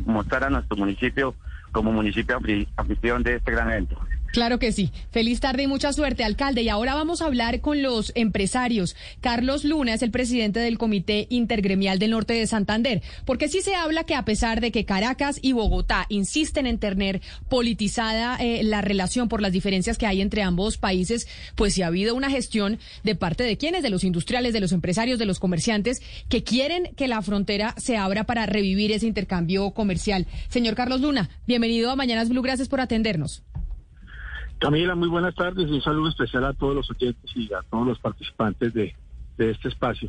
mostrar 0.04 0.44
a 0.44 0.50
nuestro 0.50 0.76
municipio 0.76 1.34
como 1.72 1.90
municipio 1.90 2.38
anfi- 2.38 2.68
anfitrión 2.76 3.22
de 3.22 3.36
este 3.36 3.50
gran 3.50 3.70
evento. 3.70 3.96
Claro 4.32 4.58
que 4.58 4.72
sí. 4.72 4.90
Feliz 5.10 5.40
tarde 5.40 5.64
y 5.64 5.66
mucha 5.66 5.92
suerte, 5.92 6.24
alcalde. 6.24 6.62
Y 6.62 6.70
ahora 6.70 6.94
vamos 6.94 7.20
a 7.20 7.26
hablar 7.26 7.60
con 7.60 7.82
los 7.82 8.12
empresarios. 8.14 8.96
Carlos 9.20 9.62
Luna 9.62 9.92
es 9.92 10.02
el 10.02 10.10
presidente 10.10 10.58
del 10.58 10.78
Comité 10.78 11.26
Intergremial 11.28 11.98
del 11.98 12.12
Norte 12.12 12.32
de 12.32 12.46
Santander. 12.46 13.02
Porque 13.26 13.48
sí 13.48 13.60
se 13.60 13.74
habla 13.74 14.04
que 14.04 14.14
a 14.14 14.24
pesar 14.24 14.62
de 14.62 14.72
que 14.72 14.86
Caracas 14.86 15.38
y 15.42 15.52
Bogotá 15.52 16.06
insisten 16.08 16.66
en 16.66 16.78
tener 16.78 17.20
politizada 17.50 18.38
eh, 18.40 18.62
la 18.62 18.80
relación 18.80 19.28
por 19.28 19.42
las 19.42 19.52
diferencias 19.52 19.98
que 19.98 20.06
hay 20.06 20.22
entre 20.22 20.42
ambos 20.42 20.78
países, 20.78 21.28
pues 21.54 21.74
sí 21.74 21.82
ha 21.82 21.88
habido 21.88 22.14
una 22.14 22.30
gestión 22.30 22.78
de 23.04 23.14
parte 23.14 23.44
de 23.44 23.58
quienes, 23.58 23.82
de 23.82 23.90
los 23.90 24.02
industriales, 24.02 24.54
de 24.54 24.60
los 24.60 24.72
empresarios, 24.72 25.18
de 25.18 25.26
los 25.26 25.40
comerciantes, 25.40 26.00
que 26.30 26.42
quieren 26.42 26.94
que 26.96 27.06
la 27.06 27.20
frontera 27.20 27.74
se 27.76 27.98
abra 27.98 28.24
para 28.24 28.46
revivir 28.46 28.92
ese 28.92 29.06
intercambio 29.06 29.72
comercial. 29.72 30.26
Señor 30.48 30.74
Carlos 30.74 31.02
Luna, 31.02 31.28
bienvenido 31.46 31.90
a 31.90 31.96
Mañanas 31.96 32.30
Blue. 32.30 32.40
Gracias 32.40 32.68
por 32.68 32.80
atendernos. 32.80 33.42
Camila, 34.62 34.94
muy 34.94 35.08
buenas 35.08 35.34
tardes 35.34 35.68
y 35.68 35.72
un 35.72 35.82
saludo 35.82 36.08
especial 36.08 36.44
a 36.44 36.52
todos 36.52 36.72
los 36.72 36.88
oyentes 36.88 37.36
y 37.36 37.52
a 37.52 37.62
todos 37.68 37.84
los 37.84 37.98
participantes 37.98 38.72
de, 38.72 38.94
este 39.36 39.66
espacio. 39.66 40.08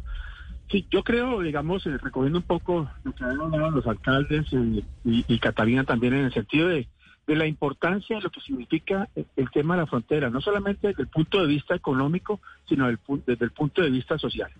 Sí, 0.69 0.85
yo 0.91 1.03
creo, 1.03 1.41
digamos, 1.41 1.83
eh, 1.87 1.97
recogiendo 1.97 2.37
un 2.37 2.43
poco 2.43 2.88
lo 3.03 3.15
que 3.15 3.23
han 3.23 3.32
hablado 3.41 3.71
los 3.71 3.88
alcaldes 3.88 4.45
y, 4.53 5.39
Catalina 5.39 5.86
también 5.86 6.13
en 6.13 6.25
el 6.25 6.34
sentido 6.36 6.67
de, 6.67 6.88
la 7.25 7.47
importancia 7.47 8.17
de 8.17 8.21
lo 8.21 8.30
que 8.30 8.41
significa 8.41 9.09
el, 9.15 9.49
tema 9.49 9.73
de 9.73 9.82
la 9.82 9.88
frontera, 9.88 10.30
no 10.30 10.39
solamente 10.39 10.89
desde 10.89 11.01
el 11.01 11.09
punto 11.09 11.41
de 11.41 11.47
vista 11.47 11.73
económico, 11.73 12.39
sino 12.69 12.86
del 12.86 12.99
desde 13.25 13.45
el 13.45 13.51
punto 13.51 13.82
de 13.82 13.89
vista 13.89 14.19
social. 14.19 14.51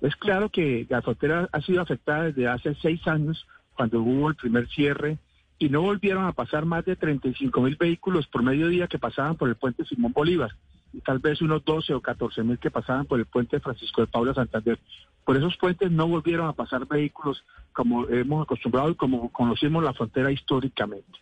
Es 0.00 0.16
claro 0.16 0.50
que 0.50 0.88
la 0.90 1.02
frontera 1.02 1.48
ha 1.52 1.60
sido 1.60 1.82
afectada 1.82 2.24
desde 2.24 2.48
hace 2.48 2.74
seis 2.82 3.06
años, 3.06 3.46
cuando 3.74 4.00
hubo 4.00 4.28
el 4.28 4.34
primer 4.34 4.66
cierre, 4.70 5.18
y 5.58 5.68
no 5.68 5.82
volvieron 5.82 6.26
a 6.26 6.32
pasar 6.32 6.66
más 6.66 6.84
de 6.84 6.96
35 6.96 7.60
mil 7.60 7.76
vehículos 7.76 8.26
por 8.26 8.42
mediodía 8.42 8.88
que 8.88 8.98
pasaban 8.98 9.36
por 9.36 9.48
el 9.48 9.56
puente 9.56 9.84
Simón 9.84 10.12
Bolívar, 10.12 10.50
y 10.92 11.00
tal 11.00 11.18
vez 11.18 11.40
unos 11.42 11.64
12 11.64 11.94
o 11.94 12.00
14 12.00 12.42
mil 12.42 12.58
que 12.58 12.70
pasaban 12.70 13.06
por 13.06 13.18
el 13.18 13.26
puente 13.26 13.60
Francisco 13.60 14.02
de 14.02 14.06
Paula 14.06 14.34
Santander. 14.34 14.78
Por 15.24 15.36
esos 15.36 15.56
puentes 15.56 15.90
no 15.90 16.06
volvieron 16.06 16.46
a 16.46 16.52
pasar 16.52 16.86
vehículos 16.86 17.44
como 17.72 18.08
hemos 18.08 18.42
acostumbrado 18.42 18.90
y 18.90 18.94
como 18.94 19.30
conocimos 19.32 19.82
la 19.82 19.92
frontera 19.92 20.30
históricamente. 20.30 21.18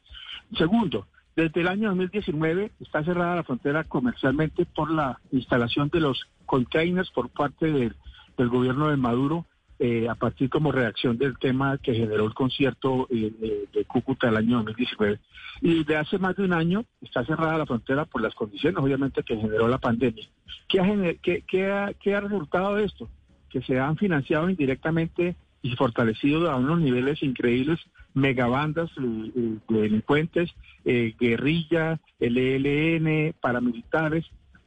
Segundo, 0.57 1.07
desde 1.35 1.63
el 1.63 1.69
año 1.69 1.89
2019 1.89 2.73
está 2.81 3.03
cerrada 3.03 3.37
la 3.37 3.43
frontera 3.45 3.85
comercialmente 3.85 4.67
por 4.67 4.91
la 4.91 5.19
instalación 5.33 5.89
de 5.89 6.01
los 6.01 6.29
containers 6.47 7.11
por 7.11 7.29
parte 7.31 7.73
del, 7.73 7.97
del 8.37 8.49
gobierno 8.49 8.89
de 8.89 8.97
Maduro, 8.97 9.47
eh, 9.79 10.09
a 10.09 10.15
partir 10.15 10.49
como 10.51 10.71
reacción 10.73 11.19
del 11.19 11.37
tema 11.39 11.79
que 11.79 11.95
generó 11.95 12.27
el 12.27 12.35
concierto 12.35 13.07
eh, 13.11 13.33
de, 13.39 13.69
de 13.73 13.85
Cúcuta 13.85 14.29
el 14.29 14.37
año 14.37 14.57
2019. 14.59 15.19
Y 15.63 15.79
desde 15.79 15.97
hace 15.97 16.19
más 16.19 16.37
de 16.37 16.45
un 16.45 16.53
año 16.53 16.85
está 17.01 17.25
cerrada 17.25 17.59
la 17.59 17.67
frontera 17.67 18.05
por 18.05 18.21
las 18.23 18.35
condiciones, 18.35 18.79
obviamente, 18.83 19.23
que 19.23 19.37
generó 19.37 19.69
la 19.69 19.79
pandemia. 19.79 20.27
¿Qué 20.69 20.81
ha, 20.81 20.85
gener- 20.85 21.19
qué- 21.21 21.67
ha- 21.71 21.93
qué 22.01 22.15
ha 22.15 22.21
resultado 22.21 22.75
de 22.77 22.85
esto? 22.85 23.09
Que 23.51 23.63
se 23.63 23.79
han 23.79 23.97
financiado 23.97 24.49
indirectamente 24.51 25.37
y 25.63 25.75
fortalecido 25.77 26.51
a 26.51 26.57
unos 26.57 26.81
niveles 26.81 27.23
increíbles 27.23 27.81
megabandas 28.15 28.91
eh, 28.99 29.31
eh, 29.37 29.57
de 29.69 29.81
delincuentes, 29.83 30.51
eh, 30.85 31.15
guerrilla, 31.19 32.01
el 32.21 32.37
ELN, 32.39 33.35
paramilitares, 33.41 34.25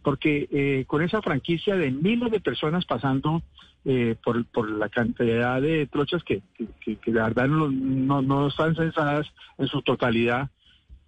porque 0.08 0.48
eh, 0.52 0.86
con 0.88 1.02
esa 1.02 1.22
franquicia 1.22 1.76
de 1.76 1.92
miles 1.92 2.32
de 2.32 2.40
personas 2.40 2.86
pasando 2.86 3.42
eh, 3.84 4.16
por, 4.24 4.72
la 4.72 4.88
cantidad 4.88 5.62
de 5.62 5.86
trochas 5.88 6.24
que, 6.24 6.42
que, 6.80 7.12
la 7.12 7.24
verdad 7.24 7.50
no, 7.50 7.68
no, 7.70 8.22
no 8.22 8.48
están 8.48 8.74
censadas 8.74 9.28
en 9.58 9.68
su 9.68 9.82
totalidad, 9.82 10.50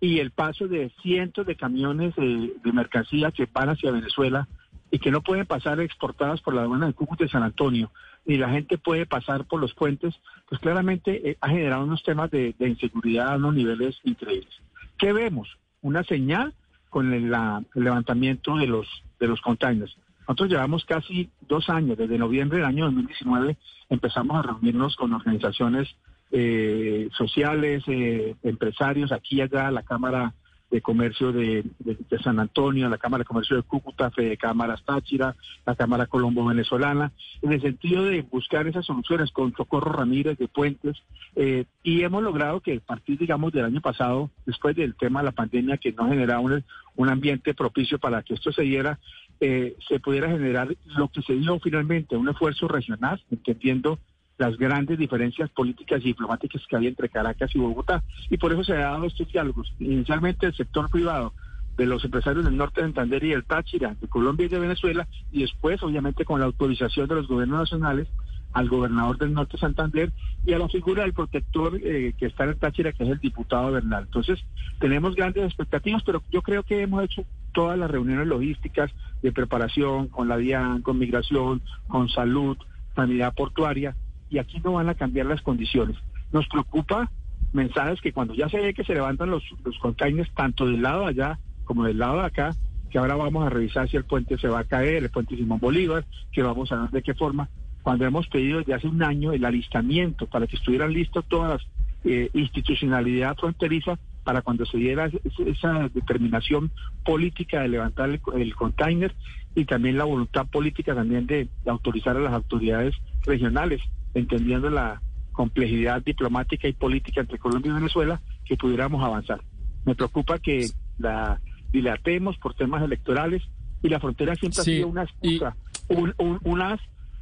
y 0.01 0.19
el 0.19 0.31
paso 0.31 0.67
de 0.67 0.91
cientos 1.01 1.47
de 1.47 1.55
camiones 1.55 2.13
de, 2.17 2.51
mercancía 2.73 3.31
que 3.31 3.47
van 3.53 3.69
hacia 3.69 3.89
Venezuela 3.89 4.49
y 4.91 4.99
que 4.99 5.11
no 5.11 5.21
pueden 5.21 5.45
pasar 5.45 5.79
exportadas 5.79 6.41
por 6.41 6.53
la 6.53 6.63
aduana 6.63 6.87
de 6.87 6.93
Cúcuta 6.93 7.23
y 7.23 7.29
San 7.29 7.43
Antonio, 7.43 7.91
ni 8.25 8.35
la 8.35 8.49
gente 8.49 8.77
puede 8.77 9.05
pasar 9.05 9.45
por 9.45 9.61
los 9.61 9.73
puentes, 9.75 10.13
pues 10.49 10.59
claramente 10.59 11.29
eh, 11.29 11.37
ha 11.39 11.47
generado 11.47 11.85
unos 11.85 12.03
temas 12.03 12.29
de 12.31 12.53
inseguridad 12.59 13.31
a 13.31 13.37
unos 13.37 13.55
niveles 13.55 13.97
increíbles. 14.03 14.53
¿Qué 14.97 15.13
vemos? 15.13 15.57
Una 15.81 16.03
señal 16.03 16.53
con 16.89 17.13
el, 17.13 17.29
la- 17.31 17.63
el 17.75 17.83
levantamiento 17.83 18.55
de 18.57 18.67
los, 18.67 18.87
de 19.19 19.27
los 19.27 19.41
containers. 19.41 19.95
Nosotros 20.21 20.49
llevamos 20.49 20.85
casi 20.85 21.29
dos 21.47 21.69
años, 21.69 21.97
desde 21.97 22.17
noviembre 22.17 22.57
del 22.59 22.67
año 22.67 22.85
2019 22.85 23.57
empezamos 23.89 24.37
a 24.37 24.47
reunirnos 24.47 24.95
con 24.95 25.13
organizaciones 25.13 25.87
eh, 26.31 27.09
sociales, 27.17 27.83
eh, 27.87 28.35
empresarios, 28.43 29.11
aquí 29.11 29.37
y 29.37 29.41
allá, 29.41 29.71
la 29.71 29.81
Cámara 29.81 30.33
de 30.71 30.81
Comercio 30.81 31.31
de, 31.31 31.63
de- 31.79 32.19
San 32.23 32.39
Antonio, 32.39 32.89
la 32.89 32.97
Cámara 32.97 33.21
de 33.23 33.27
Comercio 33.27 33.55
de 33.55 33.63
Cúcuta, 33.63 34.11
Fede 34.11 34.37
Cámaras 34.37 34.83
Táchira, 34.83 35.35
la 35.65 35.75
Cámara 35.75 36.05
Colombo 36.05 36.45
Venezolana, 36.45 37.11
en 37.41 37.53
el 37.53 37.61
sentido 37.61 38.03
de 38.03 38.21
buscar 38.23 38.67
esas 38.67 38.85
soluciones 38.85 39.31
con 39.31 39.53
Socorro 39.55 39.91
Ramírez 39.91 40.37
de 40.37 40.47
Puentes, 40.47 40.97
eh, 41.35 41.65
y 41.83 42.03
hemos 42.03 42.21
logrado 42.23 42.59
que 42.59 42.75
a 42.75 42.79
partir, 42.79 43.17
digamos, 43.17 43.53
del 43.53 43.65
año 43.65 43.81
pasado, 43.81 44.29
después 44.45 44.75
del 44.75 44.95
tema 44.95 45.21
de 45.21 45.25
la 45.25 45.31
pandemia 45.31 45.77
que 45.77 45.91
no 45.93 46.07
generaba 46.09 46.39
un, 46.41 46.63
un 46.95 47.09
ambiente 47.09 47.53
propicio 47.53 47.97
para 47.97 48.21
que 48.23 48.33
esto 48.33 48.51
se 48.51 48.63
diera, 48.63 48.99
eh, 49.39 49.75
se 49.87 49.99
pudiera 49.99 50.27
generar 50.29 50.75
lo 50.97 51.07
que 51.07 51.21
se 51.21 51.33
dio 51.33 51.59
finalmente, 51.59 52.17
un 52.17 52.27
esfuerzo 52.27 52.67
regional, 52.67 53.21
entendiendo 53.31 53.97
las 54.39 54.57
grandes 54.57 54.97
diferencias 54.97 55.49
políticas 55.49 56.01
y 56.01 56.05
diplomáticas 56.05 56.65
que 56.67 56.77
hay 56.77 56.87
entre 56.87 57.09
Caracas 57.09 57.53
y 57.53 57.59
Bogotá. 57.59 58.03
Y 58.29 58.37
por 58.37 58.53
eso 58.53 58.63
se 58.63 58.73
han 58.73 58.79
dado 58.79 59.05
estos 59.05 59.31
diálogos. 59.31 59.71
Inicialmente 59.79 60.47
el 60.47 60.55
sector 60.55 60.89
privado 60.89 61.33
de 61.77 61.85
los 61.85 62.03
empresarios 62.05 62.45
del 62.45 62.57
norte 62.57 62.81
de 62.81 62.87
Santander 62.87 63.23
y 63.23 63.29
del 63.29 63.43
Táchira, 63.43 63.95
de 63.99 64.07
Colombia 64.07 64.45
y 64.45 64.49
de 64.49 64.59
Venezuela, 64.59 65.07
y 65.31 65.41
después, 65.41 65.83
obviamente, 65.83 66.23
con 66.23 66.39
la 66.39 66.45
autorización 66.45 67.07
de 67.07 67.15
los 67.15 67.27
gobiernos 67.27 67.59
nacionales, 67.59 68.07
al 68.53 68.69
gobernador 68.69 69.17
del 69.17 69.33
norte 69.33 69.53
de 69.53 69.59
Santander 69.59 70.11
y 70.45 70.53
a 70.53 70.57
la 70.57 70.67
figura 70.69 71.03
del 71.03 71.13
protector 71.13 71.77
eh, 71.83 72.13
que 72.17 72.25
está 72.25 72.45
en 72.45 72.51
el 72.51 72.57
Táchira, 72.57 72.93
que 72.93 73.03
es 73.03 73.09
el 73.09 73.19
diputado 73.19 73.71
Bernal. 73.73 74.05
Entonces, 74.05 74.39
tenemos 74.79 75.15
grandes 75.15 75.43
expectativas, 75.45 76.01
pero 76.03 76.23
yo 76.31 76.41
creo 76.41 76.63
que 76.63 76.81
hemos 76.81 77.03
hecho 77.03 77.25
todas 77.51 77.77
las 77.77 77.91
reuniones 77.91 78.27
logísticas 78.27 78.89
de 79.21 79.31
preparación 79.31 80.07
con 80.07 80.27
la 80.27 80.37
DIAN, 80.37 80.81
con 80.81 80.97
migración, 80.97 81.61
con 81.87 82.09
salud, 82.09 82.57
sanidad 82.95 83.33
portuaria, 83.35 83.95
y 84.29 84.37
aquí 84.37 84.59
no 84.63 84.73
van 84.73 84.89
a 84.89 84.95
cambiar 84.95 85.25
las 85.25 85.41
condiciones. 85.41 85.97
Nos 86.31 86.47
preocupa 86.47 87.09
mensajes 87.53 87.99
que 88.01 88.13
cuando 88.13 88.33
ya 88.33 88.47
se 88.49 88.59
ve 88.59 88.73
que 88.73 88.83
se 88.83 88.93
levantan 88.93 89.31
los, 89.31 89.43
los 89.65 89.77
containers, 89.79 90.31
tanto 90.33 90.65
del 90.65 90.81
lado 90.81 91.01
de 91.01 91.07
allá 91.09 91.39
como 91.65 91.83
del 91.85 91.97
lado 91.97 92.19
de 92.19 92.25
acá, 92.25 92.55
que 92.89 92.97
ahora 92.97 93.15
vamos 93.15 93.45
a 93.45 93.49
revisar 93.49 93.87
si 93.89 93.97
el 93.97 94.03
puente 94.03 94.37
se 94.37 94.47
va 94.47 94.59
a 94.59 94.63
caer, 94.63 95.03
el 95.03 95.09
puente 95.09 95.35
Simón 95.35 95.59
Bolívar, 95.59 96.05
que 96.31 96.41
vamos 96.43 96.71
a 96.71 96.81
ver 96.81 96.89
de 96.91 97.01
qué 97.03 97.13
forma, 97.13 97.49
cuando 97.83 98.05
hemos 98.05 98.27
pedido 98.27 98.59
desde 98.59 98.73
hace 98.73 98.87
un 98.87 99.01
año 99.03 99.31
el 99.33 99.45
alistamiento 99.45 100.25
para 100.27 100.47
que 100.47 100.55
estuvieran 100.57 100.93
listas 100.93 101.23
todas 101.27 101.49
las 101.51 101.67
eh, 102.05 102.29
institucionalidad 102.33 103.35
fronteriza 103.35 103.99
para 104.23 104.41
cuando 104.41 104.65
se 104.65 104.77
diera 104.77 105.07
es- 105.07 105.39
esa 105.45 105.89
determinación 105.89 106.71
política 107.03 107.61
de 107.61 107.67
levantar 107.69 108.09
el, 108.09 108.21
el 108.35 108.55
container 108.55 109.13
y 109.55 109.65
también 109.65 109.97
la 109.97 110.05
voluntad 110.05 110.47
política 110.47 110.95
también 110.95 111.25
de 111.25 111.47
autorizar 111.65 112.15
a 112.15 112.21
las 112.21 112.33
autoridades 112.33 112.95
regionales, 113.25 113.81
entendiendo 114.13 114.69
la 114.69 115.01
complejidad 115.31 116.01
diplomática 116.03 116.67
y 116.67 116.73
política 116.73 117.21
entre 117.21 117.37
Colombia 117.39 117.71
y 117.71 117.75
Venezuela, 117.75 118.21
que 118.45 118.57
pudiéramos 118.57 119.03
avanzar. 119.03 119.41
Me 119.85 119.95
preocupa 119.95 120.39
que 120.39 120.67
la 120.97 121.39
dilatemos 121.71 122.37
por 122.37 122.53
temas 122.55 122.83
electorales 122.83 123.41
y 123.81 123.89
la 123.89 123.99
frontera 123.99 124.35
siempre 124.35 124.63
Sí, 124.63 124.71
ha 124.71 124.75
sido 124.75 124.87
una 124.89 125.03
excusa, 125.03 125.55
un, 125.87 126.13
un, 126.17 126.39
un 126.43 126.61
as 126.61 126.79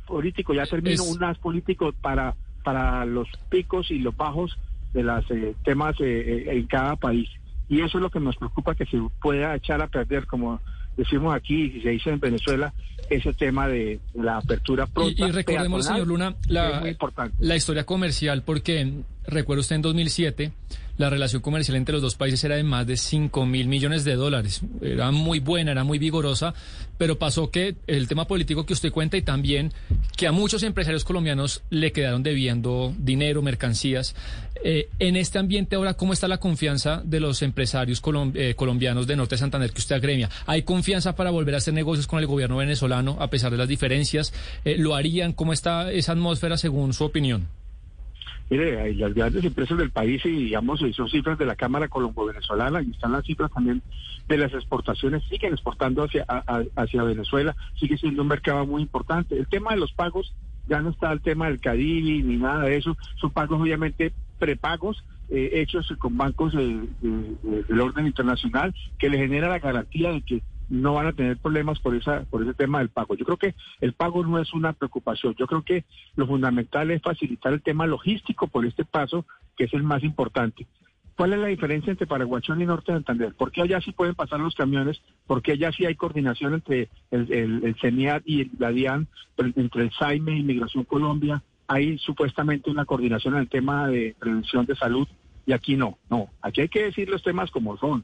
político, 0.08 0.54
ya 0.54 0.66
termino, 0.66 0.96
Es- 1.04 1.16
un 1.16 1.24
as 1.24 1.38
político 1.38 1.92
para, 2.02 2.36
para 2.64 3.06
los 3.06 3.28
picos 3.50 3.92
y 3.92 4.00
los 4.00 4.16
bajos 4.16 4.58
de 4.94 5.04
los 5.04 5.26
temas 5.64 5.96
eh, 6.00 6.46
eh, 6.48 6.58
en 6.58 6.66
cada 6.66 6.96
país. 6.96 7.30
Y 7.70 7.82
eso 7.82 7.98
es 7.98 8.02
lo 8.02 8.10
que 8.10 8.22
nos 8.22 8.38
preocupa, 8.38 8.74
que 8.74 8.86
se 8.86 8.98
pueda 9.22 9.54
echar 9.56 9.82
a 9.82 9.88
perder, 9.88 10.26
como 10.26 10.62
decimos 10.98 11.36
aquí 11.36 11.72
y 11.76 11.82
se 11.82 11.89
dice 11.89 12.10
en 12.10 12.20
Venezuela, 12.20 12.74
ese 13.10 13.34
tema 13.34 13.68
de 13.68 14.00
la 14.16 14.38
apertura 14.38 14.86
pronta. 14.88 15.26
Y, 15.26 15.30
y 15.30 15.32
recordemos, 15.32 15.86
señor 15.86 16.08
Luna, 16.08 16.36
la 16.50 17.56
historia 17.56 17.86
comercial, 17.86 18.43
porque 18.43 18.91
recuerdo 19.28 19.62
usted 19.62 19.76
en 19.76 19.82
2007, 19.82 20.52
la 20.98 21.12
relación 21.12 21.42
comercial 21.44 21.78
entre 21.78 21.94
los 21.94 22.02
dos 22.02 22.16
países 22.16 22.44
era 22.44 22.56
de 22.56 22.64
más 22.64 22.88
de 22.88 22.98
5 22.98 23.46
mil 23.46 23.68
millones 23.68 24.04
de 24.04 24.16
dólares. 24.16 24.62
Era 24.82 25.12
muy 25.12 25.40
buena, 25.40 25.72
era 25.72 25.84
muy 25.84 26.00
vigorosa, 26.00 26.56
pero 26.98 27.20
pasó 27.20 27.52
que 27.52 27.76
el 27.86 28.08
tema 28.08 28.26
político 28.26 28.66
que 28.66 28.74
usted 28.74 28.92
cuenta 28.92 29.16
y 29.16 29.22
también 29.22 29.74
que 30.16 30.26
a 30.26 30.32
muchos 30.32 30.64
empresarios 30.64 31.04
colombianos 31.04 31.62
le 31.70 31.92
quedaron 31.92 32.24
debiendo 32.24 32.96
dinero, 32.98 33.44
mercancías. 33.44 34.16
Eh, 34.64 34.90
en 34.98 35.16
este 35.18 35.38
ambiente 35.38 35.76
ahora, 35.76 35.94
¿cómo 35.94 36.14
está 36.14 36.28
la 36.28 36.40
confianza 36.40 37.04
de 37.06 37.20
los 37.20 37.44
empresarios 37.44 38.02
eh, 38.34 38.56
colombianos 38.56 39.06
de 39.06 39.16
Norte 39.16 39.36
de 39.36 39.40
Santander 39.40 39.72
que 39.72 39.80
usted 39.80 39.96
agremia? 39.96 40.32
¿Hay 40.48 40.64
confianza 40.64 41.16
para 41.16 41.30
volver 41.30 41.54
a 41.54 41.58
hacer 41.60 41.76
negocios 41.76 42.08
con 42.08 42.20
el 42.20 42.26
gobierno 42.26 42.58
venezolano 42.58 43.18
a 43.20 43.30
pesar 43.30 43.52
de 43.52 43.58
las 43.58 43.68
diferencias? 43.68 44.34
Eh, 44.66 44.78
¿Lo 44.80 44.96
harían? 44.96 45.34
¿Cómo 45.34 45.54
está 45.54 45.92
esa 45.92 46.14
atmósfera 46.14 46.58
según 46.58 46.94
su 46.94 47.04
opinión? 47.04 47.48
Mire, 48.50 48.80
hay 48.80 48.93
las 48.95 49.14
grandes 49.14 49.43
empresas 49.43 49.78
del 49.78 49.91
país 49.91 50.26
y 50.26 50.30
digamos, 50.30 50.80
son 50.95 51.10
cifras 51.10 51.38
de 51.38 51.45
la 51.45 51.56
Cámara 51.56 51.89
Colombo-Venezolana 51.89 52.82
y 52.82 52.91
están 52.91 53.12
las 53.12 53.26
cifras 53.26 53.52
también 53.52 53.82
de 54.30 54.38
las 54.38 54.54
exportaciones, 54.54 55.24
siguen 55.30 55.54
exportando 55.54 56.04
hacia, 56.04 56.24
a- 56.28 56.64
hacia 56.76 57.04
Venezuela, 57.04 57.56
sigue 57.76 57.98
siendo 57.98 58.22
un 58.22 58.28
mercado 58.30 58.66
muy 58.66 58.82
importante. 58.82 59.38
El 59.38 59.48
tema 59.48 59.72
de 59.72 59.78
los 59.78 59.91
pagos 59.93 60.34
ya 60.66 60.82
no 60.82 60.89
está 60.91 61.12
el 61.12 61.22
tema 61.22 61.48
del 61.48 61.60
Cadivi 61.60 62.24
ni 62.24 62.38
nada 62.38 62.64
de 62.64 62.78
eso, 62.78 62.98
son 63.20 63.32
pagos 63.32 63.62
obviamente 63.62 64.14
prepagos 64.39 65.04
eh, 65.30 65.50
hechos 65.62 65.93
con 66.00 66.16
bancos 66.16 66.54
eh, 66.56 66.58
de- 67.02 67.64
del 67.68 67.82
orden 67.82 68.06
internacional 68.08 68.74
que 68.98 69.10
le 69.10 69.18
genera 69.18 69.50
la 69.50 69.60
garantía 69.60 70.12
de 70.12 70.22
que 70.22 70.41
no 70.70 70.93
van 70.93 71.07
a 71.07 71.13
tener 71.13 71.38
problemas 71.38 71.80
por 71.80 71.95
esa 71.95 72.26
por 72.26 72.43
ese 72.43 72.53
tema 72.53 72.80
del 72.80 72.89
pago. 72.89 73.15
Yo 73.15 73.26
creo 73.26 73.38
que 73.38 73.55
el 73.82 73.93
pago 73.93 74.24
no 74.26 74.39
es 74.39 74.53
una 74.53 74.74
preocupación. 74.74 75.36
Yo 75.36 75.47
creo 75.47 75.63
que 75.63 75.86
lo 76.15 76.28
fundamental 76.28 76.91
es 76.91 77.01
facilitar 77.01 77.53
el 77.53 77.61
tema 77.61 77.88
logístico 77.88 78.47
por 78.47 78.65
este 78.65 78.86
paso, 78.86 79.26
que 79.55 79.65
es 79.65 79.74
el 79.74 79.84
más 79.84 80.03
importante. 80.03 80.68
¿Cuál 81.18 81.34
es 81.34 81.39
la 81.39 81.47
diferencia 81.47 81.89
entre 81.89 82.05
Paraguachón 82.05 82.61
y 82.61 82.65
Norte 82.68 82.91
de 82.91 82.99
Santander? 82.99 83.34
¿Por 83.34 83.51
qué 83.51 83.63
allá 83.63 83.82
sí 83.82 83.91
pueden 83.91 84.13
pasar 84.13 84.39
los 84.39 84.53
camiones? 84.53 85.01
¿Por 85.26 85.41
qué 85.41 85.53
allá 85.53 85.72
sí 85.72 85.84
hay 85.84 85.95
coordinación 85.95 86.53
entre 86.53 86.89
el, 87.09 87.32
el, 87.34 87.65
el 87.65 87.76
CENIAT 87.82 88.22
y 88.24 88.51
la 88.59 88.70
DIAN, 88.70 89.07
entre 89.38 89.82
el 89.82 89.91
SAIME 89.93 90.38
y 90.38 90.43
Migración 90.43 90.84
Colombia? 90.84 91.41
Hay 91.68 91.97
supuestamente 91.97 92.70
una 92.70 92.86
coordinación 92.86 93.34
en 93.34 93.41
el 93.41 93.49
tema 93.49 93.88
de 93.88 94.15
prevención 94.20 94.68
de 94.68 94.76
salud 94.76 95.07
y 95.47 95.53
aquí 95.53 95.76
no. 95.76 95.97
No, 96.07 96.30
aquí 96.39 96.61
hay 96.61 96.70
que 96.70 96.84
decir 96.84 97.09
los 97.09 97.24
temas 97.24 97.49
como 97.49 97.78
son. 97.78 98.03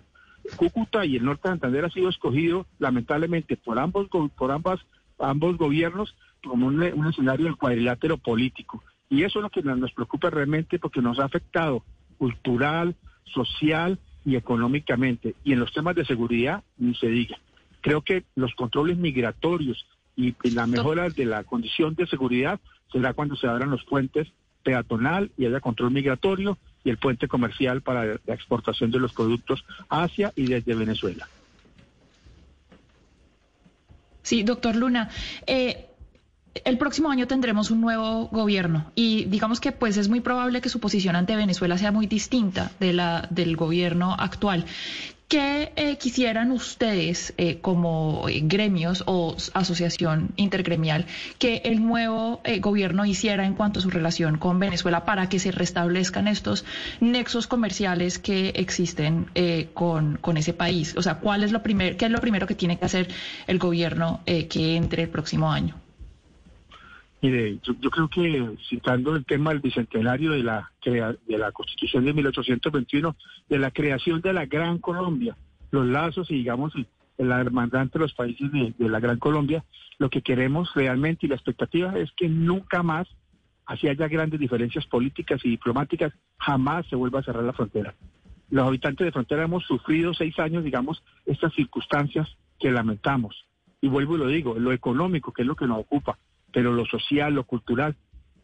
Cúcuta 0.56 1.06
y 1.06 1.16
el 1.16 1.26
Norte 1.26 1.48
de 1.48 1.54
Santander 1.54 1.86
ha 1.86 1.89
sido 1.89 2.10
escogido 2.10 2.66
lamentablemente 2.80 3.58
por 3.58 3.80
ambos, 3.80 4.08
por 4.36 4.52
ambas, 4.52 4.80
ambos 5.20 5.58
gobiernos 5.58 6.16
como 6.44 6.68
un, 6.68 6.82
un 6.82 7.08
escenario 7.08 7.46
del 7.46 7.56
cuadrilátero 7.56 8.18
político. 8.18 8.84
Y 9.10 9.24
eso 9.24 9.39
es 9.39 9.44
lo 9.44 9.50
que 9.50 9.62
nos 9.62 9.94
preocupa 9.94 10.30
realmente 10.30 10.80
porque 10.80 11.02
nos 11.02 11.20
ha 11.20 11.26
afectado 11.26 11.84
cultural, 12.18 12.96
social 13.26 14.00
y 14.26 14.36
económicamente. 14.36 15.36
Y 15.44 15.54
en 15.54 15.60
los 15.60 15.74
temas 15.74 15.96
de 15.96 16.06
seguridad, 16.06 16.64
ni 16.78 16.96
se 16.96 17.08
diga. 17.08 17.38
Creo 17.82 18.02
que 18.02 18.24
los 18.36 18.54
controles 18.56 18.98
migratorios 18.98 19.86
y 20.16 20.36
la 20.50 20.68
mejora 20.68 21.10
de 21.10 21.26
la 21.26 21.44
condición 21.44 21.96
de 21.96 22.08
seguridad 22.08 22.60
será 22.91 23.14
cuando 23.14 23.36
se 23.36 23.48
abran 23.48 23.72
los 23.72 23.84
puentes 23.84 24.28
peatonal 24.64 25.32
y 25.38 25.46
haya 25.46 25.60
control 25.60 25.91
migratorio 25.91 26.58
y 26.84 26.90
el 26.90 26.98
puente 26.98 27.28
comercial 27.28 27.82
para 27.82 28.06
la 28.06 28.34
exportación 28.34 28.92
de 28.92 29.00
los 29.00 29.14
productos 29.14 29.64
hacia 29.90 30.34
y 30.36 30.48
desde 30.48 30.76
Venezuela. 30.76 31.28
Sí, 34.22 34.44
doctor 34.44 34.76
Luna. 34.76 35.10
Eh, 35.46 35.88
el 36.66 36.78
próximo 36.78 37.10
año 37.10 37.28
tendremos 37.28 37.72
un 37.72 37.82
nuevo 37.82 38.28
gobierno 38.28 38.92
y 38.96 39.26
digamos 39.26 39.60
que 39.60 39.72
pues 39.72 39.98
es 39.98 40.08
muy 40.08 40.20
probable 40.22 40.62
que 40.62 40.70
su 40.70 40.80
posición 40.80 41.16
ante 41.16 41.36
Venezuela 41.36 41.78
sea 41.78 41.92
muy 41.92 42.06
distinta 42.06 42.72
de 42.80 42.94
la 42.94 43.28
del 43.32 43.56
gobierno 43.56 44.16
actual. 44.18 44.66
¿Qué 45.34 45.74
eh, 45.78 45.98
quisieran 45.98 46.52
ustedes 46.52 47.34
eh, 47.38 47.58
como 47.60 48.30
eh, 48.30 48.42
gremios 48.44 49.04
o 49.08 49.36
asociación 49.56 50.30
intergremial 50.36 51.08
que 51.40 51.64
el 51.66 51.84
nuevo 51.84 52.44
gobierno 52.60 53.04
hiciera 53.04 53.44
en 53.44 53.56
cuanto 53.56 53.80
a 53.80 53.82
su 53.82 53.90
relación 53.90 54.38
con 54.38 54.60
Venezuela 54.60 55.06
para 55.06 55.30
que 55.30 55.40
se 55.40 55.52
restablezcan 55.52 56.28
estos 56.28 56.66
nexos 57.00 57.48
comerciales 57.48 58.20
que 58.20 58.50
existen 58.50 59.26
con, 59.74 60.18
con, 60.18 60.38
ese 60.38 60.54
país? 60.54 60.94
O 60.98 61.02
sea, 61.02 61.16
¿cuál 61.16 61.44
es 61.44 61.52
lo 61.52 61.64
primer, 61.64 61.98
¿qué 61.98 62.06
es 62.06 62.12
lo 62.12 62.22
primero 62.22 62.46
que 62.46 62.54
tiene 62.54 62.78
que 62.78 62.86
hacer 62.86 63.08
el 63.48 63.58
gobierno 63.58 64.22
que 64.26 64.76
entre 64.76 65.02
el 65.02 65.10
próximo 65.10 65.52
año? 65.52 65.83
Mire, 67.24 67.58
yo, 67.64 67.90
creo 67.90 68.10
que 68.10 68.58
citando 68.68 69.16
el 69.16 69.24
tema 69.24 69.52
del 69.52 69.62
bicentenario 69.62 70.32
de 70.32 70.44
la, 70.44 70.70
de 70.84 71.38
la 71.38 71.54
Constitución 71.54 72.04
de 72.04 72.12
1821, 72.12 73.16
de 73.48 73.60
la 73.60 73.72
creación 73.72 74.20
de 74.20 74.34
la 74.34 74.46
Gran 74.46 74.80
Colombia, 74.80 75.38
los 75.72 75.86
lazos 75.86 76.30
y 76.30 76.36
digamos 76.36 76.74
la 77.18 77.40
hermandad 77.40 77.84
entre 77.84 78.02
los 78.02 78.14
países 78.14 78.52
de, 78.52 78.74
la 78.90 79.00
Gran 79.00 79.20
Colombia, 79.20 79.64
lo 80.00 80.10
que 80.10 80.22
queremos 80.22 80.74
realmente 80.76 81.26
y 81.26 81.30
la 81.30 81.36
expectativa 81.36 81.98
es 81.98 82.12
que 82.12 82.28
nunca 82.28 82.84
más, 82.84 83.08
así 83.68 83.88
haya 83.88 84.10
grandes 84.10 84.42
diferencias 84.42 84.86
políticas 84.88 85.40
y 85.46 85.52
diplomáticas, 85.52 86.12
jamás 86.40 86.86
se 86.88 86.98
vuelva 86.98 87.22
a 87.22 87.24
cerrar 87.24 87.46
la 87.46 87.54
frontera. 87.54 87.96
Los 88.50 88.68
habitantes 88.68 89.06
de 89.06 89.14
frontera 89.14 89.46
hemos 89.46 89.64
sufrido 89.64 90.14
seis 90.14 90.38
años, 90.40 90.66
digamos, 90.66 91.02
estas 91.26 91.54
circunstancias 91.54 92.28
que 92.60 92.70
lamentamos. 92.70 93.46
Y 93.80 93.88
vuelvo 93.88 94.18
y 94.18 94.20
lo 94.20 94.28
digo, 94.28 94.60
lo 94.60 94.74
económico, 94.74 95.32
que 95.32 95.44
es 95.44 95.48
lo 95.48 95.56
que 95.56 95.68
nos 95.68 95.80
ocupa, 95.80 96.18
pero 96.54 96.72
lo 96.72 96.86
social, 96.86 97.34
lo 97.34 97.43
cultural. 97.43 97.97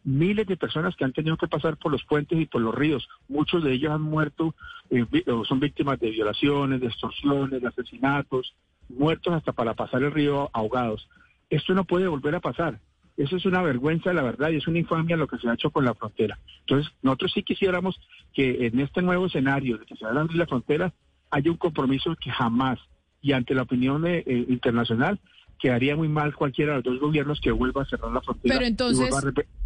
Miles 0.04 0.46
de 0.46 0.56
personas 0.56 0.96
que 0.96 1.04
han 1.04 1.12
tenido 1.12 1.36
que 1.36 1.48
pasar 1.48 1.76
por 1.76 1.92
los 1.92 2.04
puentes 2.04 2.38
y 2.38 2.46
por 2.46 2.60
los 2.60 2.74
ríos, 2.74 3.08
muchos 3.28 3.62
de 3.62 3.72
ellos 3.72 3.92
han 3.92 4.02
muerto 4.02 4.54
eh, 4.90 5.06
son 5.46 5.60
víctimas 5.60 6.00
de 6.00 6.10
violaciones, 6.10 6.80
de 6.80 6.88
extorsiones, 6.88 7.62
de 7.62 7.68
asesinatos, 7.68 8.54
muertos 8.88 9.32
hasta 9.34 9.52
para 9.52 9.74
pasar 9.74 10.02
el 10.02 10.10
río 10.10 10.50
ahogados. 10.52 11.08
Esto 11.48 11.74
no 11.74 11.84
puede 11.84 12.08
volver 12.08 12.34
a 12.34 12.40
pasar. 12.40 12.80
Eso 13.16 13.36
es 13.36 13.44
una 13.44 13.62
vergüenza, 13.62 14.12
la 14.12 14.22
verdad, 14.22 14.50
y 14.50 14.56
es 14.56 14.66
una 14.66 14.78
infamia 14.78 15.16
lo 15.16 15.28
que 15.28 15.38
se 15.38 15.48
ha 15.48 15.54
hecho 15.54 15.70
con 15.70 15.84
la 15.84 15.94
frontera. 15.94 16.38
Entonces, 16.60 16.92
nosotros 17.02 17.32
sí 17.34 17.42
quisiéramos 17.42 18.00
que 18.32 18.66
en 18.66 18.80
este 18.80 19.02
nuevo 19.02 19.26
escenario 19.26 19.78
de 19.78 19.84
que 19.84 19.94
se 19.94 20.06
va 20.06 20.12
a 20.12 20.24
la 20.24 20.46
frontera 20.46 20.92
haya 21.30 21.50
un 21.50 21.56
compromiso 21.56 22.16
que 22.16 22.30
jamás, 22.30 22.78
y 23.20 23.32
ante 23.32 23.54
la 23.54 23.62
opinión 23.62 24.06
eh, 24.06 24.24
eh, 24.26 24.46
internacional, 24.48 25.20
quedaría 25.60 25.94
muy 25.94 26.08
mal 26.08 26.34
cualquiera 26.34 26.72
de 26.72 26.76
los 26.76 26.84
dos 26.84 27.00
gobiernos 27.00 27.40
que 27.40 27.52
vuelva 27.52 27.82
a 27.82 27.84
cerrar 27.84 28.10
la 28.10 28.20
frontera. 28.22 28.54
Pero 28.54 28.66
entonces, 28.66 29.14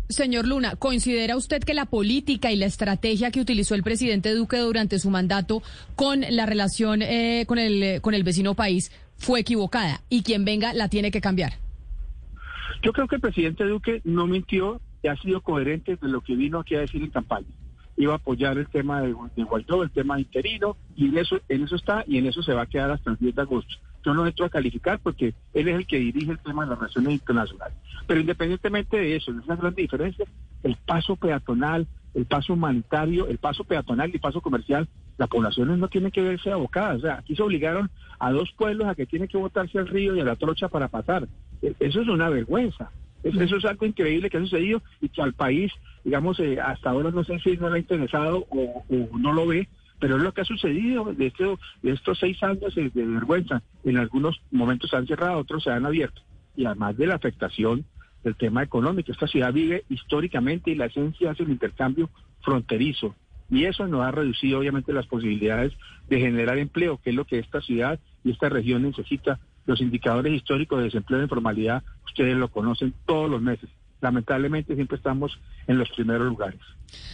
señor 0.08 0.46
Luna, 0.46 0.76
¿considera 0.76 1.36
usted 1.36 1.62
que 1.62 1.72
la 1.72 1.86
política 1.86 2.50
y 2.50 2.56
la 2.56 2.66
estrategia 2.66 3.30
que 3.30 3.40
utilizó 3.40 3.74
el 3.74 3.82
presidente 3.82 4.34
Duque 4.34 4.58
durante 4.58 4.98
su 4.98 5.08
mandato 5.10 5.62
con 5.94 6.22
la 6.28 6.46
relación 6.46 7.00
eh, 7.00 7.44
con, 7.46 7.58
el, 7.58 8.00
con 8.02 8.14
el 8.14 8.24
vecino 8.24 8.54
país 8.54 8.92
fue 9.16 9.40
equivocada 9.40 10.00
y 10.10 10.22
quien 10.22 10.44
venga 10.44 10.74
la 10.74 10.88
tiene 10.88 11.10
que 11.10 11.20
cambiar? 11.20 11.54
Yo 12.82 12.92
creo 12.92 13.06
que 13.06 13.14
el 13.16 13.22
presidente 13.22 13.64
Duque 13.64 14.02
no 14.04 14.26
mintió 14.26 14.80
y 15.02 15.08
ha 15.08 15.16
sido 15.16 15.40
coherente 15.40 15.96
de 15.96 16.08
lo 16.08 16.20
que 16.22 16.34
vino 16.34 16.60
aquí 16.60 16.74
a 16.74 16.80
decir 16.80 17.02
en 17.02 17.10
campaña. 17.10 17.46
Iba 17.96 18.14
a 18.14 18.16
apoyar 18.16 18.58
el 18.58 18.68
tema 18.68 19.00
de, 19.00 19.14
de 19.36 19.44
Guaidó, 19.44 19.84
el 19.84 19.90
tema 19.90 20.18
interino, 20.18 20.76
y 20.96 21.06
en 21.06 21.18
eso, 21.18 21.40
en 21.48 21.62
eso 21.62 21.76
está 21.76 22.04
y 22.08 22.18
en 22.18 22.26
eso 22.26 22.42
se 22.42 22.52
va 22.52 22.62
a 22.62 22.66
quedar 22.66 22.90
hasta 22.90 23.12
el 23.12 23.16
10 23.18 23.36
de 23.36 23.42
agosto 23.42 23.74
yo 24.04 24.14
no 24.14 24.26
entro 24.26 24.46
a 24.46 24.50
calificar 24.50 24.98
porque 25.02 25.34
él 25.54 25.68
es 25.68 25.76
el 25.76 25.86
que 25.86 25.98
dirige 25.98 26.32
el 26.32 26.38
tema 26.38 26.64
de 26.64 26.70
las 26.70 26.78
relaciones 26.78 27.12
internacionales. 27.14 27.76
Pero 28.06 28.20
independientemente 28.20 28.96
de 28.96 29.16
eso, 29.16 29.30
es 29.32 29.44
una 29.46 29.56
gran 29.56 29.74
diferencia, 29.74 30.26
el 30.62 30.76
paso 30.76 31.16
peatonal, 31.16 31.86
el 32.14 32.26
paso 32.26 32.52
humanitario, 32.52 33.26
el 33.26 33.38
paso 33.38 33.64
peatonal 33.64 34.10
y 34.10 34.14
el 34.14 34.20
paso 34.20 34.40
comercial, 34.40 34.88
las 35.16 35.28
poblaciones 35.28 35.78
no 35.78 35.88
tienen 35.88 36.10
que 36.10 36.22
verse 36.22 36.52
abocadas. 36.52 36.98
O 36.98 37.00
sea, 37.00 37.18
aquí 37.18 37.34
se 37.34 37.42
obligaron 37.42 37.90
a 38.18 38.30
dos 38.30 38.52
pueblos 38.56 38.86
a 38.86 38.94
que 38.94 39.06
tienen 39.06 39.28
que 39.28 39.38
botarse 39.38 39.78
al 39.78 39.88
río 39.88 40.14
y 40.14 40.20
a 40.20 40.24
la 40.24 40.36
trocha 40.36 40.68
para 40.68 40.88
pasar. 40.88 41.26
E, 41.62 41.74
eso 41.80 42.02
es 42.02 42.08
una 42.08 42.28
vergüenza. 42.28 42.90
Eso 43.22 43.56
es 43.56 43.64
algo 43.64 43.86
increíble 43.86 44.28
que 44.28 44.36
ha 44.36 44.40
sucedido 44.40 44.82
y 45.00 45.08
que 45.08 45.22
al 45.22 45.32
país, 45.32 45.72
digamos, 46.04 46.38
eh, 46.40 46.60
hasta 46.60 46.90
ahora 46.90 47.10
no 47.10 47.24
sé 47.24 47.38
si 47.38 47.56
no 47.56 47.70
le 47.70 47.76
ha 47.76 47.78
interesado 47.78 48.46
o 48.50 48.84
no 49.18 49.32
lo 49.32 49.46
ve, 49.46 49.66
pero 50.04 50.18
es 50.18 50.22
lo 50.22 50.34
que 50.34 50.42
ha 50.42 50.44
sucedido 50.44 51.14
de, 51.14 51.32
de 51.82 51.90
estos 51.90 52.18
seis 52.18 52.42
años 52.42 52.74
de, 52.74 52.90
vergüenza. 52.92 53.62
En 53.84 53.96
algunos 53.96 54.38
momentos 54.50 54.90
se 54.90 54.96
han 54.96 55.06
cerrado, 55.06 55.38
otros 55.38 55.64
se 55.64 55.70
han 55.70 55.86
abierto. 55.86 56.20
Y 56.54 56.66
además 56.66 56.98
de 56.98 57.06
la 57.06 57.14
afectación 57.14 57.86
del 58.22 58.36
tema 58.36 58.62
económico, 58.62 59.12
esta 59.12 59.26
ciudad 59.26 59.50
vive 59.50 59.84
históricamente 59.88 60.70
y 60.70 60.74
la 60.74 60.84
esencia 60.84 61.30
es 61.30 61.40
el 61.40 61.48
intercambio 61.48 62.10
fronterizo. 62.42 63.14
Y 63.48 63.64
eso 63.64 63.86
nos 63.86 64.02
ha 64.02 64.10
reducido 64.10 64.58
obviamente 64.58 64.92
las 64.92 65.06
posibilidades 65.06 65.72
de 66.10 66.20
generar 66.20 66.58
empleo, 66.58 67.00
que 67.02 67.08
es 67.08 67.16
lo 67.16 67.24
que 67.24 67.38
esta 67.38 67.62
ciudad 67.62 67.98
y 68.24 68.32
esta 68.32 68.50
región 68.50 68.82
necesita. 68.82 69.40
Los 69.64 69.80
indicadores 69.80 70.34
históricos 70.34 70.80
de 70.80 70.84
desempleo 70.84 71.20
e 71.20 71.22
informalidad, 71.22 71.82
ustedes 72.04 72.36
lo 72.36 72.48
conocen 72.48 72.92
todos 73.06 73.30
los 73.30 73.40
meses 73.40 73.70
lamentablemente 74.04 74.74
siempre 74.74 74.98
estamos 74.98 75.40
en 75.66 75.78
los 75.78 75.90
primeros 75.90 76.28
lugares. 76.28 76.60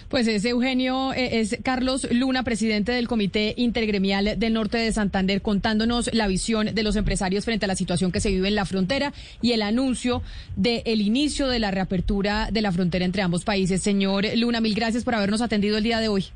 Pues 0.08 0.26
es 0.26 0.44
Eugenio, 0.44 1.12
eh, 1.12 1.40
es 1.40 1.56
Carlos 1.62 2.06
Luna, 2.10 2.42
presidente 2.42 2.92
del 2.92 3.06
Comité 3.06 3.54
Intergremial 3.56 4.38
del 4.38 4.52
Norte 4.52 4.76
de 4.76 4.92
Santander, 4.92 5.40
contándonos 5.40 6.12
la 6.12 6.26
visión 6.26 6.74
de 6.74 6.82
los 6.82 6.96
empresarios 6.96 7.44
frente 7.44 7.64
a 7.64 7.68
la 7.68 7.76
situación 7.76 8.10
que 8.10 8.20
se 8.20 8.30
vive 8.30 8.48
en 8.48 8.56
la 8.56 8.66
frontera 8.66 9.12
y 9.40 9.52
el 9.52 9.62
anuncio 9.62 10.22
del 10.56 11.00
inicio 11.00 11.46
de 11.46 11.60
la 11.60 11.70
reapertura 11.70 12.50
de 12.50 12.60
la 12.60 12.72
frontera 12.72 13.04
entre 13.04 13.22
ambos 13.22 13.44
países. 13.44 13.82
Señor 13.82 14.24
Luna, 14.36 14.60
mil 14.60 14.74
gracias 14.74 15.04
por 15.04 15.14
habernos 15.14 15.40
atendido 15.40 15.78
el 15.78 15.84
día 15.84 16.00
de 16.00 16.08
hoy. 16.08 16.26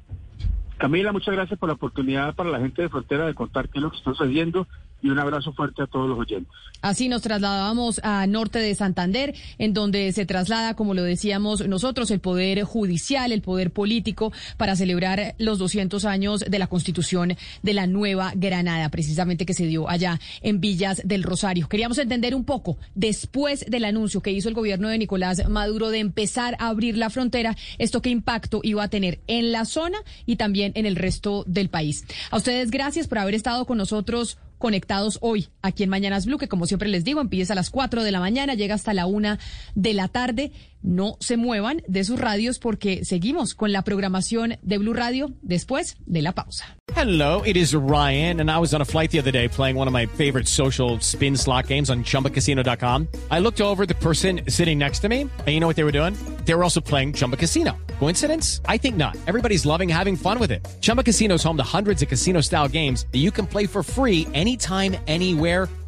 Camila, 0.79 1.13
muchas 1.13 1.35
gracias 1.35 1.59
por 1.59 1.69
la 1.69 1.75
oportunidad 1.75 2.35
para 2.35 2.51
la 2.51 2.61
gente 2.61 2.83
de 2.83 2.89
frontera 2.89 3.27
de 3.27 3.35
contar 3.35 3.69
qué 3.69 3.79
es 3.79 3.83
lo 3.83 3.91
que 3.91 3.97
está 3.97 4.13
sucediendo 4.13 4.67
y 5.05 5.11
un 5.11 5.19
abrazo 5.19 5.53
fuerte 5.53 5.83
a 5.83 5.87
todos 5.87 6.09
los 6.09 6.19
oyentes. 6.19 6.51
Así 6.81 7.11
nos 7.11 7.21
trasladábamos 7.21 8.01
a 8.03 8.27
norte 8.27 8.59
de 8.59 8.75
Santander, 8.75 9.35
en 9.59 9.75
donde 9.75 10.11
se 10.13 10.25
traslada, 10.25 10.75
como 10.75 10.95
lo 10.95 11.03
decíamos 11.03 11.69
nosotros, 11.69 12.11
el 12.11 12.21
poder 12.21 12.63
judicial, 12.63 13.31
el 13.31 13.43
poder 13.43 13.71
político, 13.71 14.33
para 14.57 14.77
celebrar 14.77 15.35
los 15.39 15.59
200 15.59 16.07
años 16.07 16.41
de 16.41 16.59
la 16.59 16.69
constitución 16.69 17.37
de 17.63 17.75
la 17.75 17.87
Nueva 17.87 18.33
Granada, 18.35 18.89
precisamente 18.89 19.45
que 19.45 19.53
se 19.53 19.67
dio 19.67 19.91
allá 19.91 20.21
en 20.41 20.61
Villas 20.61 21.03
del 21.05 21.23
Rosario. 21.23 21.69
Queríamos 21.69 21.99
entender 21.99 22.35
un 22.35 22.45
poco, 22.45 22.79
después 22.95 23.67
del 23.69 23.85
anuncio 23.85 24.23
que 24.23 24.33
hizo 24.33 24.49
el 24.49 24.55
gobierno 24.55 24.89
de 24.89 24.97
Nicolás 24.97 25.47
Maduro 25.51 25.91
de 25.91 25.99
empezar 25.99 26.57
a 26.59 26.69
abrir 26.69 26.97
la 26.97 27.11
frontera, 27.11 27.57
esto 27.77 28.01
qué 28.01 28.09
impacto 28.09 28.61
iba 28.63 28.83
a 28.83 28.89
tener 28.89 29.21
en 29.27 29.53
la 29.53 29.67
zona 29.67 29.99
y 30.25 30.37
también 30.37 30.73
en 30.77 30.87
el 30.87 30.97
resto 30.97 31.45
del 31.47 31.69
país. 31.69 32.07
A 32.31 32.39
ustedes 32.39 32.71
gracias 32.71 33.07
por 33.07 33.19
haber 33.19 33.35
estado 33.35 33.67
con 33.67 33.77
nosotros 33.77 34.39
conectados 34.65 35.19
hoy 35.21 35.49
aquí 35.61 35.83
en 35.83 35.91
Mañanas 35.91 36.25
Blue, 36.25 36.39
que 36.39 36.49
como 36.49 36.65
siempre 36.65 36.89
les 36.89 37.05
digo, 37.05 37.21
empieza 37.21 37.53
a 37.53 37.57
las 37.57 37.69
4 37.69 38.03
de 38.03 38.11
la 38.11 38.19
mañana, 38.19 38.55
llega 38.55 38.75
hasta 38.75 38.95
la 38.95 39.05
1 39.05 39.37
de 39.75 39.93
la 39.93 40.09
tarde. 40.09 40.53
No 40.85 41.17
se 41.19 41.37
muevan 41.37 41.83
de 41.89 42.05
sus 42.05 42.21
radios 42.21 42.59
porque 42.61 43.05
seguimos 43.05 43.55
con 43.55 43.73
la 43.73 43.83
programación 43.83 44.59
de 44.63 44.79
Blue 44.79 44.93
Radio 44.93 45.33
después 45.43 45.97
de 46.07 46.23
la 46.23 46.33
pausa. 46.33 46.77
Hello, 46.95 47.43
it 47.45 47.57
is 47.57 47.75
Ryan, 47.75 48.41
and 48.41 48.51
I 48.51 48.59
was 48.59 48.73
on 48.73 48.81
a 48.81 48.85
flight 48.85 49.11
the 49.11 49.19
other 49.19 49.33
day 49.33 49.49
playing 49.49 49.77
one 49.77 49.89
of 49.89 49.93
my 49.93 50.07
favorite 50.07 50.47
social 50.47 51.01
spin 51.01 51.37
slot 51.37 51.67
games 51.67 51.91
on 51.91 52.05
chumbacasino.com. 52.05 53.09
I 53.31 53.41
looked 53.41 53.61
over 53.61 53.87
the 53.87 53.97
person 53.97 54.43
sitting 54.49 54.79
next 54.79 55.01
to 55.01 55.09
me, 55.09 55.23
and 55.23 55.49
you 55.49 55.59
know 55.59 55.67
what 55.67 55.77
they 55.77 55.85
were 55.85 55.99
doing? 55.99 56.15
They 56.45 56.55
were 56.55 56.63
also 56.63 56.81
playing 56.81 57.15
Chumba 57.15 57.37
Casino. 57.37 57.73
Coincidence? 57.99 58.61
I 58.67 58.77
think 58.77 58.97
not. 58.97 59.17
Everybody's 59.27 59.65
loving 59.65 59.89
having 59.89 60.17
fun 60.17 60.39
with 60.39 60.53
it. 60.53 60.65
Chumba 60.81 61.03
Casino 61.03 61.37
home 61.39 61.57
to 61.57 61.63
hundreds 61.65 62.03
of 62.03 62.09
casino 62.09 62.41
style 62.41 62.69
games 62.69 63.07
that 63.13 63.19
you 63.19 63.31
can 63.31 63.47
play 63.47 63.67
for 63.67 63.83
free 63.83 64.27
anytime, 64.35 64.97
anywhere, 65.07 65.69